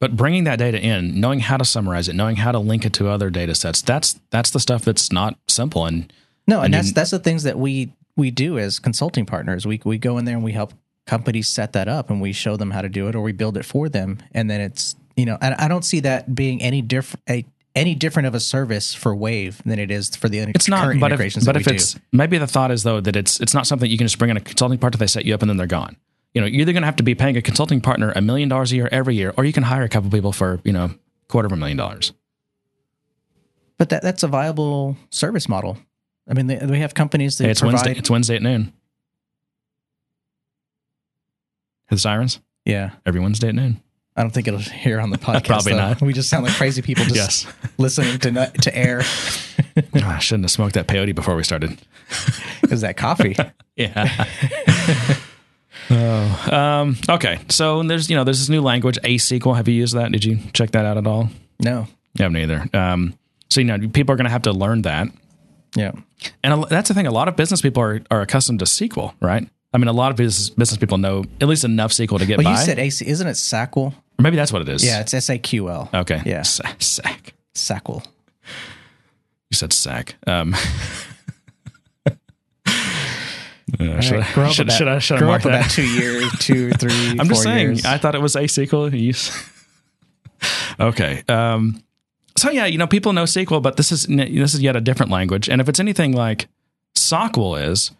But 0.00 0.16
bringing 0.16 0.44
that 0.44 0.58
data 0.58 0.80
in, 0.80 1.20
knowing 1.20 1.40
how 1.40 1.58
to 1.58 1.64
summarize 1.66 2.08
it, 2.08 2.14
knowing 2.14 2.36
how 2.36 2.52
to 2.52 2.58
link 2.58 2.86
it 2.86 2.94
to 2.94 3.08
other 3.08 3.28
data 3.28 3.54
sets, 3.54 3.82
that's 3.82 4.18
that's 4.30 4.50
the 4.50 4.60
stuff 4.60 4.86
that's 4.86 5.12
not 5.12 5.38
simple. 5.46 5.84
And 5.84 6.10
No, 6.46 6.56
and, 6.56 6.66
And 6.66 6.74
that's 6.74 6.92
that's 6.92 7.10
the 7.10 7.18
things 7.18 7.42
that 7.42 7.58
we 7.58 7.92
we 8.16 8.30
do 8.30 8.58
as 8.58 8.78
consulting 8.78 9.26
partners. 9.26 9.66
We 9.66 9.78
we 9.84 9.98
go 9.98 10.16
in 10.16 10.24
there 10.24 10.36
and 10.36 10.44
we 10.44 10.52
help 10.52 10.72
companies 11.06 11.48
set 11.48 11.74
that 11.74 11.86
up 11.86 12.08
and 12.08 12.22
we 12.22 12.32
show 12.32 12.56
them 12.56 12.70
how 12.70 12.80
to 12.80 12.88
do 12.88 13.08
it 13.08 13.14
or 13.14 13.20
we 13.20 13.32
build 13.32 13.58
it 13.58 13.66
for 13.66 13.90
them. 13.90 14.18
And 14.32 14.48
then 14.50 14.62
it's 14.62 14.96
you 15.16 15.26
know, 15.26 15.36
and 15.42 15.54
I 15.54 15.68
don't 15.68 15.84
see 15.84 16.00
that 16.00 16.34
being 16.34 16.62
any 16.62 16.80
different 16.80 17.22
any 17.76 17.94
different 17.94 18.26
of 18.26 18.34
a 18.34 18.40
service 18.40 18.94
for 18.94 19.14
Wave 19.14 19.62
than 19.64 19.78
it 19.78 19.90
is 19.90 20.16
for 20.16 20.28
the 20.28 20.38
it's 20.40 20.68
not. 20.68 20.84
current 20.84 21.00
But 21.00 21.12
if, 21.12 21.44
but 21.44 21.56
if 21.56 21.68
it's 21.68 21.94
do. 21.94 22.00
maybe 22.12 22.38
the 22.38 22.46
thought 22.46 22.70
is 22.70 22.82
though 22.82 23.00
that 23.00 23.14
it's 23.14 23.38
it's 23.40 23.54
not 23.54 23.66
something 23.66 23.88
you 23.88 23.98
can 23.98 24.06
just 24.06 24.18
bring 24.18 24.30
in 24.30 24.36
a 24.36 24.40
consulting 24.40 24.78
partner. 24.78 24.98
They 24.98 25.06
set 25.06 25.24
you 25.26 25.34
up 25.34 25.42
and 25.42 25.48
then 25.50 25.56
they're 25.58 25.66
gone. 25.66 25.96
You 26.34 26.40
know, 26.40 26.46
you're 26.46 26.62
either 26.62 26.72
going 26.72 26.82
to 26.82 26.86
have 26.86 26.96
to 26.96 27.02
be 27.02 27.14
paying 27.14 27.36
a 27.36 27.42
consulting 27.42 27.80
partner 27.80 28.12
a 28.16 28.20
million 28.20 28.48
dollars 28.48 28.72
a 28.72 28.76
year 28.76 28.88
every 28.90 29.14
year, 29.14 29.32
or 29.36 29.44
you 29.44 29.52
can 29.52 29.62
hire 29.62 29.82
a 29.84 29.88
couple 29.88 30.10
people 30.10 30.32
for 30.32 30.60
you 30.64 30.72
know 30.72 30.90
quarter 31.28 31.46
of 31.46 31.52
a 31.52 31.56
million 31.56 31.76
dollars. 31.76 32.12
But 33.78 33.90
that 33.90 34.02
that's 34.02 34.22
a 34.22 34.28
viable 34.28 34.96
service 35.10 35.48
model. 35.48 35.78
I 36.28 36.34
mean, 36.34 36.46
they, 36.48 36.58
we 36.66 36.80
have 36.80 36.94
companies 36.94 37.38
that 37.38 37.44
Hey, 37.44 37.50
it's 37.50 37.60
provide. 37.60 37.74
Wednesday. 37.84 37.98
It's 37.98 38.10
Wednesday 38.10 38.36
at 38.36 38.42
noon. 38.42 38.72
The 41.88 41.98
sirens 41.98 42.40
yeah, 42.64 42.90
every 43.06 43.20
Wednesday 43.20 43.48
at 43.48 43.54
noon. 43.54 43.80
I 44.16 44.22
don't 44.22 44.30
think 44.30 44.48
it'll 44.48 44.60
hear 44.60 44.98
on 45.00 45.10
the 45.10 45.18
podcast. 45.28 45.46
Probably 45.46 45.72
though. 45.72 45.78
not. 45.78 46.00
We 46.00 46.12
just 46.12 46.28
sound 46.30 46.44
like 46.44 46.54
crazy 46.54 46.82
people 46.82 47.04
just 47.04 47.44
Yes. 47.44 47.54
listening 47.78 48.18
to 48.20 48.50
to 48.62 48.76
air. 48.76 49.02
Oh, 49.04 49.82
I 50.04 50.18
shouldn't 50.18 50.44
have 50.44 50.50
smoked 50.50 50.74
that 50.74 50.86
peyote 50.86 51.14
before 51.14 51.36
we 51.36 51.42
started. 51.44 51.78
Is 52.70 52.80
that 52.80 52.96
coffee? 52.96 53.36
Yeah. 53.76 54.24
oh, 55.90 56.48
um, 56.52 56.96
okay. 57.08 57.38
So 57.48 57.82
there's 57.82 58.08
you 58.10 58.16
know 58.16 58.24
there's 58.24 58.38
this 58.38 58.48
new 58.48 58.60
language 58.62 58.98
ASQL. 59.04 59.56
Have 59.56 59.68
you 59.68 59.74
used 59.74 59.94
that? 59.94 60.12
Did 60.12 60.24
you 60.24 60.38
check 60.52 60.70
that 60.72 60.84
out 60.84 60.96
at 60.96 61.06
all? 61.06 61.30
no. 61.60 61.86
You 62.18 62.22
haven't 62.22 62.38
either. 62.38 62.64
Um, 62.72 63.12
so 63.50 63.60
you 63.60 63.66
know 63.66 63.78
people 63.90 64.14
are 64.14 64.16
going 64.16 64.24
to 64.24 64.30
have 64.30 64.42
to 64.42 64.52
learn 64.52 64.80
that, 64.82 65.08
Yeah. 65.74 65.92
and 66.42 66.64
that's 66.70 66.88
the 66.88 66.94
thing. 66.94 67.06
A 67.06 67.10
lot 67.10 67.28
of 67.28 67.36
business 67.36 67.60
people 67.60 67.82
are, 67.82 68.00
are 68.10 68.22
accustomed 68.22 68.60
to 68.60 68.64
SQL, 68.64 69.12
right? 69.20 69.46
I 69.74 69.76
mean, 69.76 69.88
a 69.88 69.92
lot 69.92 70.12
of 70.12 70.16
business 70.16 70.48
business 70.48 70.78
people 70.78 70.96
know 70.96 71.24
at 71.42 71.46
least 71.48 71.64
enough 71.64 71.90
SQL 71.92 72.18
to 72.18 72.24
get 72.24 72.38
Well, 72.38 72.44
by. 72.46 72.52
you 72.52 72.64
said 72.64 72.78
AC, 72.78 73.06
isn't 73.06 73.26
it 73.26 73.32
SAQL? 73.32 73.92
Or 74.18 74.22
maybe 74.22 74.36
that's 74.36 74.52
what 74.52 74.62
it 74.62 74.68
is. 74.68 74.84
Yeah, 74.84 75.00
it's 75.00 75.14
S 75.14 75.28
A 75.30 75.38
Q 75.38 75.68
L. 75.70 75.88
Okay. 75.92 76.22
Yeah. 76.24 76.42
Sa- 76.42 76.64
sack. 76.78 77.34
SAQL. 77.54 78.04
You 79.50 79.54
said 79.56 79.72
sack. 79.72 80.16
Um, 80.26 80.54
uh, 83.80 84.00
should, 84.00 84.16
right, 84.20 84.38
I, 84.38 84.50
should, 84.50 84.66
about- 84.68 84.76
should 84.76 84.88
I 84.88 84.98
should 84.98 85.22
I 85.22 85.26
mark 85.26 85.44
up 85.46 85.52
that? 85.52 85.60
about 85.60 85.70
two 85.70 85.86
years, 85.86 86.30
two, 86.38 86.70
three? 86.72 87.16
I'm 87.18 87.28
just 87.28 87.42
saying. 87.42 87.66
years. 87.68 87.84
I 87.84 87.98
thought 87.98 88.14
it 88.14 88.20
was 88.22 88.34
asQL. 88.34 88.92
You 88.98 89.10
s- 89.10 89.50
okay. 90.80 91.22
Um, 91.28 91.82
so 92.36 92.50
yeah, 92.50 92.66
you 92.66 92.78
know, 92.78 92.86
people 92.86 93.12
know 93.12 93.24
SQL, 93.24 93.62
but 93.62 93.76
this 93.76 93.90
is 93.92 94.04
this 94.06 94.54
is 94.54 94.60
yet 94.60 94.76
a 94.76 94.80
different 94.80 95.10
language. 95.10 95.48
And 95.48 95.60
if 95.60 95.68
it's 95.68 95.80
anything 95.80 96.12
like 96.12 96.48
SOQL 96.94 97.68
is, 97.70 97.90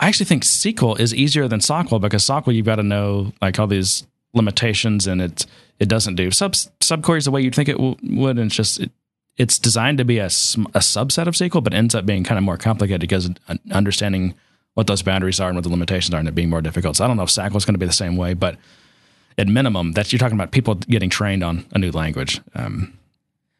I 0.00 0.08
actually 0.08 0.26
think 0.26 0.44
SQL 0.44 0.98
is 0.98 1.14
easier 1.14 1.46
than 1.48 1.60
SOQL 1.60 2.00
because 2.00 2.24
SOQL 2.24 2.54
you've 2.54 2.66
got 2.66 2.76
to 2.76 2.82
know 2.82 3.32
like 3.42 3.58
all 3.58 3.66
these 3.66 4.06
limitations, 4.36 5.06
and 5.06 5.20
it 5.20 5.46
it 5.78 5.88
doesn't 5.88 6.14
do 6.14 6.30
sub 6.30 6.52
subqueries 6.52 7.24
the 7.24 7.30
way 7.30 7.40
you'd 7.42 7.54
think 7.54 7.68
it 7.68 7.76
w- 7.76 7.96
would, 8.02 8.38
and 8.38 8.46
it's 8.46 8.54
just 8.54 8.80
it, 8.80 8.90
it's 9.36 9.58
designed 9.58 9.98
to 9.98 10.04
be 10.04 10.18
a, 10.18 10.26
a 10.26 10.80
subset 10.80 11.26
of 11.26 11.34
SQL, 11.34 11.62
but 11.62 11.74
ends 11.74 11.94
up 11.94 12.06
being 12.06 12.24
kind 12.24 12.38
of 12.38 12.44
more 12.44 12.56
complicated 12.56 13.00
because 13.00 13.28
understanding 13.70 14.34
what 14.74 14.86
those 14.86 15.02
boundaries 15.02 15.40
are 15.40 15.48
and 15.48 15.56
what 15.56 15.62
the 15.64 15.70
limitations 15.70 16.14
are, 16.14 16.18
and 16.18 16.28
it 16.28 16.34
being 16.34 16.50
more 16.50 16.62
difficult. 16.62 16.96
So 16.96 17.04
I 17.04 17.08
don't 17.08 17.16
know 17.16 17.22
if 17.24 17.30
SQL 17.30 17.56
is 17.56 17.64
going 17.64 17.74
to 17.74 17.78
be 17.78 17.86
the 17.86 17.92
same 17.92 18.16
way, 18.16 18.34
but 18.34 18.56
at 19.38 19.48
minimum, 19.48 19.92
that's 19.92 20.12
you're 20.12 20.18
talking 20.18 20.36
about 20.36 20.50
people 20.52 20.76
getting 20.76 21.10
trained 21.10 21.42
on 21.44 21.66
a 21.72 21.78
new 21.78 21.90
language. 21.90 22.40
Um, 22.54 22.96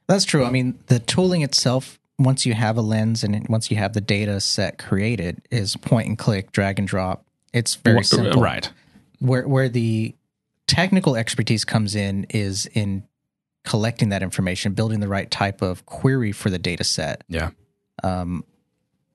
That's 0.06 0.24
true. 0.24 0.44
I 0.44 0.50
mean, 0.50 0.78
the 0.86 0.98
tooling 1.00 1.42
itself, 1.42 1.98
once 2.18 2.46
you 2.46 2.54
have 2.54 2.78
a 2.78 2.80
lens 2.80 3.22
and 3.22 3.46
once 3.48 3.70
you 3.70 3.76
have 3.76 3.92
the 3.92 4.00
data 4.00 4.40
set 4.40 4.78
created, 4.78 5.42
is 5.50 5.76
point 5.76 6.08
and 6.08 6.16
click, 6.18 6.52
drag 6.52 6.78
and 6.78 6.88
drop. 6.88 7.24
It's 7.52 7.74
very 7.74 8.04
simple. 8.04 8.40
right? 8.40 8.70
Where 9.18 9.46
where 9.46 9.68
the 9.68 10.14
technical 10.66 11.16
expertise 11.16 11.64
comes 11.64 11.94
in 11.94 12.24
is 12.30 12.66
in 12.66 13.04
collecting 13.64 14.10
that 14.10 14.22
information, 14.22 14.74
building 14.74 15.00
the 15.00 15.08
right 15.08 15.30
type 15.30 15.62
of 15.62 15.86
query 15.86 16.32
for 16.32 16.50
the 16.50 16.58
data 16.58 16.84
set. 16.84 17.24
Yeah, 17.28 17.50
um, 18.02 18.44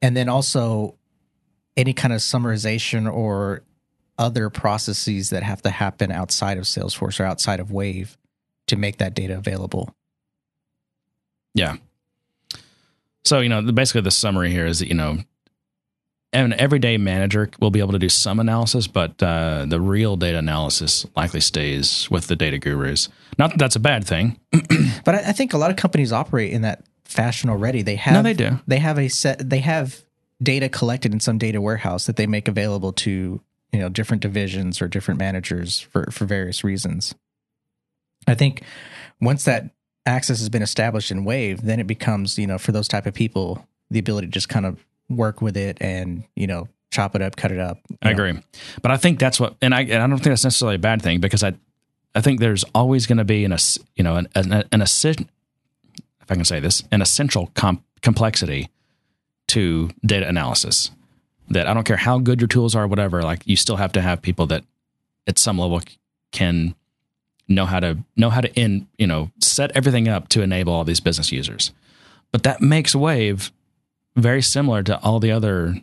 and 0.02 0.16
then 0.16 0.30
also 0.30 0.96
any 1.78 1.94
kind 1.94 2.14
of 2.14 2.20
summarization 2.20 3.12
or 3.12 3.64
other 4.18 4.50
processes 4.50 5.30
that 5.32 5.44
have 5.44 5.62
to 5.64 5.70
happen 5.70 6.12
outside 6.12 6.58
of 6.58 6.66
Salesforce 6.66 7.20
or 7.20 7.24
outside 7.24 7.60
of 7.60 7.72
Wave 7.72 8.18
to 8.68 8.76
make 8.76 8.98
that 8.98 9.14
data 9.14 9.38
available. 9.38 9.96
yeah. 11.54 11.78
So 13.24 13.40
you 13.40 13.50
know, 13.50 13.62
the, 13.62 13.74
basically, 13.74 14.02
the 14.02 14.12
summary 14.12 14.52
here 14.52 14.66
is 14.66 14.80
that 14.80 14.88
you 14.88 14.94
know, 14.94 15.20
an 16.34 16.54
everyday 16.54 16.98
manager 16.98 17.50
will 17.60 17.72
be 17.72 17.80
able 17.80 17.92
to 17.92 18.00
do 18.00 18.10
some 18.10 18.40
analysis, 18.40 18.88
but 18.88 19.22
uh, 19.22 19.66
the 19.68 19.82
real 19.82 20.16
data 20.16 20.38
analysis 20.38 21.06
likely 21.16 21.42
stays 21.42 22.10
with 22.10 22.28
the 22.28 22.36
data 22.36 22.58
gurus. 22.58 23.10
Not 23.38 23.52
that 23.52 23.60
that's 23.60 23.76
a 23.76 23.80
bad 23.80 24.06
thing. 24.06 24.40
But 25.04 25.16
I, 25.16 25.30
I 25.30 25.32
think 25.32 25.54
a 25.54 25.58
lot 25.58 25.72
of 25.72 25.78
companies 25.78 26.12
operate 26.12 26.54
in 26.54 26.62
that 26.62 26.84
fashion 27.06 27.50
already. 27.50 27.82
They 27.82 27.96
have 27.96 28.14
no, 28.14 28.22
they 28.22 28.34
do. 28.34 28.60
They 28.68 28.78
have 28.78 29.00
a 29.00 29.08
set. 29.08 29.50
They 29.50 29.60
have 29.60 30.02
data 30.42 30.70
collected 30.70 31.12
in 31.14 31.20
some 31.20 31.38
data 31.38 31.60
warehouse 31.60 32.06
that 32.06 32.18
they 32.18 32.28
make 32.28 32.48
available 32.48 32.94
to 32.94 33.42
you 33.72 33.80
know 33.80 33.90
different 33.90 34.22
divisions 34.22 34.82
or 34.82 34.88
different 34.88 35.20
managers 35.20 35.80
for 35.80 36.10
for 36.12 36.26
various 36.26 36.64
reasons. 36.64 37.16
I 38.28 38.36
think 38.36 38.64
once 39.20 39.46
that 39.46 39.72
access 40.06 40.40
has 40.40 40.50
been 40.50 40.62
established 40.62 41.12
in 41.12 41.26
Wave, 41.26 41.64
then 41.64 41.80
it 41.80 41.88
becomes 41.88 42.38
you 42.38 42.48
know 42.48 42.58
for 42.58 42.72
those 42.72 42.88
type 42.88 43.06
of 43.06 43.14
people 43.14 43.68
the 43.90 44.00
ability 44.00 44.28
to 44.28 44.32
just 44.32 44.50
kind 44.50 44.66
of 44.66 44.86
work 45.18 45.42
with 45.42 45.58
it 45.58 45.78
and 45.82 46.24
you 46.36 46.48
know 46.48 46.68
chop 46.92 47.16
it 47.16 47.22
up, 47.22 47.36
cut 47.36 47.52
it 47.52 47.60
up. 47.60 47.80
I 48.02 48.08
know. 48.08 48.12
agree, 48.12 48.40
but 48.82 48.92
I 48.92 48.98
think 48.98 49.18
that's 49.18 49.40
what, 49.40 49.56
and 49.62 49.74
I, 49.74 49.82
and 49.82 50.04
I 50.04 50.08
don't 50.08 50.18
think 50.18 50.26
that's 50.26 50.44
necessarily 50.44 50.76
a 50.76 50.80
bad 50.80 51.02
thing 51.02 51.20
because 51.20 51.44
I, 51.44 51.54
I 52.14 52.22
think 52.22 52.40
there's 52.40 52.64
always 52.76 53.08
going 53.08 53.18
to 53.18 53.24
be 53.24 53.46
an, 53.46 53.56
you 53.96 54.04
know, 54.04 54.18
an, 54.18 54.28
an, 54.36 54.66
an 54.72 54.82
if 54.82 56.30
I 56.30 56.36
can 56.36 56.46
say 56.46 56.60
this, 56.60 56.84
an 56.92 57.02
essential 57.02 57.50
com- 57.56 57.84
complexity 58.02 58.70
to 59.48 59.90
data 60.06 60.28
analysis. 60.28 60.92
That 61.50 61.68
I 61.68 61.74
don't 61.74 61.84
care 61.84 61.98
how 61.98 62.18
good 62.20 62.40
your 62.40 62.48
tools 62.48 62.76
are, 62.76 62.88
whatever. 62.88 63.24
Like 63.24 63.42
you 63.46 63.58
still 63.58 63.76
have 63.76 63.92
to 63.94 64.02
have 64.02 64.22
people 64.22 64.46
that, 64.48 64.64
at 65.28 65.38
some 65.38 65.58
level, 65.58 65.82
can 66.32 66.76
know 67.50 67.66
how 67.66 67.82
to 67.82 67.98
know 68.16 68.30
how 68.30 68.40
to 68.40 68.54
in 68.54 68.88
you 68.98 69.06
know 69.06 69.32
set 69.42 69.70
everything 69.76 70.08
up 70.08 70.30
to 70.30 70.42
enable 70.42 70.72
all 70.72 70.86
these 70.86 71.02
business 71.02 71.30
users. 71.30 71.72
But 72.32 72.44
that 72.44 72.62
makes 72.62 72.96
Wave 72.96 73.52
very 74.16 74.42
similar 74.42 74.84
to 74.84 75.00
all 75.02 75.20
the 75.20 75.32
other 75.32 75.76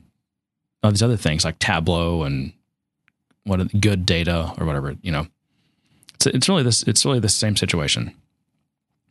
all 0.83 0.91
these 0.91 1.03
other 1.03 1.17
things 1.17 1.45
like 1.45 1.59
Tableau 1.59 2.23
and 2.23 2.53
what 3.45 3.61
GoodData 3.61 4.61
or 4.61 4.65
whatever. 4.65 4.97
You 5.03 5.13
know, 5.13 5.27
it's 6.15 6.27
it's 6.27 6.49
really 6.49 6.63
this 6.63 6.83
it's 6.85 7.05
really 7.05 7.21
the 7.21 7.29
same 7.29 7.57
situation. 7.57 8.15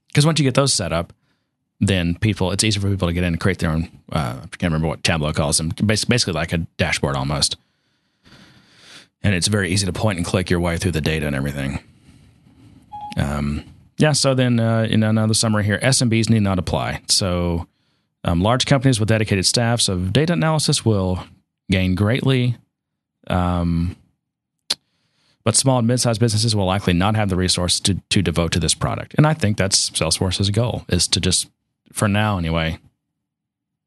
Because 0.07 0.25
once 0.25 0.39
you 0.39 0.43
get 0.43 0.55
those 0.55 0.73
set 0.73 0.93
up, 0.93 1.13
then 1.79 2.15
people 2.15 2.51
it's 2.51 2.63
easy 2.63 2.79
for 2.79 2.89
people 2.89 3.07
to 3.07 3.13
get 3.13 3.23
in 3.23 3.33
and 3.33 3.39
create 3.39 3.59
their 3.59 3.71
own. 3.71 3.89
Uh, 4.11 4.37
I 4.43 4.47
can't 4.57 4.63
remember 4.71 4.87
what 4.87 5.03
Tableau 5.03 5.33
calls 5.33 5.57
them. 5.57 5.69
Bas- 5.83 6.05
Basically, 6.05 6.33
like 6.33 6.53
a 6.53 6.59
dashboard 6.77 7.15
almost. 7.15 7.57
And 9.23 9.33
it's 9.33 9.47
very 9.47 9.71
easy 9.71 9.85
to 9.87 9.91
point 9.93 10.17
and 10.17 10.25
click 10.25 10.49
your 10.49 10.59
way 10.59 10.77
through 10.77 10.91
the 10.91 11.01
data 11.01 11.25
and 11.25 11.35
everything. 11.35 11.79
Um, 13.17 13.63
yeah. 13.97 14.11
So 14.11 14.35
then, 14.35 14.59
uh, 14.59 14.87
in 14.89 15.01
another 15.03 15.33
summary 15.33 15.63
here, 15.63 15.79
SMBs 15.79 16.29
need 16.29 16.43
not 16.43 16.59
apply. 16.59 17.01
So 17.09 17.67
um, 18.27 18.41
large 18.41 18.65
companies 18.65 18.99
with 18.99 19.07
dedicated 19.07 19.45
staffs 19.45 19.87
of 19.87 20.11
data 20.11 20.33
analysis 20.33 20.83
will 20.83 21.23
gain 21.71 21.95
greatly. 21.95 22.57
Um, 23.27 23.95
but 25.45 25.55
small 25.55 25.77
and 25.77 25.87
mid-sized 25.87 26.19
businesses 26.19 26.53
will 26.53 26.65
likely 26.65 26.91
not 26.91 27.15
have 27.15 27.29
the 27.29 27.37
resources 27.37 27.79
to, 27.81 28.01
to 28.09 28.21
devote 28.21 28.51
to 28.51 28.59
this 28.59 28.73
product. 28.73 29.15
And 29.17 29.25
I 29.25 29.33
think 29.33 29.57
that's 29.57 29.91
Salesforce's 29.91 30.49
goal 30.49 30.83
is 30.89 31.07
to 31.07 31.21
just, 31.21 31.47
for 31.93 32.09
now 32.09 32.37
anyway, 32.37 32.79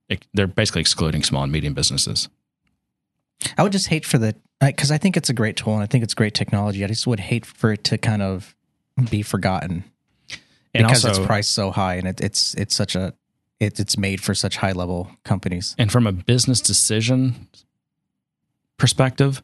it, 0.09 0.25
they're 0.33 0.47
basically 0.47 0.81
excluding 0.81 1.23
small 1.23 1.43
and 1.43 1.53
medium 1.53 1.75
businesses. 1.75 2.31
I 3.59 3.63
would 3.63 3.73
just 3.73 3.89
hate 3.89 4.07
for 4.07 4.17
the 4.17 4.35
because 4.61 4.91
I 4.91 4.99
think 4.99 5.17
it's 5.17 5.31
a 5.31 5.35
great 5.35 5.57
tool 5.57 5.75
and 5.75 5.83
I 5.83 5.87
think 5.87 6.05
it's 6.05 6.15
great 6.15 6.35
technology. 6.35 6.83
I 6.85 6.89
just 6.89 7.07
would 7.07 7.21
hate 7.21 7.47
for 7.47 7.73
it 7.73 7.85
to 7.85 7.99
kind 7.99 8.21
of 8.21 8.55
be 9.11 9.23
forgotten 9.23 9.85
And 10.75 10.87
because 10.87 11.05
also, 11.05 11.21
it's 11.21 11.27
priced 11.27 11.51
so 11.53 11.71
high 11.71 11.95
and 11.95 12.07
it, 12.07 12.21
it's 12.21 12.55
it's 12.55 12.75
such 12.75 12.95
a 12.95 13.15
it, 13.61 13.79
it's 13.79 13.97
made 13.99 14.21
for 14.23 14.35
such 14.35 14.57
high 14.57 14.73
level 14.73 15.11
companies. 15.25 15.75
and 15.79 15.93
from 15.93 16.07
a 16.07 16.13
business 16.13 16.61
decision 16.61 17.49
perspective, 18.79 19.43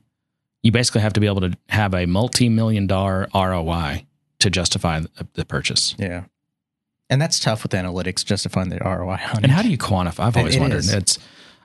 you 0.62 0.72
basically 0.72 1.00
have 1.02 1.12
to 1.12 1.20
be 1.20 1.26
able 1.26 1.42
to 1.42 1.52
have 1.68 1.94
a 1.94 2.06
multi-million 2.06 2.86
dollar 2.86 3.28
ROI 3.34 4.06
to 4.40 4.50
justify 4.50 5.00
the, 5.00 5.10
the 5.34 5.44
purchase. 5.44 5.94
Yeah. 5.98 6.24
And 7.08 7.22
that's 7.22 7.38
tough 7.38 7.62
with 7.62 7.72
analytics, 7.72 8.24
justifying 8.24 8.68
the 8.70 8.78
ROI 8.78 9.12
on 9.12 9.36
And 9.36 9.44
it. 9.44 9.50
how 9.50 9.62
do 9.62 9.68
you 9.70 9.78
quantify? 9.78 10.20
I've 10.26 10.36
always 10.36 10.56
it 10.56 10.60
wondered. 10.60 10.78
is. 10.78 10.92
It's 10.92 11.18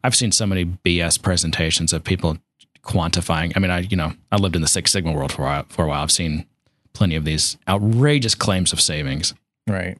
I've 0.03 0.15
seen 0.15 0.31
so 0.31 0.45
many 0.45 0.65
BS 0.65 1.21
presentations 1.21 1.93
of 1.93 2.03
people 2.03 2.37
quantifying. 2.83 3.53
I 3.55 3.59
mean, 3.59 3.71
I 3.71 3.79
you 3.79 3.97
know 3.97 4.13
I 4.31 4.35
lived 4.35 4.55
in 4.55 4.61
the 4.61 4.67
Six 4.67 4.91
Sigma 4.91 5.11
world 5.13 5.31
for 5.31 5.41
a 5.43 5.45
while, 5.45 5.65
for 5.69 5.85
a 5.85 5.87
while. 5.87 6.03
I've 6.03 6.11
seen 6.11 6.45
plenty 6.93 7.15
of 7.15 7.23
these 7.25 7.57
outrageous 7.67 8.35
claims 8.35 8.73
of 8.73 8.81
savings 8.81 9.33
right? 9.67 9.97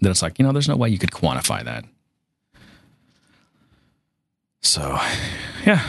That 0.00 0.10
it's 0.10 0.22
like 0.22 0.38
you 0.38 0.44
know 0.44 0.52
there's 0.52 0.68
no 0.68 0.76
way 0.76 0.88
you 0.88 0.98
could 0.98 1.10
quantify 1.10 1.64
that. 1.64 1.84
So, 4.60 4.98
yeah, 5.64 5.86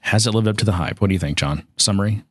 has 0.00 0.26
it 0.26 0.34
lived 0.34 0.48
up 0.48 0.56
to 0.58 0.64
the 0.64 0.72
hype? 0.72 1.00
What 1.00 1.08
do 1.08 1.14
you 1.14 1.18
think, 1.18 1.36
John? 1.36 1.66
Summary? 1.76 2.22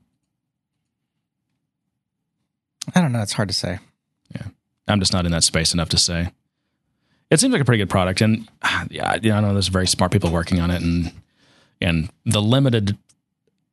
I 2.96 3.02
don't 3.02 3.12
know. 3.12 3.22
It's 3.22 3.34
hard 3.34 3.50
to 3.50 3.54
say. 3.54 3.80
Yeah. 4.34 4.48
I'm 4.88 5.00
just 5.00 5.14
not 5.14 5.26
in 5.26 5.32
that 5.32 5.44
space 5.44 5.74
enough 5.74 5.90
to 5.90 5.98
say. 5.98 6.32
It 7.30 7.40
seems 7.40 7.54
like 7.54 7.62
a 7.62 7.66
pretty 7.66 7.78
good 7.78 7.90
product, 7.90 8.20
and 8.22 8.50
ah, 8.62 8.86
yeah, 8.90 9.18
yeah, 9.22 9.38
I 9.38 9.42
know 9.42 9.54
there's 9.54 9.70
very 9.70 9.88
smart 9.88 10.12
people 10.12 10.32
working 10.32 10.60
on 10.60 10.70
it, 10.70 10.82
and 10.82 11.14
and 11.80 12.10
the 12.26 12.42
limited 12.42 12.98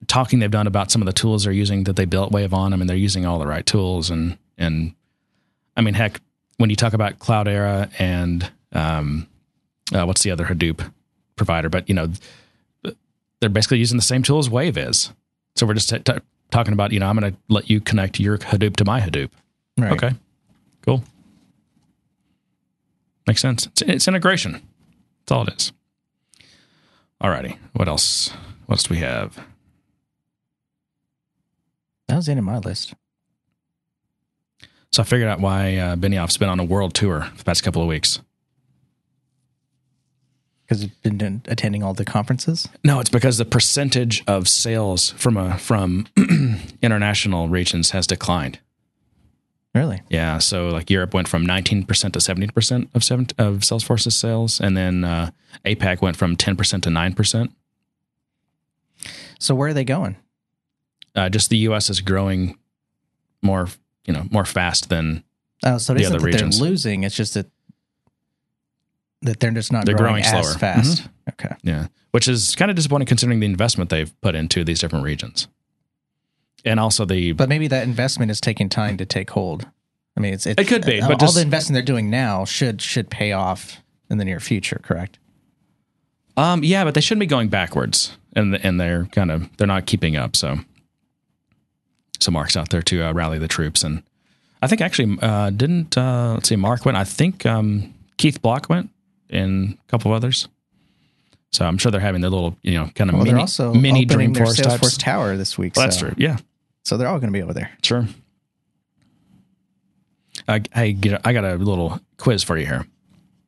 talking 0.07 0.38
they've 0.38 0.51
done 0.51 0.68
about 0.68 0.92
some 0.92 1.03
of 1.03 1.07
the 1.07 1.12
tools 1.12 1.44
they're 1.44 1.53
using 1.53 1.84
that 1.84 1.96
they 1.96 2.05
built 2.05 2.30
Wave 2.30 2.55
on. 2.55 2.72
I 2.72 2.76
mean, 2.76 2.86
they're 2.86 2.96
using 2.96 3.26
all 3.26 3.40
the 3.40 3.49
right 3.49 3.66
tools, 3.66 4.11
and 4.11 4.38
and 4.57 4.94
I 5.79 5.81
mean, 5.81 5.95
heck, 5.95 6.20
when 6.57 6.70
you 6.70 6.76
talk 6.76 6.93
about 6.93 7.20
Cloudera 7.20 7.89
and 8.01 8.51
um, 8.72 9.29
uh, 9.95 10.05
what's 10.05 10.24
the 10.24 10.33
other 10.33 10.45
Hadoop 10.45 10.93
provider, 11.37 11.68
but 11.68 11.89
you 11.89 11.95
know, 11.95 12.12
they're 13.41 13.49
basically 13.49 13.79
using 13.79 13.97
the 13.97 14.03
same 14.03 14.24
tools 14.24 14.51
Wave 14.51 14.76
is. 14.76 15.12
So 15.55 15.66
we're 15.66 15.74
just 15.74 15.89
t- 15.89 16.01
t- 16.01 16.18
talking 16.51 16.72
about, 16.72 16.93
you 16.93 16.99
know, 16.99 17.07
I'm 17.07 17.16
going 17.16 17.33
to 17.33 17.39
let 17.49 17.70
you 17.70 17.81
connect 17.81 18.18
your 18.18 18.39
Hadoop 18.39 18.74
to 18.76 18.85
my 18.85 19.01
Hadoop. 19.01 19.31
Right. 19.79 19.93
Okay, 19.93 20.11
cool. 20.85 21.05
Makes 23.29 23.41
sense. 23.41 23.66
It's, 23.66 23.83
it's 23.83 24.09
integration. 24.09 24.53
That's 24.53 25.33
all 25.33 25.43
it 25.47 25.55
is. 25.55 25.72
Alrighty. 27.22 27.57
What 27.74 27.87
else? 27.87 28.31
What 28.66 28.74
else 28.74 28.83
do 28.83 28.95
we 28.95 29.01
have? 29.01 29.39
That 32.09 32.16
was 32.16 32.26
the 32.26 32.33
end 32.33 32.41
of 32.41 32.45
my 32.45 32.59
list. 32.59 32.95
So 34.99 35.03
I 35.03 35.07
figured 35.07 35.28
out 35.28 35.38
why 35.38 35.76
uh, 35.76 35.94
Benioff's 35.94 36.38
been 36.38 36.49
on 36.49 36.59
a 36.59 36.64
world 36.64 36.92
tour 36.92 37.30
the 37.36 37.44
past 37.44 37.62
couple 37.62 37.80
of 37.80 37.86
weeks. 37.86 38.18
Because 40.64 40.82
he's 40.82 40.90
been 40.90 41.40
attending 41.46 41.84
all 41.84 41.94
the 41.94 42.05
conferences. 42.05 42.68
No, 42.82 42.99
it's 42.99 43.09
because 43.09 43.38
the 43.38 43.44
percentage 43.44 44.24
of 44.26 44.49
sales 44.49 45.11
from 45.11 45.36
a 45.36 45.57
from 45.57 46.09
international 46.82 47.49
regions 47.49 47.92
has 47.92 48.09
declined. 48.09 48.59
Really? 49.72 50.03
Yeah, 50.09 50.38
so 50.38 50.66
like 50.66 50.90
Europe 50.90 51.14
went 51.14 51.28
from 51.28 51.46
19% 51.46 51.86
to 51.86 52.18
17% 52.18 52.88
of 52.92 53.05
seven, 53.05 53.28
of 53.38 53.61
Salesforce's 53.61 54.16
sales, 54.16 54.61
and 54.61 54.76
then 54.76 55.05
uh, 55.05 55.30
APAC 55.64 56.03
went 56.03 56.16
from 56.16 56.36
10% 56.36 56.82
to 56.82 56.88
9%. 56.88 57.53
So 59.38 59.55
where 59.55 59.68
are 59.68 59.74
they 59.74 59.84
going? 59.84 60.16
Uh, 61.14 61.28
just 61.28 61.51
the 61.51 61.59
U.S. 61.59 61.88
is 61.88 62.01
growing 62.01 62.59
more, 63.42 63.68
you 64.09 64.12
know, 64.14 64.26
more 64.30 64.44
fast 64.44 64.88
than 64.88 65.22
Oh, 65.64 65.78
so 65.78 65.92
it 65.92 65.96
The 65.98 66.02
isn't 66.04 66.14
other 66.16 66.20
that 66.22 66.26
regions. 66.26 66.59
they're 66.59 66.68
losing. 66.70 67.02
It's 67.04 67.14
just 67.16 67.34
that 67.34 67.46
that 69.22 69.40
they're 69.40 69.50
just 69.50 69.72
not 69.72 69.84
They're 69.84 69.96
growing, 69.96 70.22
growing 70.22 70.24
as 70.24 70.30
slower. 70.30 70.42
Mm-hmm. 70.54 70.59
fast. 70.82 71.09
Okay. 71.30 71.54
Yeah, 71.62 71.88
which 72.12 72.28
is 72.28 72.54
kind 72.54 72.70
of 72.70 72.76
disappointing 72.76 73.06
considering 73.06 73.40
the 73.40 73.46
investment 73.46 73.90
they've 73.90 74.12
put 74.20 74.34
into 74.34 74.64
these 74.64 74.78
different 74.80 75.04
regions, 75.04 75.48
and 76.64 76.78
also 76.80 77.04
the 77.04 77.32
But 77.32 77.48
maybe 77.48 77.66
that 77.68 77.82
investment 77.84 78.30
is 78.30 78.40
taking 78.40 78.68
time 78.68 78.96
to 78.98 79.04
take 79.06 79.30
hold. 79.30 79.66
I 80.16 80.20
mean, 80.20 80.34
it's, 80.34 80.46
it's 80.46 80.61
It 80.61 80.66
could 80.68 80.84
be, 80.86 81.00
all 81.00 81.09
but 81.09 81.20
just- 81.20 81.34
the 81.36 81.42
investing 81.42 81.74
they're 81.74 81.82
doing 81.82 82.09
now 82.11 82.44
should 82.44 82.80
should 82.80 83.11
pay 83.11 83.32
off 83.32 83.82
in 84.11 84.18
the 84.18 84.24
near 84.24 84.40
future. 84.40 84.80
Correct? 84.82 85.18
um 86.36 86.62
yeah, 86.62 86.84
but 86.84 86.94
they 86.94 87.00
shouldn't 87.00 87.20
be 87.20 87.26
going 87.26 87.48
backwards, 87.48 88.16
and 88.36 88.54
and 88.64 88.78
they're 88.80 89.06
kind 89.06 89.30
of 89.32 89.48
they're 89.56 89.66
not 89.66 89.86
keeping 89.86 90.16
up. 90.16 90.36
So, 90.36 90.61
so 92.18 92.30
Mark's 92.30 92.56
out 92.56 92.70
there 92.70 92.82
to 92.82 93.02
uh, 93.02 93.12
rally 93.12 93.38
the 93.38 93.48
troops, 93.48 93.82
and 93.82 94.02
I 94.62 94.66
think 94.66 94.80
actually 94.80 95.18
uh, 95.22 95.50
didn't 95.50 95.96
uh, 95.96 96.32
let's 96.34 96.48
see, 96.48 96.56
Mark 96.56 96.84
went. 96.84 96.96
I 96.96 97.04
think 97.04 97.46
um, 97.46 97.94
Keith 98.16 98.42
Block 98.42 98.68
went, 98.68 98.90
and 99.30 99.74
a 99.74 99.90
couple 99.90 100.10
of 100.10 100.16
others. 100.16 100.48
So 101.50 101.64
I'm 101.64 101.78
sure 101.78 101.90
they're 101.90 102.00
having 102.00 102.20
their 102.20 102.30
little 102.30 102.56
you 102.62 102.74
know 102.74 102.90
kind 102.94 103.10
of 103.10 103.16
Well, 103.16 103.24
mini 103.24 103.40
also 103.40 103.72
mini 103.72 104.04
opening 104.04 104.32
their 104.32 104.46
Dreamforce 104.46 104.60
Salesforce 104.60 104.80
types. 104.80 104.96
Tower 104.98 105.36
this 105.36 105.56
week. 105.56 105.76
Well, 105.76 105.86
that's 105.86 105.98
so, 105.98 106.08
true. 106.08 106.14
Yeah, 106.18 106.38
So 106.84 106.96
they're 106.96 107.08
all 107.08 107.18
going 107.18 107.32
to 107.32 107.36
be 107.36 107.42
over 107.42 107.54
there. 107.54 107.70
Sure. 107.82 108.06
I, 110.46 110.62
I 110.74 110.90
get. 110.92 111.20
I 111.26 111.32
got 111.32 111.44
a 111.44 111.56
little 111.56 112.00
quiz 112.16 112.42
for 112.42 112.56
you 112.56 112.66
here. 112.66 112.86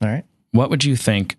All 0.03 0.09
right. 0.09 0.25
What 0.53 0.71
would 0.71 0.85
you 0.85 0.97
think? 0.97 1.37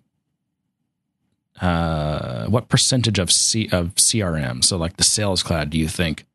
Uh, 1.60 2.48
what 2.48 2.70
percentage 2.70 3.20
of 3.20 3.32
C 3.32 3.70
of 3.72 3.94
CRM, 3.96 4.64
so 4.64 4.78
like 4.78 4.98
the 4.98 5.04
Sales 5.04 5.44
Cloud, 5.44 5.70
do 5.70 5.78
you 5.78 5.88
think 5.88 6.26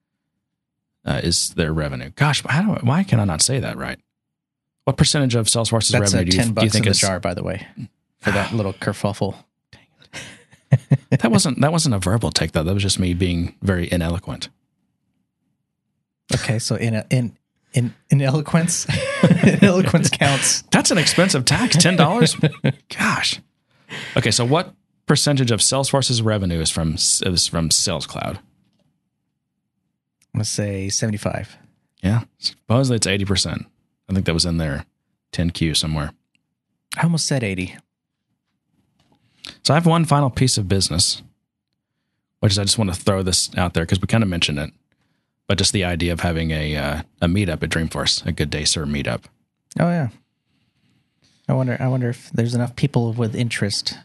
uh, 1.06 1.20
is 1.22 1.50
their 1.50 1.72
revenue? 1.72 2.10
Gosh, 2.16 2.42
how 2.46 2.74
do, 2.74 2.86
why 2.86 3.02
can 3.04 3.20
I 3.20 3.24
not 3.24 3.40
say 3.40 3.60
that 3.60 3.76
right? 3.76 3.98
What 4.84 4.96
percentage 4.96 5.34
of 5.34 5.46
Salesforce's 5.46 5.88
That's 5.90 6.12
revenue 6.12 6.30
do 6.30 6.36
you, 6.36 6.42
ten 6.42 6.54
do 6.54 6.64
you 6.64 6.70
think 6.70 6.86
in 6.86 6.90
the 6.90 6.96
is? 6.96 7.00
jar, 7.00 7.18
by 7.20 7.34
the 7.34 7.42
way, 7.42 7.66
for 8.20 8.30
that 8.32 8.52
little 8.52 8.72
kerfuffle. 8.80 9.36
That 11.10 11.30
wasn't 11.30 11.60
that 11.60 11.72
wasn't 11.72 11.94
a 11.94 11.98
verbal 11.98 12.30
take 12.30 12.52
though. 12.52 12.64
That 12.64 12.74
was 12.74 12.82
just 12.82 12.98
me 12.98 13.14
being 13.14 13.54
very 13.62 13.88
ineloquent. 13.88 14.48
Okay, 16.34 16.58
so 16.58 16.74
in 16.74 16.94
a, 16.94 17.06
in 17.10 17.36
in 17.72 17.94
in 18.10 18.20
eloquence, 18.20 18.86
in 19.44 19.62
eloquence 19.64 20.10
counts. 20.10 20.62
That's 20.70 20.90
an 20.90 20.98
expensive 20.98 21.44
tax, 21.44 21.76
ten 21.76 21.96
dollars. 21.96 22.36
Gosh. 22.96 23.40
Okay, 24.16 24.32
so 24.32 24.44
what 24.44 24.74
percentage 25.06 25.52
of 25.52 25.60
Salesforce's 25.60 26.20
revenue 26.20 26.60
is 26.60 26.70
from 26.70 26.94
is 26.94 27.46
from 27.46 27.70
Sales 27.70 28.06
Cloud? 28.06 28.40
I'm 30.36 30.40
gonna 30.40 30.44
say 30.44 30.90
seventy-five. 30.90 31.56
Yeah, 32.02 32.24
supposedly 32.36 32.96
it's 32.96 33.06
eighty 33.06 33.24
percent. 33.24 33.64
I 34.06 34.12
think 34.12 34.26
that 34.26 34.34
was 34.34 34.44
in 34.44 34.58
there, 34.58 34.84
10Q 35.32 35.74
somewhere. 35.74 36.12
I 36.94 37.04
almost 37.04 37.26
said 37.26 37.42
eighty. 37.42 37.74
So 39.62 39.72
I 39.72 39.78
have 39.78 39.86
one 39.86 40.04
final 40.04 40.28
piece 40.28 40.58
of 40.58 40.68
business, 40.68 41.22
which 42.40 42.52
is 42.52 42.58
I 42.58 42.64
just 42.64 42.76
want 42.76 42.92
to 42.92 43.00
throw 43.00 43.22
this 43.22 43.48
out 43.56 43.72
there 43.72 43.84
because 43.84 43.98
we 44.02 44.08
kind 44.08 44.22
of 44.22 44.28
mentioned 44.28 44.58
it, 44.58 44.72
but 45.46 45.56
just 45.56 45.72
the 45.72 45.84
idea 45.84 46.12
of 46.12 46.20
having 46.20 46.50
a 46.50 46.76
uh, 46.76 47.02
a 47.22 47.28
meetup 47.28 47.62
at 47.62 47.70
Dreamforce, 47.70 48.26
a 48.26 48.32
good 48.32 48.50
day 48.50 48.66
sir 48.66 48.84
meetup. 48.84 49.22
Oh 49.80 49.88
yeah. 49.88 50.08
I 51.48 51.54
wonder. 51.54 51.78
I 51.80 51.88
wonder 51.88 52.10
if 52.10 52.28
there's 52.32 52.54
enough 52.54 52.76
people 52.76 53.14
with 53.14 53.34
interest. 53.34 53.96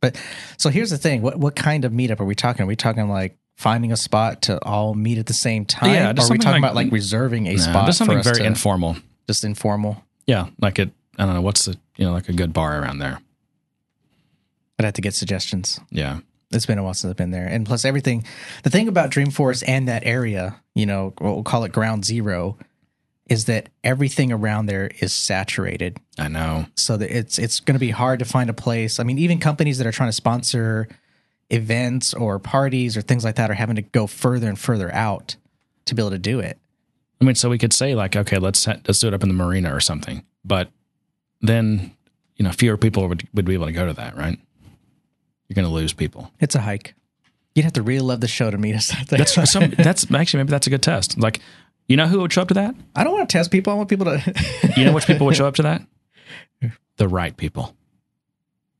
But 0.00 0.20
so 0.56 0.68
here's 0.68 0.90
the 0.90 0.98
thing: 0.98 1.22
what 1.22 1.38
what 1.38 1.54
kind 1.54 1.84
of 1.84 1.92
meetup 1.92 2.18
are 2.18 2.24
we 2.24 2.34
talking? 2.34 2.64
Are 2.64 2.66
we 2.66 2.74
talking 2.74 3.08
like 3.08 3.38
finding 3.56 3.92
a 3.92 3.96
spot 3.96 4.42
to 4.42 4.62
all 4.64 4.94
meet 4.94 5.18
at 5.18 5.26
the 5.26 5.32
same 5.34 5.64
time? 5.64 5.90
Yeah, 5.94 6.08
are 6.10 6.12
we 6.30 6.38
talking 6.38 6.52
like- 6.52 6.58
about 6.58 6.74
like 6.74 6.90
reserving 6.92 7.46
a 7.48 7.54
Nah, 7.54 7.62
spot 7.62 7.86
just 7.86 7.98
something 7.98 8.18
for 8.18 8.24
very 8.24 8.38
to, 8.38 8.44
informal. 8.46 8.96
just 9.28 9.44
informal? 9.44 10.02
Yeah, 10.26 10.46
like 10.60 10.78
it. 10.78 10.90
I 11.18 11.24
don't 11.26 11.34
know 11.34 11.42
what's 11.42 11.64
the 11.66 11.76
you 11.96 12.04
know 12.06 12.12
like 12.12 12.28
a 12.28 12.32
good 12.32 12.52
bar 12.52 12.80
around 12.82 12.98
there. 12.98 13.20
I'd 14.78 14.84
have 14.84 14.94
to 14.94 15.02
get 15.02 15.14
suggestions. 15.14 15.78
Yeah, 15.90 16.18
It's 16.52 16.66
been 16.66 16.78
a 16.78 16.82
while 16.82 16.94
since 16.94 17.10
I've 17.10 17.16
been 17.16 17.30
there, 17.30 17.46
and 17.46 17.64
plus 17.64 17.84
everything. 17.84 18.24
The 18.64 18.70
thing 18.70 18.88
about 18.88 19.10
Dreamforce 19.10 19.62
and 19.66 19.86
that 19.88 20.02
area, 20.04 20.60
you 20.74 20.86
know, 20.86 21.14
we'll 21.20 21.42
call 21.44 21.62
it 21.64 21.70
Ground 21.72 22.04
Zero, 22.04 22.58
is 23.28 23.44
that 23.44 23.68
everything 23.84 24.32
around 24.32 24.66
there 24.66 24.90
is 25.00 25.12
saturated. 25.12 25.98
I 26.18 26.26
know. 26.28 26.66
so 26.76 26.96
that 26.96 27.16
it's 27.16 27.38
it's 27.38 27.60
going 27.60 27.74
to 27.76 27.78
be 27.80 27.90
hard 27.90 28.18
to 28.18 28.24
find 28.24 28.50
a 28.50 28.54
place. 28.54 28.98
I 28.98 29.04
mean, 29.04 29.18
even 29.18 29.38
companies 29.38 29.78
that 29.78 29.86
are 29.86 29.92
trying 29.92 30.08
to 30.08 30.12
sponsor 30.12 30.88
events 31.50 32.14
or 32.14 32.38
parties 32.38 32.96
or 32.96 33.02
things 33.02 33.24
like 33.24 33.36
that 33.36 33.50
are 33.50 33.54
having 33.54 33.76
to 33.76 33.82
go 33.82 34.06
further 34.06 34.48
and 34.48 34.58
further 34.58 34.92
out 34.94 35.36
to 35.86 35.94
be 35.94 36.02
able 36.02 36.10
to 36.10 36.18
do 36.18 36.40
it. 36.40 36.58
I 37.20 37.24
mean, 37.24 37.34
so 37.34 37.48
we 37.48 37.58
could 37.58 37.72
say 37.72 37.94
like, 37.94 38.16
okay, 38.16 38.38
let's 38.38 38.66
let's 38.66 38.98
do 39.00 39.08
it 39.08 39.14
up 39.14 39.22
in 39.22 39.28
the 39.28 39.34
marina 39.34 39.74
or 39.74 39.80
something, 39.80 40.24
but 40.44 40.68
then 41.40 41.92
you 42.36 42.44
know 42.44 42.50
fewer 42.52 42.76
people 42.76 43.08
would 43.08 43.26
would 43.34 43.44
be 43.44 43.54
able 43.54 43.66
to 43.66 43.72
go 43.72 43.86
to 43.86 43.92
that, 43.94 44.16
right? 44.16 44.38
You're 45.48 45.54
going 45.54 45.66
to 45.66 45.72
lose 45.72 45.92
people. 45.92 46.32
It's 46.40 46.54
a 46.54 46.60
hike. 46.60 46.94
You'd 47.54 47.64
have 47.64 47.74
to 47.74 47.82
really 47.82 48.00
love 48.00 48.20
the 48.20 48.28
show 48.28 48.50
to 48.50 48.58
meet 48.58 48.74
us. 48.74 48.92
That's 49.08 49.34
some, 49.50 49.70
that's 49.78 50.10
actually 50.10 50.38
maybe 50.38 50.50
that's 50.50 50.66
a 50.66 50.70
good 50.70 50.82
test. 50.82 51.18
Like, 51.18 51.40
you 51.86 51.96
know 51.96 52.06
who 52.06 52.20
would 52.20 52.32
show 52.32 52.42
up 52.42 52.48
to 52.48 52.54
that? 52.54 52.74
I 52.96 53.04
don't 53.04 53.12
want 53.12 53.28
to 53.28 53.32
test 53.32 53.50
people. 53.50 53.72
I 53.72 53.76
want 53.76 53.88
people 53.90 54.06
to 54.06 54.72
You 54.76 54.86
know 54.86 54.92
which 54.92 55.06
people 55.06 55.26
would 55.26 55.36
show 55.36 55.46
up 55.46 55.54
to 55.56 55.62
that? 55.64 55.82
The 56.96 57.08
right 57.08 57.36
people. 57.36 57.76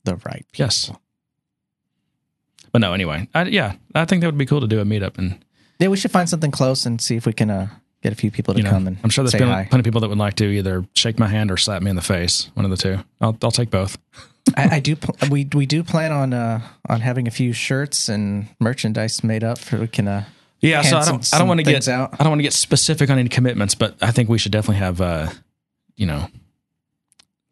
the 0.03 0.15
right. 0.25 0.45
Yes. 0.55 0.91
But 2.75 2.81
no, 2.81 2.91
anyway, 2.93 3.29
I, 3.33 3.43
yeah, 3.45 3.75
I 3.93 4.03
think 4.03 4.19
that 4.19 4.27
would 4.27 4.37
be 4.37 4.45
cool 4.45 4.59
to 4.59 4.67
do 4.67 4.81
a 4.81 4.83
meetup, 4.83 5.17
and 5.17 5.39
Yeah, 5.79 5.87
we 5.87 5.95
should 5.95 6.11
find 6.11 6.27
something 6.27 6.51
close 6.51 6.85
and 6.85 6.99
see 6.99 7.15
if 7.15 7.25
we 7.25 7.31
can 7.31 7.49
uh, 7.49 7.69
get 8.03 8.11
a 8.11 8.17
few 8.17 8.29
people 8.31 8.53
to 8.53 8.57
you 8.59 8.65
know, 8.65 8.69
come 8.71 8.85
and 8.87 8.97
I'm 9.01 9.09
sure 9.09 9.23
there's 9.23 9.33
plenty, 9.33 9.49
hi. 9.49 9.63
plenty 9.69 9.79
of 9.79 9.85
people 9.85 10.01
that 10.01 10.09
would 10.09 10.17
like 10.17 10.33
to 10.35 10.45
either 10.45 10.83
shake 10.93 11.17
my 11.17 11.27
hand 11.27 11.51
or 11.51 11.55
slap 11.57 11.81
me 11.81 11.89
in 11.89 11.95
the 11.95 12.01
face. 12.01 12.51
One 12.53 12.65
of 12.65 12.71
the 12.71 12.75
two. 12.77 12.97
I'll 13.21 13.37
I'll 13.41 13.51
take 13.51 13.69
both. 13.69 13.97
I, 14.57 14.75
I 14.75 14.79
do. 14.81 14.97
Pl- 14.97 15.15
we 15.31 15.47
we 15.55 15.65
do 15.65 15.83
plan 15.85 16.11
on 16.11 16.33
uh, 16.33 16.59
on 16.89 16.99
having 16.99 17.27
a 17.29 17.31
few 17.31 17.53
shirts 17.53 18.09
and 18.09 18.47
merchandise 18.59 19.23
made 19.23 19.45
up 19.45 19.57
for 19.57 19.79
we 19.79 19.87
can. 19.87 20.07
Uh, 20.09 20.25
Yeah, 20.59 20.81
so 20.81 20.97
I 20.97 21.05
don't 21.05 21.23
some- 21.23 21.37
I 21.37 21.39
don't 21.39 21.47
want 21.47 21.61
to 21.61 21.63
get 21.63 21.87
out. 21.87 22.13
I 22.19 22.23
don't 22.23 22.29
want 22.31 22.39
to 22.39 22.43
get 22.43 22.53
specific 22.53 23.09
on 23.09 23.17
any 23.17 23.29
commitments, 23.29 23.73
but 23.73 23.95
I 24.01 24.11
think 24.11 24.27
we 24.27 24.37
should 24.37 24.51
definitely 24.51 24.79
have 24.79 24.99
uh, 24.99 25.29
you 25.95 26.05
know, 26.07 26.27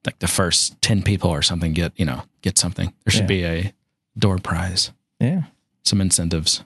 like 0.06 0.20
the 0.20 0.28
first 0.28 0.82
10 0.82 1.02
people 1.04 1.30
or 1.30 1.42
something 1.42 1.72
get, 1.72 1.94
you 1.96 2.04
know, 2.06 2.24
get 2.42 2.58
something. 2.58 2.92
There 3.06 3.12
should 3.12 3.22
Yeah. 3.30 3.38
be 3.38 3.46
a 3.46 3.74
door 4.18 4.38
prize, 4.38 4.92
Yeah. 5.24 5.44
some 5.84 6.02
incentives. 6.02 6.64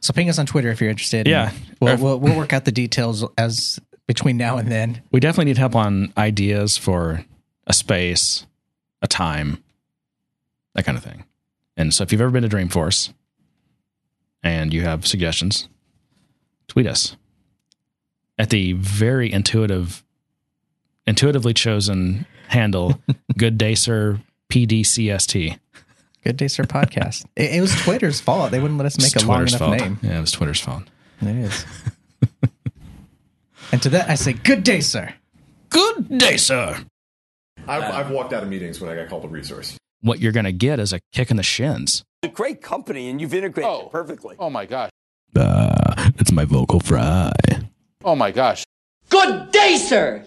So 0.00 0.12
ping 0.12 0.28
us 0.28 0.38
on 0.38 0.46
Twitter 0.46 0.70
if 0.70 0.80
you're 0.80 0.90
interested. 0.90 1.26
Yeah. 1.26 1.52
We'll, 1.80 1.96
we'll, 1.96 2.20
we'll 2.20 2.36
work 2.36 2.52
out 2.52 2.64
the 2.64 2.72
details 2.72 3.24
as 3.36 3.80
between 4.06 4.36
now 4.36 4.56
and 4.56 4.70
then. 4.70 5.02
We 5.10 5.20
definitely 5.20 5.46
need 5.46 5.58
help 5.58 5.74
on 5.74 6.12
ideas 6.16 6.76
for 6.76 7.24
a 7.66 7.72
space, 7.72 8.46
a 9.00 9.08
time, 9.08 9.62
that 10.74 10.84
kind 10.84 10.98
of 10.98 11.04
thing. 11.04 11.24
And 11.76 11.92
so 11.94 12.02
if 12.02 12.12
you've 12.12 12.20
ever 12.20 12.30
been 12.30 12.48
to 12.48 12.48
Dreamforce 12.48 13.12
and 14.42 14.72
you 14.72 14.82
have 14.82 15.06
suggestions, 15.06 15.68
tweet 16.68 16.86
us 16.86 17.16
at 18.38 18.50
the 18.50 18.72
very 18.74 19.32
intuitive, 19.32 20.04
intuitively 21.06 21.54
chosen 21.54 22.26
handle, 22.48 23.00
Good 23.36 23.58
Day 23.58 23.74
Sir 23.74 24.20
PDCST. 24.50 25.58
Good 26.24 26.36
Day 26.36 26.48
Sir 26.48 26.64
podcast. 26.64 27.24
it, 27.36 27.54
it 27.56 27.60
was 27.60 27.74
Twitter's 27.80 28.20
fault. 28.20 28.50
They 28.50 28.60
wouldn't 28.60 28.78
let 28.78 28.86
us 28.86 28.98
make 28.98 29.14
It's 29.14 29.24
a 29.24 29.26
long 29.26 29.46
enough 29.46 29.58
fault. 29.58 29.78
name. 29.78 29.98
Yeah, 30.02 30.18
it 30.18 30.20
was 30.20 30.32
Twitter's 30.32 30.60
fault. 30.60 30.84
It 31.20 31.28
is. 31.28 31.64
and 33.72 33.82
to 33.82 33.88
that, 33.90 34.08
I 34.08 34.14
say, 34.14 34.32
Good 34.32 34.64
day, 34.64 34.80
sir. 34.80 35.14
Good 35.70 36.18
day, 36.18 36.36
sir. 36.36 36.84
I've, 37.66 37.82
I've 37.82 38.10
walked 38.10 38.32
out 38.32 38.42
of 38.42 38.48
meetings 38.48 38.80
when 38.80 38.90
I 38.90 38.96
got 38.96 39.08
called 39.08 39.24
a 39.24 39.28
resource. 39.28 39.76
What 40.00 40.18
you're 40.18 40.32
going 40.32 40.44
to 40.44 40.52
get 40.52 40.80
is 40.80 40.92
a 40.92 41.00
kick 41.12 41.30
in 41.30 41.36
the 41.36 41.42
shins. 41.44 42.02
a 42.24 42.28
great 42.28 42.60
company 42.60 43.08
and 43.08 43.20
you've 43.20 43.32
integrated 43.34 43.70
Oh. 43.70 43.88
perfectly. 43.90 44.34
Oh 44.38 44.50
my 44.50 44.66
gosh. 44.66 44.90
Uh, 45.34 46.10
it's 46.18 46.32
my 46.32 46.44
vocal 46.44 46.80
fry. 46.80 47.32
Oh 48.04 48.16
my 48.16 48.30
gosh. 48.32 48.64
Good 49.08 49.50
day, 49.52 49.76
sir. 49.76 50.26